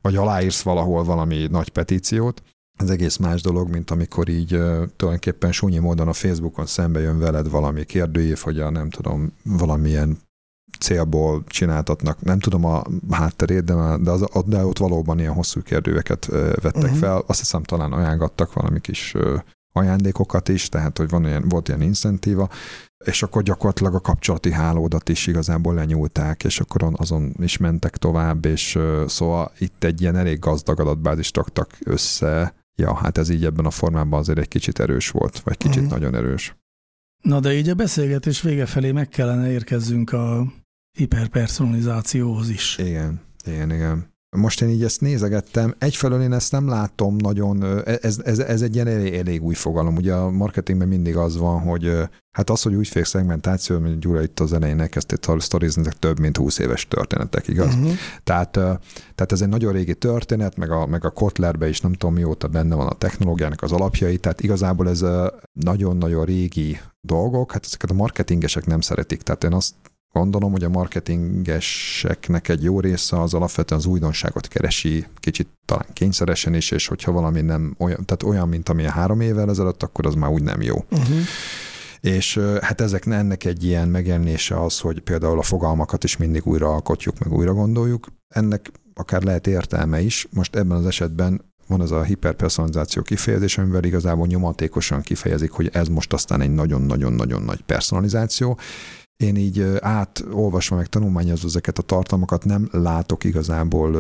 vagy 0.02 0.16
aláírsz 0.16 0.62
valahol 0.62 1.04
valami 1.04 1.48
nagy 1.52 1.70
petíciót. 1.70 2.42
Ez 2.78 2.90
egész 2.90 3.18
más 3.18 3.42
dolog, 3.42 3.70
mint 3.70 3.92
amikor 3.92 4.30
így 4.30 4.48
tulajdonképpen 4.96 5.52
súnyi 5.52 5.78
módon 5.78 6.08
a 6.08 6.14
Facebookon 6.14 6.66
szembe 6.66 7.00
jön 7.00 7.20
veled 7.20 7.50
valami 7.50 7.84
kérdőív, 7.84 8.38
hogy 8.38 8.60
a 8.60 8.70
nem 8.70 8.90
tudom, 8.90 9.34
valamilyen 9.44 10.18
célból 10.80 11.44
csináltatnak. 11.48 12.22
Nem 12.22 12.40
tudom 12.40 12.66
a 12.66 12.84
hátterét, 13.10 13.64
de, 13.64 13.74
de, 13.98 14.12
az, 14.12 14.26
de 14.46 14.66
ott 14.66 14.78
valóban 14.78 15.20
ilyen 15.20 15.34
hosszú 15.34 15.62
kérdőveket 15.62 16.26
vettek 16.26 16.76
uh-huh. 16.76 16.98
fel. 16.98 17.24
Azt 17.28 17.40
hiszem 17.40 17.64
talán 17.64 17.92
ajánlgattak 17.92 18.54
valami 18.54 18.82
kis 18.82 19.16
ajándékokat 19.74 20.50
is, 20.50 20.70
tehát 20.70 20.98
hogy 20.98 21.10
van 21.10 21.26
ilyen, 21.26 21.50
volt 21.50 21.68
ilyen 21.68 21.82
incentíva, 21.82 22.50
és 23.06 23.24
akkor 23.24 23.44
gyakorlatilag 23.44 23.96
a 23.96 24.00
kapcsolati 24.00 24.52
hálódat 24.52 25.10
is 25.10 25.28
igazából 25.28 25.74
lenyúlták, 25.74 26.44
és 26.44 26.60
akkor 26.60 26.92
azon 26.96 27.34
is 27.40 27.58
mentek 27.58 27.98
tovább, 27.98 28.46
és 28.46 28.80
szóval 29.08 29.52
itt 29.58 29.84
egy 29.84 30.02
ilyen 30.02 30.16
elég 30.16 30.40
gazdag 30.40 30.80
adatbázist 30.80 31.36
raktak 31.36 31.78
össze. 31.84 32.54
Ja, 32.76 32.96
hát 32.96 33.18
ez 33.18 33.30
így 33.30 33.46
ebben 33.46 33.66
a 33.66 33.72
formában 33.72 34.20
azért 34.20 34.38
egy 34.38 34.48
kicsit 34.48 34.80
erős 34.80 35.10
volt, 35.10 35.40
vagy 35.40 35.58
kicsit 35.58 35.76
uh-huh. 35.76 35.92
nagyon 35.92 36.16
erős. 36.16 36.56
Na 37.22 37.40
de 37.40 37.54
így 37.54 37.70
a 37.70 37.74
beszélgetés 37.74 38.42
vége 38.42 38.66
felé 38.66 38.92
meg 38.92 39.10
kellene 39.10 39.52
érkezzünk 39.52 40.14
a 40.14 40.54
hiperpersonalizációhoz 41.00 42.50
is. 42.50 42.78
Igen, 42.78 43.22
igen, 43.45 43.72
igen. 43.72 44.08
Most 44.38 44.62
én 44.62 44.70
így 44.70 44.84
ezt 44.84 45.02
nézegettem, 45.02 45.76
egyfelől 45.78 46.22
én 46.22 46.34
ezt 46.34 46.52
nem 46.52 46.68
látom 46.68 47.16
nagyon, 47.16 47.84
ez, 48.02 48.20
ez, 48.24 48.39
ez 48.39 48.62
egy 48.62 48.76
ilyen 48.76 48.88
elég, 48.88 49.14
elég 49.14 49.43
új 49.43 49.54
fogalom. 49.54 49.95
Ugye 49.95 50.14
a 50.14 50.30
marketingben 50.30 50.88
mindig 50.88 51.16
az 51.16 51.38
van, 51.38 51.60
hogy 51.60 52.10
Hát 52.32 52.50
az, 52.50 52.62
hogy 52.62 52.74
úgy 52.74 53.00
szegmentáció, 53.04 53.80
mint 53.80 54.00
Gyura 54.00 54.22
itt 54.22 54.39
az 54.39 54.54
elején 54.54 54.80
elkezdte 54.80 55.38
sztorizni, 55.38 55.84
több 56.00 56.20
mint 56.20 56.38
20 56.38 56.58
éves 56.58 56.88
történetek, 56.88 57.47
igaz? 57.47 57.74
Uh-huh. 57.74 57.91
Tehát, 58.24 58.52
tehát 58.52 59.32
ez 59.32 59.41
egy 59.41 59.50
nagyon 59.50 59.74
régi 59.74 59.95
történet, 59.95 60.58
meg 60.58 60.72
a, 60.72 60.86
meg 60.86 61.06
a 61.06 61.10
Kotlerbe 61.10 61.70
is 61.70 61.82
nem 61.82 61.93
tudom 61.93 62.14
mióta 62.14 62.47
benne 62.47 62.76
van 62.76 62.88
a 62.88 62.93
technológiának 62.93 63.62
az 63.62 63.72
alapjai, 63.72 64.18
tehát 64.18 64.41
igazából 64.41 64.89
ez 64.89 65.06
nagyon-nagyon 65.60 66.26
régi 66.26 66.80
dolgok, 67.02 67.52
hát 67.52 67.66
ezeket 67.66 67.91
a 67.91 67.93
marketingesek 67.93 68.66
nem 68.66 68.82
szeretik. 68.82 69.22
Tehát 69.22 69.43
én 69.43 69.54
azt 69.54 69.74
gondolom, 70.12 70.51
hogy 70.51 70.64
a 70.64 70.70
marketingeseknek 70.70 72.47
egy 72.47 72.64
jó 72.64 72.80
része 72.80 73.22
az 73.22 73.34
alapvetően 73.34 73.80
az 73.80 73.86
újdonságot 73.86 74.47
keresi, 74.47 75.05
kicsit 75.16 75.47
talán 75.66 75.86
kényszeresen 75.93 76.53
is, 76.53 76.72
és 76.72 76.88
hogyha 76.88 77.12
valami 77.12 77.41
nem 77.41 77.76
olyan, 77.78 78.05
tehát 78.05 78.24
olyan, 78.24 78.49
mint 78.49 78.70
amilyen 78.70 78.91
három 78.91 79.22
évvel 79.22 79.49
ezelőtt, 79.49 79.84
akkor 79.84 80.05
az 80.05 80.14
már 80.14 80.30
úgy 80.30 80.43
nem 80.43 80.62
jó. 80.62 80.86
Uh-huh. 80.91 81.18
És 81.99 82.39
hát 82.62 82.82
ezek 82.82 83.05
ennek 83.05 83.45
egy 83.45 83.64
ilyen 83.64 83.88
megjelenése 83.88 84.64
az, 84.64 84.80
hogy 84.80 84.99
például 84.99 85.39
a 85.39 85.43
fogalmakat 85.43 86.03
is 86.03 86.18
mindig 86.18 86.45
újra 86.45 86.74
alkotjuk, 86.74 87.20
meg 87.20 87.34
újra 87.34 87.53
gondoljuk. 87.53 88.07
Ennek 88.28 88.72
akár 88.93 89.24
lehet 89.24 89.47
értelme 89.47 90.01
is. 90.01 90.28
Most 90.32 90.55
ebben 90.55 90.78
az 90.78 90.86
esetben 90.86 91.41
van 91.68 91.82
az 91.82 91.91
a 91.91 92.03
hiperpersonalizáció 92.03 93.01
kifejezés, 93.01 93.57
amivel 93.57 93.84
igazából 93.84 94.28
nyomatékosan 94.28 95.01
kifejezik, 95.01 95.51
hogy 95.51 95.70
ez 95.74 95.88
most 95.88 96.14
aztán 96.14 96.41
egy 96.41 96.53
nagyon-nagyon-nagyon 96.53 97.41
nagy 97.41 97.62
personalizáció, 97.62 98.57
én 99.24 99.36
így 99.36 99.78
átolvasva 99.80 100.76
meg 100.76 100.88
tanulmányozva 100.88 101.47
ezeket 101.47 101.78
a 101.78 101.82
tartalmakat 101.82 102.45
nem 102.45 102.67
látok 102.72 103.24
igazából 103.24 103.95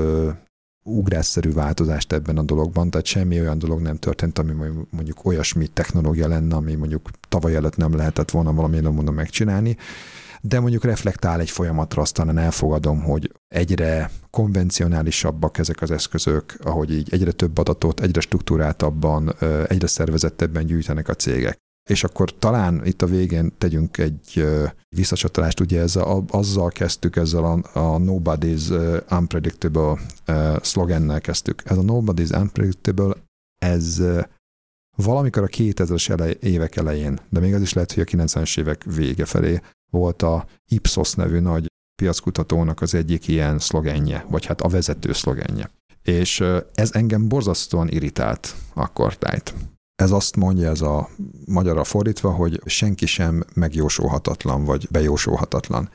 ugrásszerű 0.83 1.51
változást 1.51 2.13
ebben 2.13 2.37
a 2.37 2.43
dologban, 2.43 2.89
tehát 2.89 3.05
semmi 3.05 3.39
olyan 3.39 3.57
dolog 3.57 3.81
nem 3.81 3.97
történt, 3.97 4.39
ami 4.39 4.53
mondjuk 4.89 5.25
olyasmi 5.25 5.67
technológia 5.67 6.27
lenne, 6.27 6.55
ami 6.55 6.75
mondjuk 6.75 7.09
tavaly 7.29 7.55
előtt 7.55 7.75
nem 7.77 7.95
lehetett 7.95 8.31
volna 8.31 8.53
valamilyen 8.53 8.93
módon 8.93 9.13
megcsinálni, 9.13 9.77
de 10.41 10.59
mondjuk 10.59 10.83
reflektál 10.83 11.39
egy 11.39 11.49
folyamatra, 11.49 12.01
aztán 12.01 12.37
elfogadom, 12.37 13.01
hogy 13.01 13.31
egyre 13.47 14.11
konvencionálisabbak 14.29 15.57
ezek 15.57 15.81
az 15.81 15.91
eszközök, 15.91 16.57
ahogy 16.63 16.93
így 16.93 17.07
egyre 17.11 17.31
több 17.31 17.57
adatot, 17.57 17.99
egyre 17.99 18.21
struktúráltabban, 18.21 19.35
egyre 19.67 19.87
szervezettebben 19.87 20.65
gyűjtenek 20.65 21.07
a 21.07 21.13
cégek 21.13 21.57
és 21.89 22.03
akkor 22.03 22.37
talán 22.37 22.85
itt 22.85 23.01
a 23.01 23.05
végén 23.05 23.51
tegyünk 23.57 23.97
egy 23.97 24.45
visszacsatolást, 24.95 25.59
ugye 25.59 25.81
ez 25.81 25.95
a, 25.95 26.23
azzal 26.27 26.69
kezdtük, 26.69 27.15
ezzel 27.15 27.43
a, 27.43 27.79
a 27.79 27.97
Nobody's 27.97 29.01
Unpredictable 29.11 29.99
szlogennel 30.61 31.21
kezdtük. 31.21 31.61
Ez 31.65 31.77
a 31.77 31.81
Nobody's 31.81 32.39
Unpredictable, 32.39 33.13
ez 33.61 34.03
valamikor 34.95 35.43
a 35.43 35.47
2000-es 35.47 36.09
elej, 36.09 36.37
évek 36.41 36.75
elején, 36.75 37.19
de 37.29 37.39
még 37.39 37.53
az 37.53 37.61
is 37.61 37.73
lehet, 37.73 37.91
hogy 37.91 38.03
a 38.03 38.17
90-es 38.17 38.59
évek 38.59 38.83
vége 38.83 39.25
felé 39.25 39.61
volt 39.91 40.21
a 40.21 40.45
Ipsos 40.67 41.13
nevű 41.13 41.39
nagy 41.39 41.67
piackutatónak 42.01 42.81
az 42.81 42.93
egyik 42.93 43.27
ilyen 43.27 43.59
szlogenje, 43.59 44.25
vagy 44.29 44.45
hát 44.45 44.61
a 44.61 44.67
vezető 44.67 45.13
szlogenje. 45.13 45.71
És 46.03 46.43
ez 46.73 46.91
engem 46.91 47.27
borzasztóan 47.27 47.89
irritált 47.89 48.55
akkor 48.73 49.17
tájt. 49.17 49.53
Ez 49.99 50.11
azt 50.11 50.35
mondja, 50.35 50.69
ez 50.69 50.81
a 50.81 51.09
magyarra 51.45 51.83
fordítva, 51.83 52.31
hogy 52.31 52.61
senki 52.65 53.05
sem 53.05 53.43
megjósolhatatlan, 53.53 54.63
vagy 54.63 54.87
bejósolhatatlan. 54.91 55.89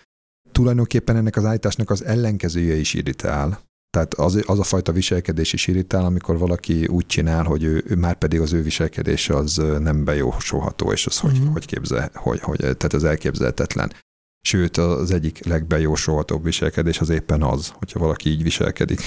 Tulajdonképpen 0.52 1.16
ennek 1.16 1.36
az 1.36 1.44
állításnak 1.44 1.90
az 1.90 2.04
ellenkezője 2.04 2.74
is 2.74 2.94
irritál. 2.94 3.60
Tehát 3.90 4.14
az, 4.14 4.42
az 4.46 4.58
a 4.58 4.62
fajta 4.62 4.92
viselkedés 4.92 5.52
is 5.52 5.66
irritál, 5.66 6.04
amikor 6.04 6.38
valaki 6.38 6.86
úgy 6.86 7.06
csinál, 7.06 7.44
hogy 7.44 7.62
ő, 7.64 7.84
ő 7.86 7.96
már 7.96 8.14
pedig 8.14 8.40
az 8.40 8.52
ő 8.52 8.62
viselkedése 8.62 9.36
az 9.36 9.62
nem 9.78 10.04
bejósolható, 10.04 10.92
és 10.92 11.06
az 11.06 11.18
hogy, 11.18 11.40
mm. 11.40 11.46
hogy 11.46 11.66
képzel, 11.66 12.10
hogy, 12.14 12.40
hogy, 12.40 12.58
tehát 12.58 12.94
ez 12.94 13.02
elképzelhetetlen. 13.02 13.92
Sőt, 14.40 14.76
az 14.76 15.10
egyik 15.10 15.44
legbejósolhatóbb 15.44 16.44
viselkedés 16.44 17.00
az 17.00 17.08
éppen 17.08 17.42
az, 17.42 17.68
hogyha 17.68 17.98
valaki 17.98 18.30
így 18.30 18.42
viselkedik. 18.42 19.00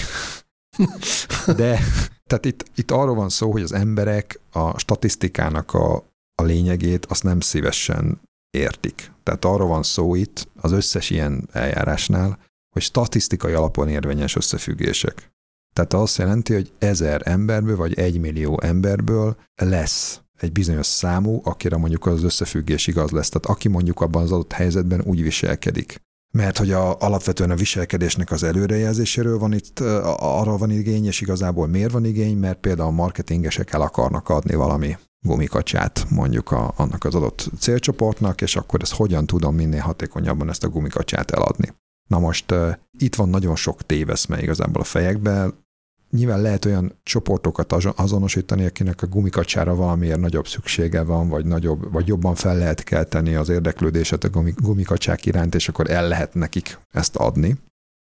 De 1.56 1.80
tehát 2.28 2.44
itt, 2.44 2.64
itt 2.74 2.90
arról 2.90 3.14
van 3.14 3.28
szó, 3.28 3.50
hogy 3.50 3.62
az 3.62 3.72
emberek 3.72 4.40
a 4.50 4.78
statisztikának 4.78 5.74
a, 5.74 5.94
a 6.34 6.42
lényegét 6.42 7.06
azt 7.06 7.22
nem 7.22 7.40
szívesen 7.40 8.20
értik. 8.50 9.12
Tehát 9.22 9.44
arról 9.44 9.68
van 9.68 9.82
szó 9.82 10.14
itt 10.14 10.48
az 10.60 10.72
összes 10.72 11.10
ilyen 11.10 11.48
eljárásnál, 11.52 12.38
hogy 12.74 12.82
statisztikai 12.82 13.52
alapon 13.52 13.88
érvényes 13.88 14.36
összefüggések. 14.36 15.30
Tehát 15.74 15.92
azt 15.94 16.18
jelenti, 16.18 16.54
hogy 16.54 16.72
ezer 16.78 17.20
emberből 17.24 17.76
vagy 17.76 17.94
egy 17.94 18.20
millió 18.20 18.60
emberből 18.60 19.36
lesz 19.62 20.20
egy 20.38 20.52
bizonyos 20.52 20.86
számú, 20.86 21.40
akire 21.44 21.76
mondjuk 21.76 22.06
az 22.06 22.22
összefüggés 22.22 22.86
igaz 22.86 23.10
lesz. 23.10 23.28
Tehát 23.28 23.46
aki 23.46 23.68
mondjuk 23.68 24.00
abban 24.00 24.22
az 24.22 24.32
adott 24.32 24.52
helyzetben 24.52 25.02
úgy 25.04 25.22
viselkedik, 25.22 26.00
mert 26.30 26.58
hogy 26.58 26.72
a, 26.72 26.98
alapvetően 26.98 27.50
a 27.50 27.54
viselkedésnek 27.54 28.30
az 28.30 28.42
előrejelzéséről 28.42 29.38
van 29.38 29.52
itt, 29.52 29.80
arra 30.18 30.56
van 30.56 30.70
igény, 30.70 31.06
és 31.06 31.20
igazából 31.20 31.66
miért 31.66 31.92
van 31.92 32.04
igény, 32.04 32.36
mert 32.36 32.58
például 32.58 32.88
a 32.88 32.92
marketingesek 32.92 33.72
el 33.72 33.80
akarnak 33.80 34.28
adni 34.28 34.54
valami 34.54 34.96
gumikacsát 35.20 36.06
mondjuk 36.10 36.50
a, 36.50 36.72
annak 36.76 37.04
az 37.04 37.14
adott 37.14 37.50
célcsoportnak, 37.58 38.40
és 38.40 38.56
akkor 38.56 38.82
ezt 38.82 38.94
hogyan 38.94 39.26
tudom 39.26 39.54
minél 39.54 39.80
hatékonyabban 39.80 40.48
ezt 40.48 40.64
a 40.64 40.68
gumikacsát 40.68 41.30
eladni. 41.30 41.74
Na 42.06 42.18
most 42.18 42.52
uh, 42.52 42.72
itt 42.98 43.14
van 43.14 43.28
nagyon 43.28 43.56
sok 43.56 43.82
téveszme 43.82 44.42
igazából 44.42 44.80
a 44.80 44.84
fejekben, 44.84 45.66
Nyilván 46.10 46.40
lehet 46.40 46.64
olyan 46.64 46.92
csoportokat 47.02 47.72
azonosítani, 47.72 48.66
akinek 48.66 49.02
a 49.02 49.06
gumikacsára 49.06 49.74
valamiért 49.74 50.20
nagyobb 50.20 50.46
szüksége 50.46 51.02
van, 51.02 51.28
vagy, 51.28 51.44
nagyobb, 51.44 51.92
vagy 51.92 52.06
jobban 52.06 52.34
fel 52.34 52.56
lehet 52.56 52.82
kelteni 52.82 53.34
az 53.34 53.48
érdeklődéset 53.48 54.24
a 54.24 54.30
gumikacsák 54.56 55.26
iránt, 55.26 55.54
és 55.54 55.68
akkor 55.68 55.90
el 55.90 56.08
lehet 56.08 56.34
nekik 56.34 56.78
ezt 56.90 57.16
adni. 57.16 57.56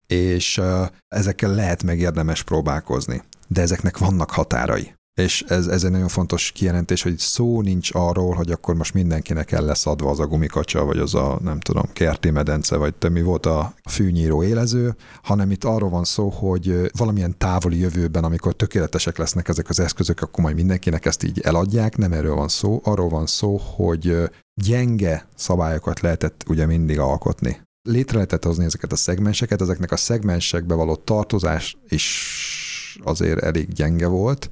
És 0.06 0.60
ezekkel 1.08 1.54
lehet 1.54 1.82
meg 1.82 1.98
érdemes 1.98 2.42
próbálkozni. 2.42 3.22
De 3.48 3.60
ezeknek 3.60 3.98
vannak 3.98 4.30
határai. 4.30 4.97
És 5.18 5.44
ez, 5.48 5.66
ez 5.66 5.84
egy 5.84 5.90
nagyon 5.90 6.08
fontos 6.08 6.52
kijelentés, 6.52 7.02
hogy 7.02 7.18
szó 7.18 7.62
nincs 7.62 7.94
arról, 7.94 8.34
hogy 8.34 8.50
akkor 8.50 8.74
most 8.74 8.94
mindenkinek 8.94 9.52
el 9.52 9.64
lesz 9.64 9.86
adva 9.86 10.10
az 10.10 10.20
a 10.20 10.26
gumikacsa, 10.26 10.84
vagy 10.84 10.98
az 10.98 11.14
a, 11.14 11.38
nem 11.42 11.60
tudom, 11.60 11.84
kerti 11.92 12.30
medence, 12.30 12.76
vagy 12.76 12.94
mi 13.12 13.22
volt 13.22 13.46
a 13.46 13.74
fűnyíró 13.90 14.42
élező, 14.42 14.96
hanem 15.22 15.50
itt 15.50 15.64
arról 15.64 15.90
van 15.90 16.04
szó, 16.04 16.28
hogy 16.28 16.90
valamilyen 16.96 17.38
távoli 17.38 17.78
jövőben, 17.78 18.24
amikor 18.24 18.52
tökéletesek 18.52 19.18
lesznek 19.18 19.48
ezek 19.48 19.68
az 19.68 19.80
eszközök, 19.80 20.20
akkor 20.20 20.44
majd 20.44 20.56
mindenkinek 20.56 21.04
ezt 21.04 21.22
így 21.22 21.40
eladják. 21.40 21.96
Nem 21.96 22.12
erről 22.12 22.34
van 22.34 22.48
szó, 22.48 22.80
arról 22.84 23.08
van 23.08 23.26
szó, 23.26 23.56
hogy 23.56 24.16
gyenge 24.62 25.28
szabályokat 25.34 26.00
lehetett 26.00 26.44
ugye 26.48 26.66
mindig 26.66 26.98
alkotni. 26.98 27.60
Létre 27.88 28.14
lehetett 28.14 28.44
hozni 28.44 28.64
ezeket 28.64 28.92
a 28.92 28.96
szegmenseket, 28.96 29.60
ezeknek 29.60 29.92
a 29.92 29.96
szegmensekbe 29.96 30.74
való 30.74 30.94
tartozás 30.96 31.76
is 31.88 32.98
azért 33.02 33.42
elég 33.42 33.72
gyenge 33.72 34.06
volt, 34.06 34.48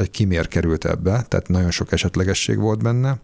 hogy 0.00 0.10
ki 0.10 0.24
miért 0.24 0.48
került 0.48 0.84
ebbe, 0.84 1.24
tehát 1.28 1.48
nagyon 1.48 1.70
sok 1.70 1.92
esetlegesség 1.92 2.58
volt 2.58 2.82
benne, 2.82 3.20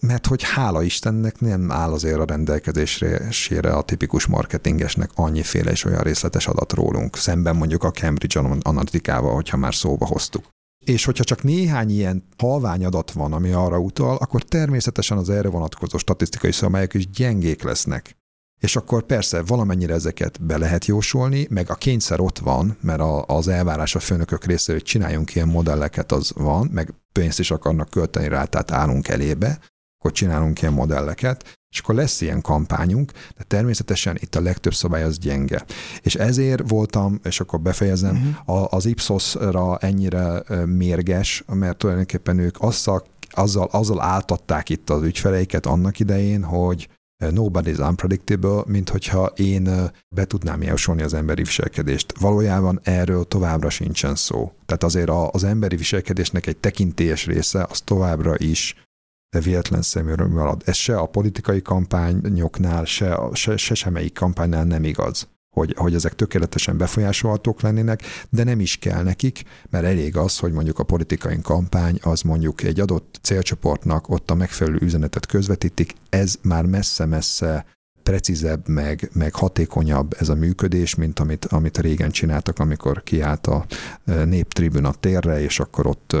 mert 0.00 0.26
hogy 0.26 0.42
hála 0.42 0.82
Istennek 0.82 1.40
nem 1.40 1.70
áll 1.70 1.92
azért 1.92 2.18
a 2.18 2.24
rendelkezésére 2.24 3.72
a 3.72 3.82
tipikus 3.82 4.26
marketingesnek 4.26 5.10
annyiféle 5.14 5.70
és 5.70 5.84
olyan 5.84 6.02
részletes 6.02 6.46
adat 6.46 6.72
rólunk, 6.72 7.16
szemben 7.16 7.56
mondjuk 7.56 7.84
a 7.84 7.90
Cambridge 7.90 8.40
Analytica-val, 8.62 9.34
hogyha 9.34 9.56
már 9.56 9.74
szóba 9.74 10.06
hoztuk. 10.06 10.44
És 10.84 11.04
hogyha 11.04 11.24
csak 11.24 11.42
néhány 11.42 11.90
ilyen 11.90 12.24
halvány 12.38 12.84
adat 12.84 13.10
van, 13.10 13.32
ami 13.32 13.50
arra 13.50 13.78
utal, 13.78 14.16
akkor 14.16 14.42
természetesen 14.42 15.18
az 15.18 15.30
erre 15.30 15.48
vonatkozó 15.48 15.98
statisztikai 15.98 16.52
szabályok 16.52 16.94
is 16.94 17.10
gyengék 17.10 17.62
lesznek. 17.62 18.16
És 18.60 18.76
akkor 18.76 19.02
persze 19.02 19.42
valamennyire 19.42 19.94
ezeket 19.94 20.42
be 20.42 20.58
lehet 20.58 20.84
jósolni, 20.84 21.46
meg 21.50 21.70
a 21.70 21.74
kényszer 21.74 22.20
ott 22.20 22.38
van, 22.38 22.76
mert 22.80 23.00
a, 23.00 23.24
az 23.26 23.48
elvárás 23.48 23.94
a 23.94 24.00
főnökök 24.00 24.44
részéről, 24.44 24.80
hogy 24.80 24.90
csináljunk 24.90 25.34
ilyen 25.34 25.48
modelleket, 25.48 26.12
az 26.12 26.32
van, 26.34 26.68
meg 26.72 26.94
pénzt 27.12 27.38
is 27.38 27.50
akarnak 27.50 27.90
költeni 27.90 28.28
rá, 28.28 28.44
tehát 28.44 28.70
állunk 28.70 29.08
elébe, 29.08 29.58
akkor 29.98 30.12
csinálunk 30.12 30.62
ilyen 30.62 30.74
modelleket, 30.74 31.58
és 31.70 31.78
akkor 31.78 31.94
lesz 31.94 32.20
ilyen 32.20 32.40
kampányunk, 32.40 33.12
de 33.36 33.42
természetesen 33.42 34.16
itt 34.20 34.34
a 34.34 34.40
legtöbb 34.40 34.74
szabály 34.74 35.02
az 35.02 35.18
gyenge. 35.18 35.64
És 36.02 36.14
ezért 36.14 36.68
voltam, 36.68 37.20
és 37.22 37.40
akkor 37.40 37.60
befejezem, 37.60 38.36
uh-huh. 38.46 38.74
az 38.74 38.86
Ipsos-ra 38.86 39.78
ennyire 39.78 40.42
mérges, 40.66 41.44
mert 41.46 41.78
tulajdonképpen 41.78 42.38
ők 42.38 42.56
azzal, 42.62 43.06
azzal, 43.30 43.68
azzal 43.72 44.00
áltatták 44.00 44.68
itt 44.68 44.90
az 44.90 45.02
ügyfeleiket 45.02 45.66
annak 45.66 45.98
idején, 45.98 46.44
hogy 46.44 46.88
Nobody 47.28 47.70
is 47.70 47.78
unpredictable, 47.78 48.62
mint 48.66 48.88
hogyha 48.88 49.26
én 49.26 49.90
be 50.14 50.24
tudnám 50.24 50.62
jósolni 50.62 51.02
az 51.02 51.14
emberi 51.14 51.42
viselkedést. 51.42 52.18
Valójában 52.18 52.80
erről 52.82 53.24
továbbra 53.24 53.70
sincsen 53.70 54.14
szó. 54.14 54.52
Tehát 54.66 54.84
azért 54.84 55.10
az 55.30 55.44
emberi 55.44 55.76
viselkedésnek 55.76 56.46
egy 56.46 56.56
tekintélyes 56.56 57.26
része 57.26 57.66
az 57.70 57.80
továbbra 57.80 58.34
is 58.36 58.74
véletlen 59.38 59.82
szeméről 59.82 60.28
marad. 60.28 60.62
Ez 60.64 60.76
se 60.76 60.98
a 60.98 61.06
politikai 61.06 61.62
kampányoknál, 61.62 62.84
se, 62.84 63.18
se, 63.32 63.56
se 63.56 63.74
semmelyik 63.74 64.14
kampánynál 64.14 64.64
nem 64.64 64.84
igaz. 64.84 65.28
Hogy, 65.50 65.74
hogy 65.76 65.94
ezek 65.94 66.14
tökéletesen 66.14 66.76
befolyásolhatók 66.76 67.60
lennének, 67.60 68.02
de 68.30 68.44
nem 68.44 68.60
is 68.60 68.76
kell 68.76 69.02
nekik, 69.02 69.42
mert 69.70 69.84
elég 69.84 70.16
az, 70.16 70.38
hogy 70.38 70.52
mondjuk 70.52 70.78
a 70.78 70.84
politikai 70.84 71.40
kampány 71.42 71.98
az 72.02 72.22
mondjuk 72.22 72.62
egy 72.62 72.80
adott 72.80 73.18
célcsoportnak 73.22 74.08
ott 74.08 74.30
a 74.30 74.34
megfelelő 74.34 74.78
üzenetet 74.80 75.26
közvetítik, 75.26 75.94
ez 76.08 76.34
már 76.42 76.64
messze-messze 76.64 77.64
precízebb, 78.02 78.68
meg, 78.68 79.10
meg 79.12 79.34
hatékonyabb 79.34 80.14
ez 80.18 80.28
a 80.28 80.34
működés, 80.34 80.94
mint 80.94 81.18
amit, 81.18 81.44
amit 81.44 81.78
régen 81.78 82.10
csináltak, 82.10 82.58
amikor 82.58 83.02
kiállt 83.02 83.46
a 83.46 83.66
néptribuna 84.24 84.92
térre, 84.92 85.40
és 85.40 85.60
akkor 85.60 85.86
ott 85.86 86.16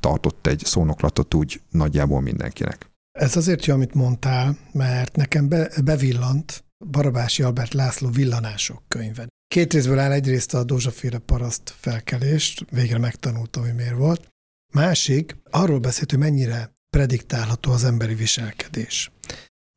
tartott 0.00 0.46
egy 0.46 0.62
szónoklatot 0.64 1.34
úgy 1.34 1.60
nagyjából 1.70 2.20
mindenkinek. 2.20 2.90
Ez 3.18 3.36
azért 3.36 3.66
jó, 3.66 3.74
amit 3.74 3.94
mondtál, 3.94 4.56
mert 4.72 5.16
nekem 5.16 5.48
be, 5.48 5.70
bevillant 5.84 6.64
Barabási 6.84 7.42
Albert 7.42 7.74
László 7.74 8.08
villanások 8.08 8.82
könyve. 8.88 9.28
Két 9.48 9.72
részből 9.72 9.98
áll 9.98 10.12
egyrészt 10.12 10.54
a 10.54 10.64
Dózsaféle 10.64 11.18
paraszt 11.18 11.74
felkelést, 11.76 12.64
végre 12.70 12.98
megtanultam, 12.98 13.62
hogy 13.62 13.74
miért 13.74 13.96
volt. 13.96 14.28
Másik, 14.72 15.36
arról 15.50 15.78
beszélt, 15.78 16.10
hogy 16.10 16.18
mennyire 16.18 16.72
prediktálható 16.90 17.72
az 17.72 17.84
emberi 17.84 18.14
viselkedés. 18.14 19.10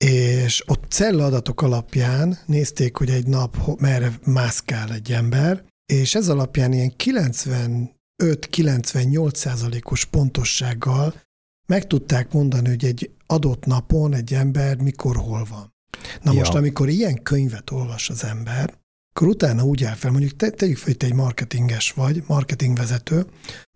És 0.06 0.64
ott 0.68 0.91
cellaadatok 0.91 1.62
alapján 1.62 2.38
nézték, 2.45 2.97
hogy 2.97 3.10
egy 3.10 3.28
nap 3.28 3.80
merre 3.80 4.20
mászkál 4.26 4.93
egy 4.93 5.12
ember, 5.12 5.66
és 5.86 6.16
ez 6.16 6.30
alapján 6.30 6.74
ilyen 6.74 6.93
95-98 6.97 9.36
százalékos 9.36 10.06
pontossággal 10.06 11.22
meg 11.68 11.88
tudták 11.88 12.32
mondani, 12.32 12.70
hogy 12.70 12.86
egy 12.86 13.12
adott 13.26 13.66
napon 13.66 14.14
egy 14.14 14.34
ember 14.34 14.78
mikor 14.78 15.16
hol 15.16 15.45
van. 15.49 15.74
Na 16.22 16.32
ja. 16.32 16.38
most, 16.38 16.54
amikor 16.54 16.89
ilyen 16.89 17.24
könyvet 17.24 17.72
olvas 17.72 18.10
az 18.10 18.24
ember, 18.24 18.82
akkor 19.16 19.28
utána 19.28 19.64
úgy 19.64 19.84
áll 19.84 19.95
fel, 19.95 20.12
mondjuk 20.12 20.36
te, 20.36 20.49
tegyük 20.49 20.78
fel, 20.78 20.86
hogy 20.86 20.97
te 20.97 21.06
egy 21.06 21.14
marketinges 21.14 21.91
vagy, 21.91 22.24
marketingvezető. 22.28 23.26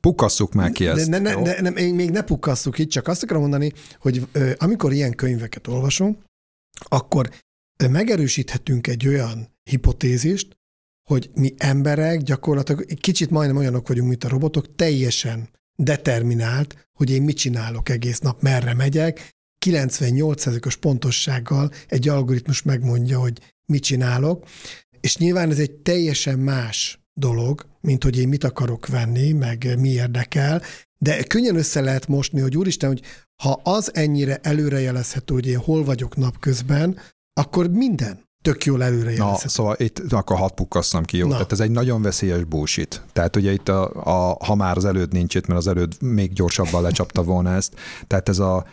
Pukasszuk 0.01 0.53
már 0.53 0.71
ki 0.71 0.88
ezt. 0.88 1.07
Ne, 1.07 1.17
ne, 1.17 1.34
ne, 1.34 1.59
ne, 1.59 1.69
ne, 1.69 1.91
még 1.91 2.09
ne 2.09 2.21
pukasszuk 2.21 2.78
itt, 2.78 2.89
csak 2.89 3.07
azt 3.07 3.23
akarom 3.23 3.41
mondani, 3.41 3.73
hogy 3.99 4.28
ö, 4.32 4.51
amikor 4.57 4.93
ilyen 4.93 5.15
könyveket 5.15 5.67
olvasunk, 5.67 6.17
akkor 6.80 7.30
megerősíthetünk 7.89 8.88
egy 8.88 9.07
olyan 9.07 9.55
hipotézist, 9.63 10.57
hogy 11.09 11.30
mi 11.34 11.53
emberek 11.57 12.21
gyakorlatilag 12.21 12.86
kicsit 12.99 13.30
majdnem 13.30 13.57
olyanok 13.57 13.88
vagyunk, 13.88 14.09
mint 14.09 14.23
a 14.23 14.30
robotok, 14.30 14.75
teljesen 14.75 15.49
determinált, 15.75 16.88
hogy 16.93 17.09
én 17.09 17.21
mit 17.21 17.38
csinálok 17.38 17.89
egész 17.89 18.19
nap, 18.19 18.41
merre 18.41 18.73
megyek, 18.73 19.30
98%-os 19.66 20.76
pontossággal 20.76 21.72
egy 21.88 22.08
algoritmus 22.08 22.62
megmondja, 22.62 23.20
hogy 23.20 23.39
mit 23.66 23.84
csinálok, 23.84 24.45
és 24.99 25.18
nyilván 25.18 25.49
ez 25.49 25.60
egy 25.60 25.72
teljesen 25.72 26.39
más 26.39 26.99
dolog, 27.14 27.66
mint 27.82 28.03
hogy 28.03 28.18
én 28.18 28.28
mit 28.28 28.43
akarok 28.43 28.88
venni, 28.88 29.32
meg 29.32 29.80
mi 29.80 29.89
érdekel, 29.89 30.62
de 30.99 31.24
könnyen 31.24 31.55
össze 31.55 31.82
lehet 31.82 32.08
mosni, 32.08 32.41
hogy 32.41 32.58
úristen, 32.58 32.89
hogy 32.89 33.01
ha 33.43 33.60
az 33.64 33.95
ennyire 33.95 34.39
előrejelezhető, 34.41 35.34
hogy 35.34 35.47
én 35.47 35.58
hol 35.58 35.84
vagyok 35.84 36.16
napközben, 36.16 36.99
akkor 37.34 37.70
minden 37.70 38.26
tök 38.43 38.66
jól 38.66 38.84
előrejelezhető. 38.84 39.43
Na, 39.43 39.49
szóval 39.49 39.76
itt 39.78 39.99
akkor 40.10 40.38
hat 40.38 40.53
pukasszam 40.53 41.03
ki, 41.03 41.18
jó? 41.18 41.28
Na. 41.28 41.34
Tehát 41.34 41.51
ez 41.51 41.60
egy 41.60 41.72
nagyon 41.72 42.01
veszélyes 42.01 42.43
bullshit. 42.43 43.01
Tehát 43.14 43.36
ugye 43.36 43.51
itt, 43.51 43.70
a, 43.70 43.91
a, 44.03 44.45
ha 44.45 44.55
már 44.55 44.78
az 44.78 44.86
előd 44.86 45.12
nincs 45.12 45.36
itt, 45.36 45.47
mert 45.47 45.60
az 45.60 45.68
előd 45.68 46.01
még 46.01 46.34
gyorsabban 46.34 46.82
lecsapta 46.82 47.24
volna 47.24 47.53
ezt, 47.53 47.74
tehát 48.08 48.30
ez 48.30 48.39
a 48.39 48.66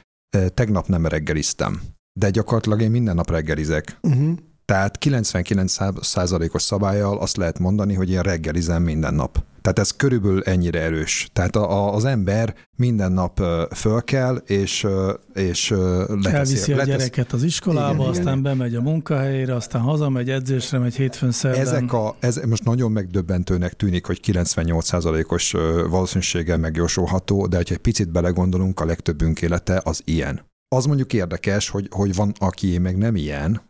tegnap 0.55 0.87
nem 0.87 1.07
reggeliztem, 1.07 1.81
de 2.13 2.31
gyakorlatilag 2.31 2.81
én 2.81 2.91
minden 2.91 3.15
nap 3.15 3.31
reggelizek. 3.31 3.99
Uh-huh. 4.03 4.39
Tehát 4.65 4.99
99%-os 5.01 6.63
szabályjal 6.63 7.19
azt 7.19 7.37
lehet 7.37 7.59
mondani, 7.59 7.95
hogy 7.95 8.11
én 8.11 8.21
reggelizem 8.21 8.83
minden 8.83 9.15
nap. 9.15 9.45
Tehát 9.65 9.79
ez 9.79 9.91
körülbelül 9.91 10.43
ennyire 10.43 10.81
erős. 10.81 11.29
Tehát 11.33 11.57
a, 11.57 11.71
a, 11.71 11.95
az 11.95 12.05
ember 12.05 12.55
minden 12.77 13.13
nap 13.13 13.43
föl 13.75 14.03
kell, 14.03 14.37
és, 14.37 14.87
és 15.35 15.71
leteszi, 15.71 16.35
Elviszi 16.35 16.73
a 16.73 16.77
leteszi. 16.77 16.97
gyereket 16.97 17.33
az 17.33 17.43
iskolába, 17.43 17.95
igen, 17.95 18.07
aztán 18.07 18.39
igen. 18.39 18.43
bemegy 18.43 18.75
a 18.75 18.81
munkahelyére, 18.81 19.55
aztán 19.55 19.83
hazamegy, 19.83 20.31
edzésre 20.31 20.79
megy 20.79 20.95
hétfőn 20.95 21.31
szerdán. 21.31 21.61
Ezek 21.61 21.93
a, 21.93 22.17
ez 22.19 22.41
most 22.49 22.65
nagyon 22.65 22.93
megdöbbentőnek 22.93 23.73
tűnik, 23.73 24.07
hogy 24.07 24.21
98%-os 24.27 25.53
valószínűséggel 25.91 26.59
megjósolható, 26.59 27.47
de 27.47 27.57
ha 27.57 27.63
egy 27.67 27.77
picit 27.77 28.11
belegondolunk, 28.11 28.81
a 28.81 28.85
legtöbbünk 28.85 29.43
élete 29.43 29.81
az 29.85 30.03
ilyen. 30.05 30.41
Az 30.69 30.85
mondjuk 30.85 31.13
érdekes, 31.13 31.69
hogy, 31.69 31.89
hogy 31.91 32.15
van, 32.15 32.33
aki 32.39 32.79
meg 32.79 32.97
nem 32.97 33.17
ilyen, 33.17 33.61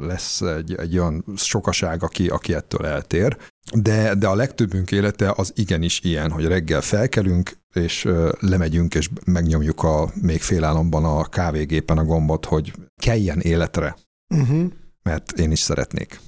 lesz 0.00 0.40
egy, 0.40 0.74
egy 0.74 0.98
olyan 0.98 1.24
sokaság, 1.36 2.02
aki, 2.02 2.28
aki 2.28 2.54
ettől 2.54 2.86
eltér, 2.86 3.36
de, 3.72 4.14
de 4.14 4.26
a 4.26 4.34
legtöbbünk 4.34 4.90
élete 4.90 5.32
az 5.36 5.52
igenis 5.54 6.00
ilyen, 6.02 6.30
hogy 6.30 6.44
reggel 6.44 6.80
felkelünk, 6.80 7.56
és 7.72 8.08
lemegyünk, 8.40 8.94
és 8.94 9.08
megnyomjuk 9.24 9.82
a 9.82 10.10
még 10.20 10.40
félálomban 10.40 11.04
a 11.04 11.24
kávégépen 11.24 11.98
a 11.98 12.04
gombot, 12.04 12.44
hogy 12.44 12.72
keljen 13.02 13.40
életre, 13.40 13.96
uh-huh. 14.34 14.64
mert 15.02 15.32
én 15.32 15.50
is 15.50 15.58
szeretnék. 15.58 16.20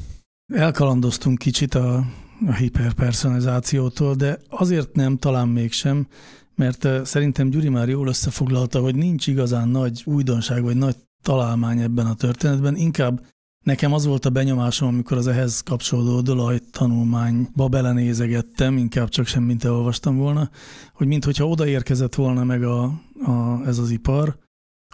Elkalandoztunk 0.55 1.39
kicsit 1.39 1.75
a, 1.75 2.05
a 2.47 2.55
hiperpersonalizációtól, 2.55 4.15
de 4.15 4.39
azért 4.49 4.95
nem, 4.95 5.17
talán 5.17 5.49
mégsem, 5.49 6.07
mert 6.55 6.89
szerintem 7.07 7.49
Gyuri 7.49 7.69
már 7.69 7.89
jól 7.89 8.09
összefoglalta, 8.09 8.81
hogy 8.81 8.95
nincs 8.95 9.27
igazán 9.27 9.69
nagy 9.69 10.03
újdonság 10.05 10.63
vagy 10.63 10.77
nagy 10.77 10.97
találmány 11.23 11.81
ebben 11.81 12.07
a 12.07 12.15
történetben, 12.15 12.77
inkább 12.77 13.27
Nekem 13.67 13.93
az 13.93 14.07
volt 14.07 14.25
a 14.25 14.31
benyomásom, 14.31 14.89
amikor 14.89 15.17
az 15.17 15.27
ehhez 15.27 15.61
kapcsolódó 15.61 16.21
Dolaj 16.21 16.59
tanulmányba 16.71 17.69
belenézegettem, 17.69 18.77
inkább 18.77 19.09
csak 19.09 19.27
semmit 19.27 19.65
elolvastam 19.65 20.17
volna, 20.17 20.51
hogy 20.93 21.07
minthogyha 21.07 21.49
odaérkezett 21.49 22.15
volna 22.15 22.45
meg 22.45 22.63
a, 22.63 22.83
a, 23.25 23.63
ez 23.67 23.79
az 23.79 23.91
ipar, 23.91 24.39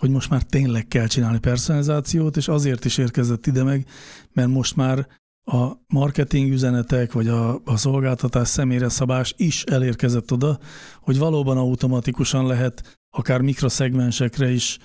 hogy 0.01 0.11
most 0.11 0.31
már 0.31 0.43
tényleg 0.43 0.89
kell 0.89 1.07
csinálni 1.07 1.39
personalizációt, 1.39 2.37
és 2.37 2.49
azért 2.49 2.85
is 2.85 2.99
érkezett 2.99 3.47
ide 3.47 3.63
meg, 3.63 3.87
mert 4.33 4.49
most 4.49 4.77
már 4.77 5.07
a 5.45 5.73
marketing 5.87 6.53
üzenetek, 6.53 7.13
vagy 7.13 7.29
a, 7.29 7.61
a 7.65 7.77
szolgáltatás 7.77 8.49
személyre 8.49 8.89
szabás 8.89 9.35
is 9.37 9.63
elérkezett 9.65 10.33
oda, 10.33 10.59
hogy 11.01 11.19
valóban 11.19 11.57
automatikusan 11.57 12.47
lehet 12.47 13.01
akár 13.11 13.41
mikroszegmensekre 13.41 14.51
is 14.51 14.79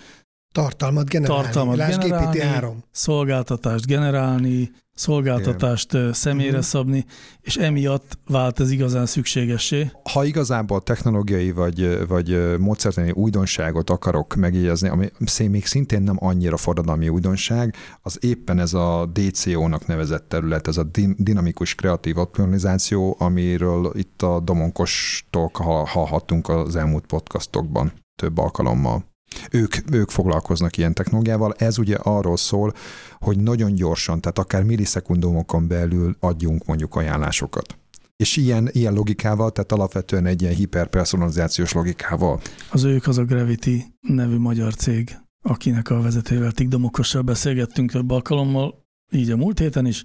Tartalmat 0.51 1.09
generálni. 1.09 1.43
Tartalmat 1.43 1.75
Lásd 1.75 2.01
generálni, 2.01 2.39
GPT-3. 2.39 2.73
szolgáltatást 2.91 3.85
generálni, 3.85 4.71
szolgáltatást 4.97 5.93
Igen. 5.93 6.13
személyre 6.13 6.49
uh-huh. 6.49 6.65
szabni, 6.65 7.05
és 7.41 7.55
emiatt 7.55 8.17
vált 8.27 8.59
ez 8.59 8.71
igazán 8.71 9.05
szükségessé. 9.05 9.91
Ha 10.11 10.23
igazából 10.23 10.81
technológiai 10.81 11.51
vagy, 11.51 12.07
vagy 12.07 12.57
módszertani 12.59 13.11
újdonságot 13.11 13.89
akarok 13.89 14.35
megjegyezni, 14.35 14.87
ami 14.87 15.09
még 15.47 15.65
szintén 15.65 16.01
nem 16.01 16.17
annyira 16.19 16.57
forradalmi 16.57 17.09
újdonság, 17.09 17.75
az 18.01 18.17
éppen 18.21 18.59
ez 18.59 18.73
a 18.73 19.09
DCO-nak 19.13 19.87
nevezett 19.87 20.29
terület, 20.29 20.67
ez 20.67 20.77
a 20.77 20.83
dinamikus 21.17 21.75
kreatív 21.75 22.17
optimalizáció, 22.17 23.15
amiről 23.19 23.91
itt 23.93 24.21
a 24.21 24.39
Domonkostól 24.39 25.51
hallhattunk 25.85 26.49
az 26.49 26.75
elmúlt 26.75 27.05
podcastokban 27.05 27.91
több 28.15 28.37
alkalommal. 28.37 29.15
Ők, 29.51 29.75
ők 29.91 30.09
foglalkoznak 30.09 30.77
ilyen 30.77 30.93
technológiával. 30.93 31.53
Ez 31.57 31.77
ugye 31.77 31.95
arról 31.95 32.37
szól, 32.37 32.73
hogy 33.19 33.39
nagyon 33.39 33.73
gyorsan, 33.73 34.21
tehát 34.21 34.39
akár 34.39 34.63
millisekundumokon 34.63 35.67
belül 35.67 36.15
adjunk 36.19 36.65
mondjuk 36.65 36.95
ajánlásokat. 36.95 37.77
És 38.15 38.37
ilyen, 38.37 38.69
ilyen 38.71 38.93
logikával, 38.93 39.51
tehát 39.51 39.71
alapvetően 39.71 40.25
egy 40.25 40.41
ilyen 40.41 40.53
hiperpersonalizációs 40.53 41.73
logikával. 41.73 42.41
Az 42.71 42.83
ők 42.83 43.07
az 43.07 43.17
a 43.17 43.23
Gravity 43.23 43.83
nevű 44.07 44.37
magyar 44.37 44.73
cég, 44.73 45.17
akinek 45.41 45.89
a 45.89 46.01
vezetővel 46.01 46.51
Tigdomokossal 46.51 47.21
beszélgettünk 47.21 47.91
több 47.91 48.11
alkalommal, 48.11 48.85
így 49.11 49.31
a 49.31 49.37
múlt 49.37 49.59
héten 49.59 49.85
is. 49.85 50.03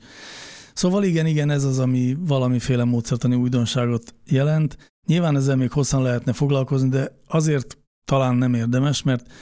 Szóval 0.74 1.04
igen, 1.04 1.26
igen, 1.26 1.50
ez 1.50 1.64
az, 1.64 1.78
ami 1.78 2.16
valamiféle 2.20 2.84
módszertani 2.84 3.34
újdonságot 3.34 4.14
jelent. 4.26 4.76
Nyilván 5.06 5.36
ezzel 5.36 5.56
még 5.56 5.70
hosszan 5.70 6.02
lehetne 6.02 6.32
foglalkozni, 6.32 6.88
de 6.88 7.18
azért 7.28 7.78
talán 8.04 8.34
nem 8.36 8.54
érdemes, 8.54 9.02
mert 9.02 9.32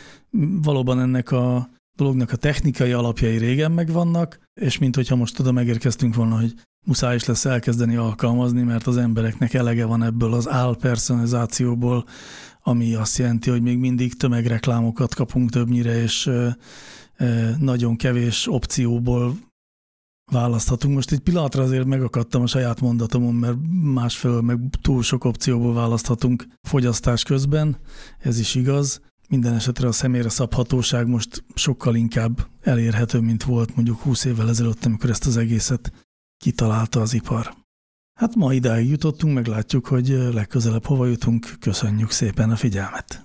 valóban 0.62 1.00
ennek 1.00 1.30
a 1.30 1.68
dolognak 1.96 2.32
a 2.32 2.36
technikai 2.36 2.92
alapjai 2.92 3.36
régen 3.36 3.72
megvannak, 3.72 4.40
és 4.60 4.78
mint 4.78 4.94
hogyha 4.94 5.16
most 5.16 5.40
oda 5.40 5.52
megérkeztünk 5.52 6.14
volna, 6.14 6.38
hogy 6.40 6.54
muszáj 6.86 7.14
is 7.14 7.24
lesz 7.24 7.44
elkezdeni 7.44 7.96
alkalmazni, 7.96 8.62
mert 8.62 8.86
az 8.86 8.96
embereknek 8.96 9.54
elege 9.54 9.84
van 9.84 10.02
ebből 10.02 10.32
az 10.32 10.48
álpersonalizációból, 10.48 12.04
ami 12.62 12.94
azt 12.94 13.18
jelenti, 13.18 13.50
hogy 13.50 13.62
még 13.62 13.78
mindig 13.78 14.14
tömegreklámokat 14.14 15.14
kapunk 15.14 15.50
többnyire, 15.50 16.02
és 16.02 16.30
nagyon 17.58 17.96
kevés 17.96 18.46
opcióból 18.48 19.36
választhatunk. 20.30 20.94
Most 20.94 21.12
egy 21.12 21.18
pillanatra 21.18 21.62
azért 21.62 21.84
megakadtam 21.84 22.42
a 22.42 22.46
saját 22.46 22.80
mondatomon, 22.80 23.34
mert 23.34 23.56
másfelől 23.82 24.40
meg 24.40 24.60
túl 24.80 25.02
sok 25.02 25.24
opcióból 25.24 25.74
választhatunk 25.74 26.46
fogyasztás 26.62 27.22
közben, 27.22 27.76
ez 28.18 28.38
is 28.38 28.54
igaz. 28.54 29.00
Minden 29.28 29.54
esetre 29.54 29.88
a 29.88 29.92
személyre 29.92 30.28
szabhatóság 30.28 31.06
most 31.06 31.44
sokkal 31.54 31.94
inkább 31.94 32.46
elérhető, 32.60 33.20
mint 33.20 33.42
volt 33.44 33.76
mondjuk 33.76 34.00
20 34.00 34.24
évvel 34.24 34.48
ezelőtt, 34.48 34.84
amikor 34.84 35.10
ezt 35.10 35.26
az 35.26 35.36
egészet 35.36 35.92
kitalálta 36.36 37.00
az 37.00 37.14
ipar. 37.14 37.54
Hát 38.18 38.34
ma 38.34 38.52
idáig 38.52 38.88
jutottunk, 38.88 39.34
meglátjuk, 39.34 39.86
hogy 39.86 40.08
legközelebb 40.08 40.84
hova 40.84 41.06
jutunk. 41.06 41.56
Köszönjük 41.60 42.10
szépen 42.10 42.50
a 42.50 42.56
figyelmet! 42.56 43.24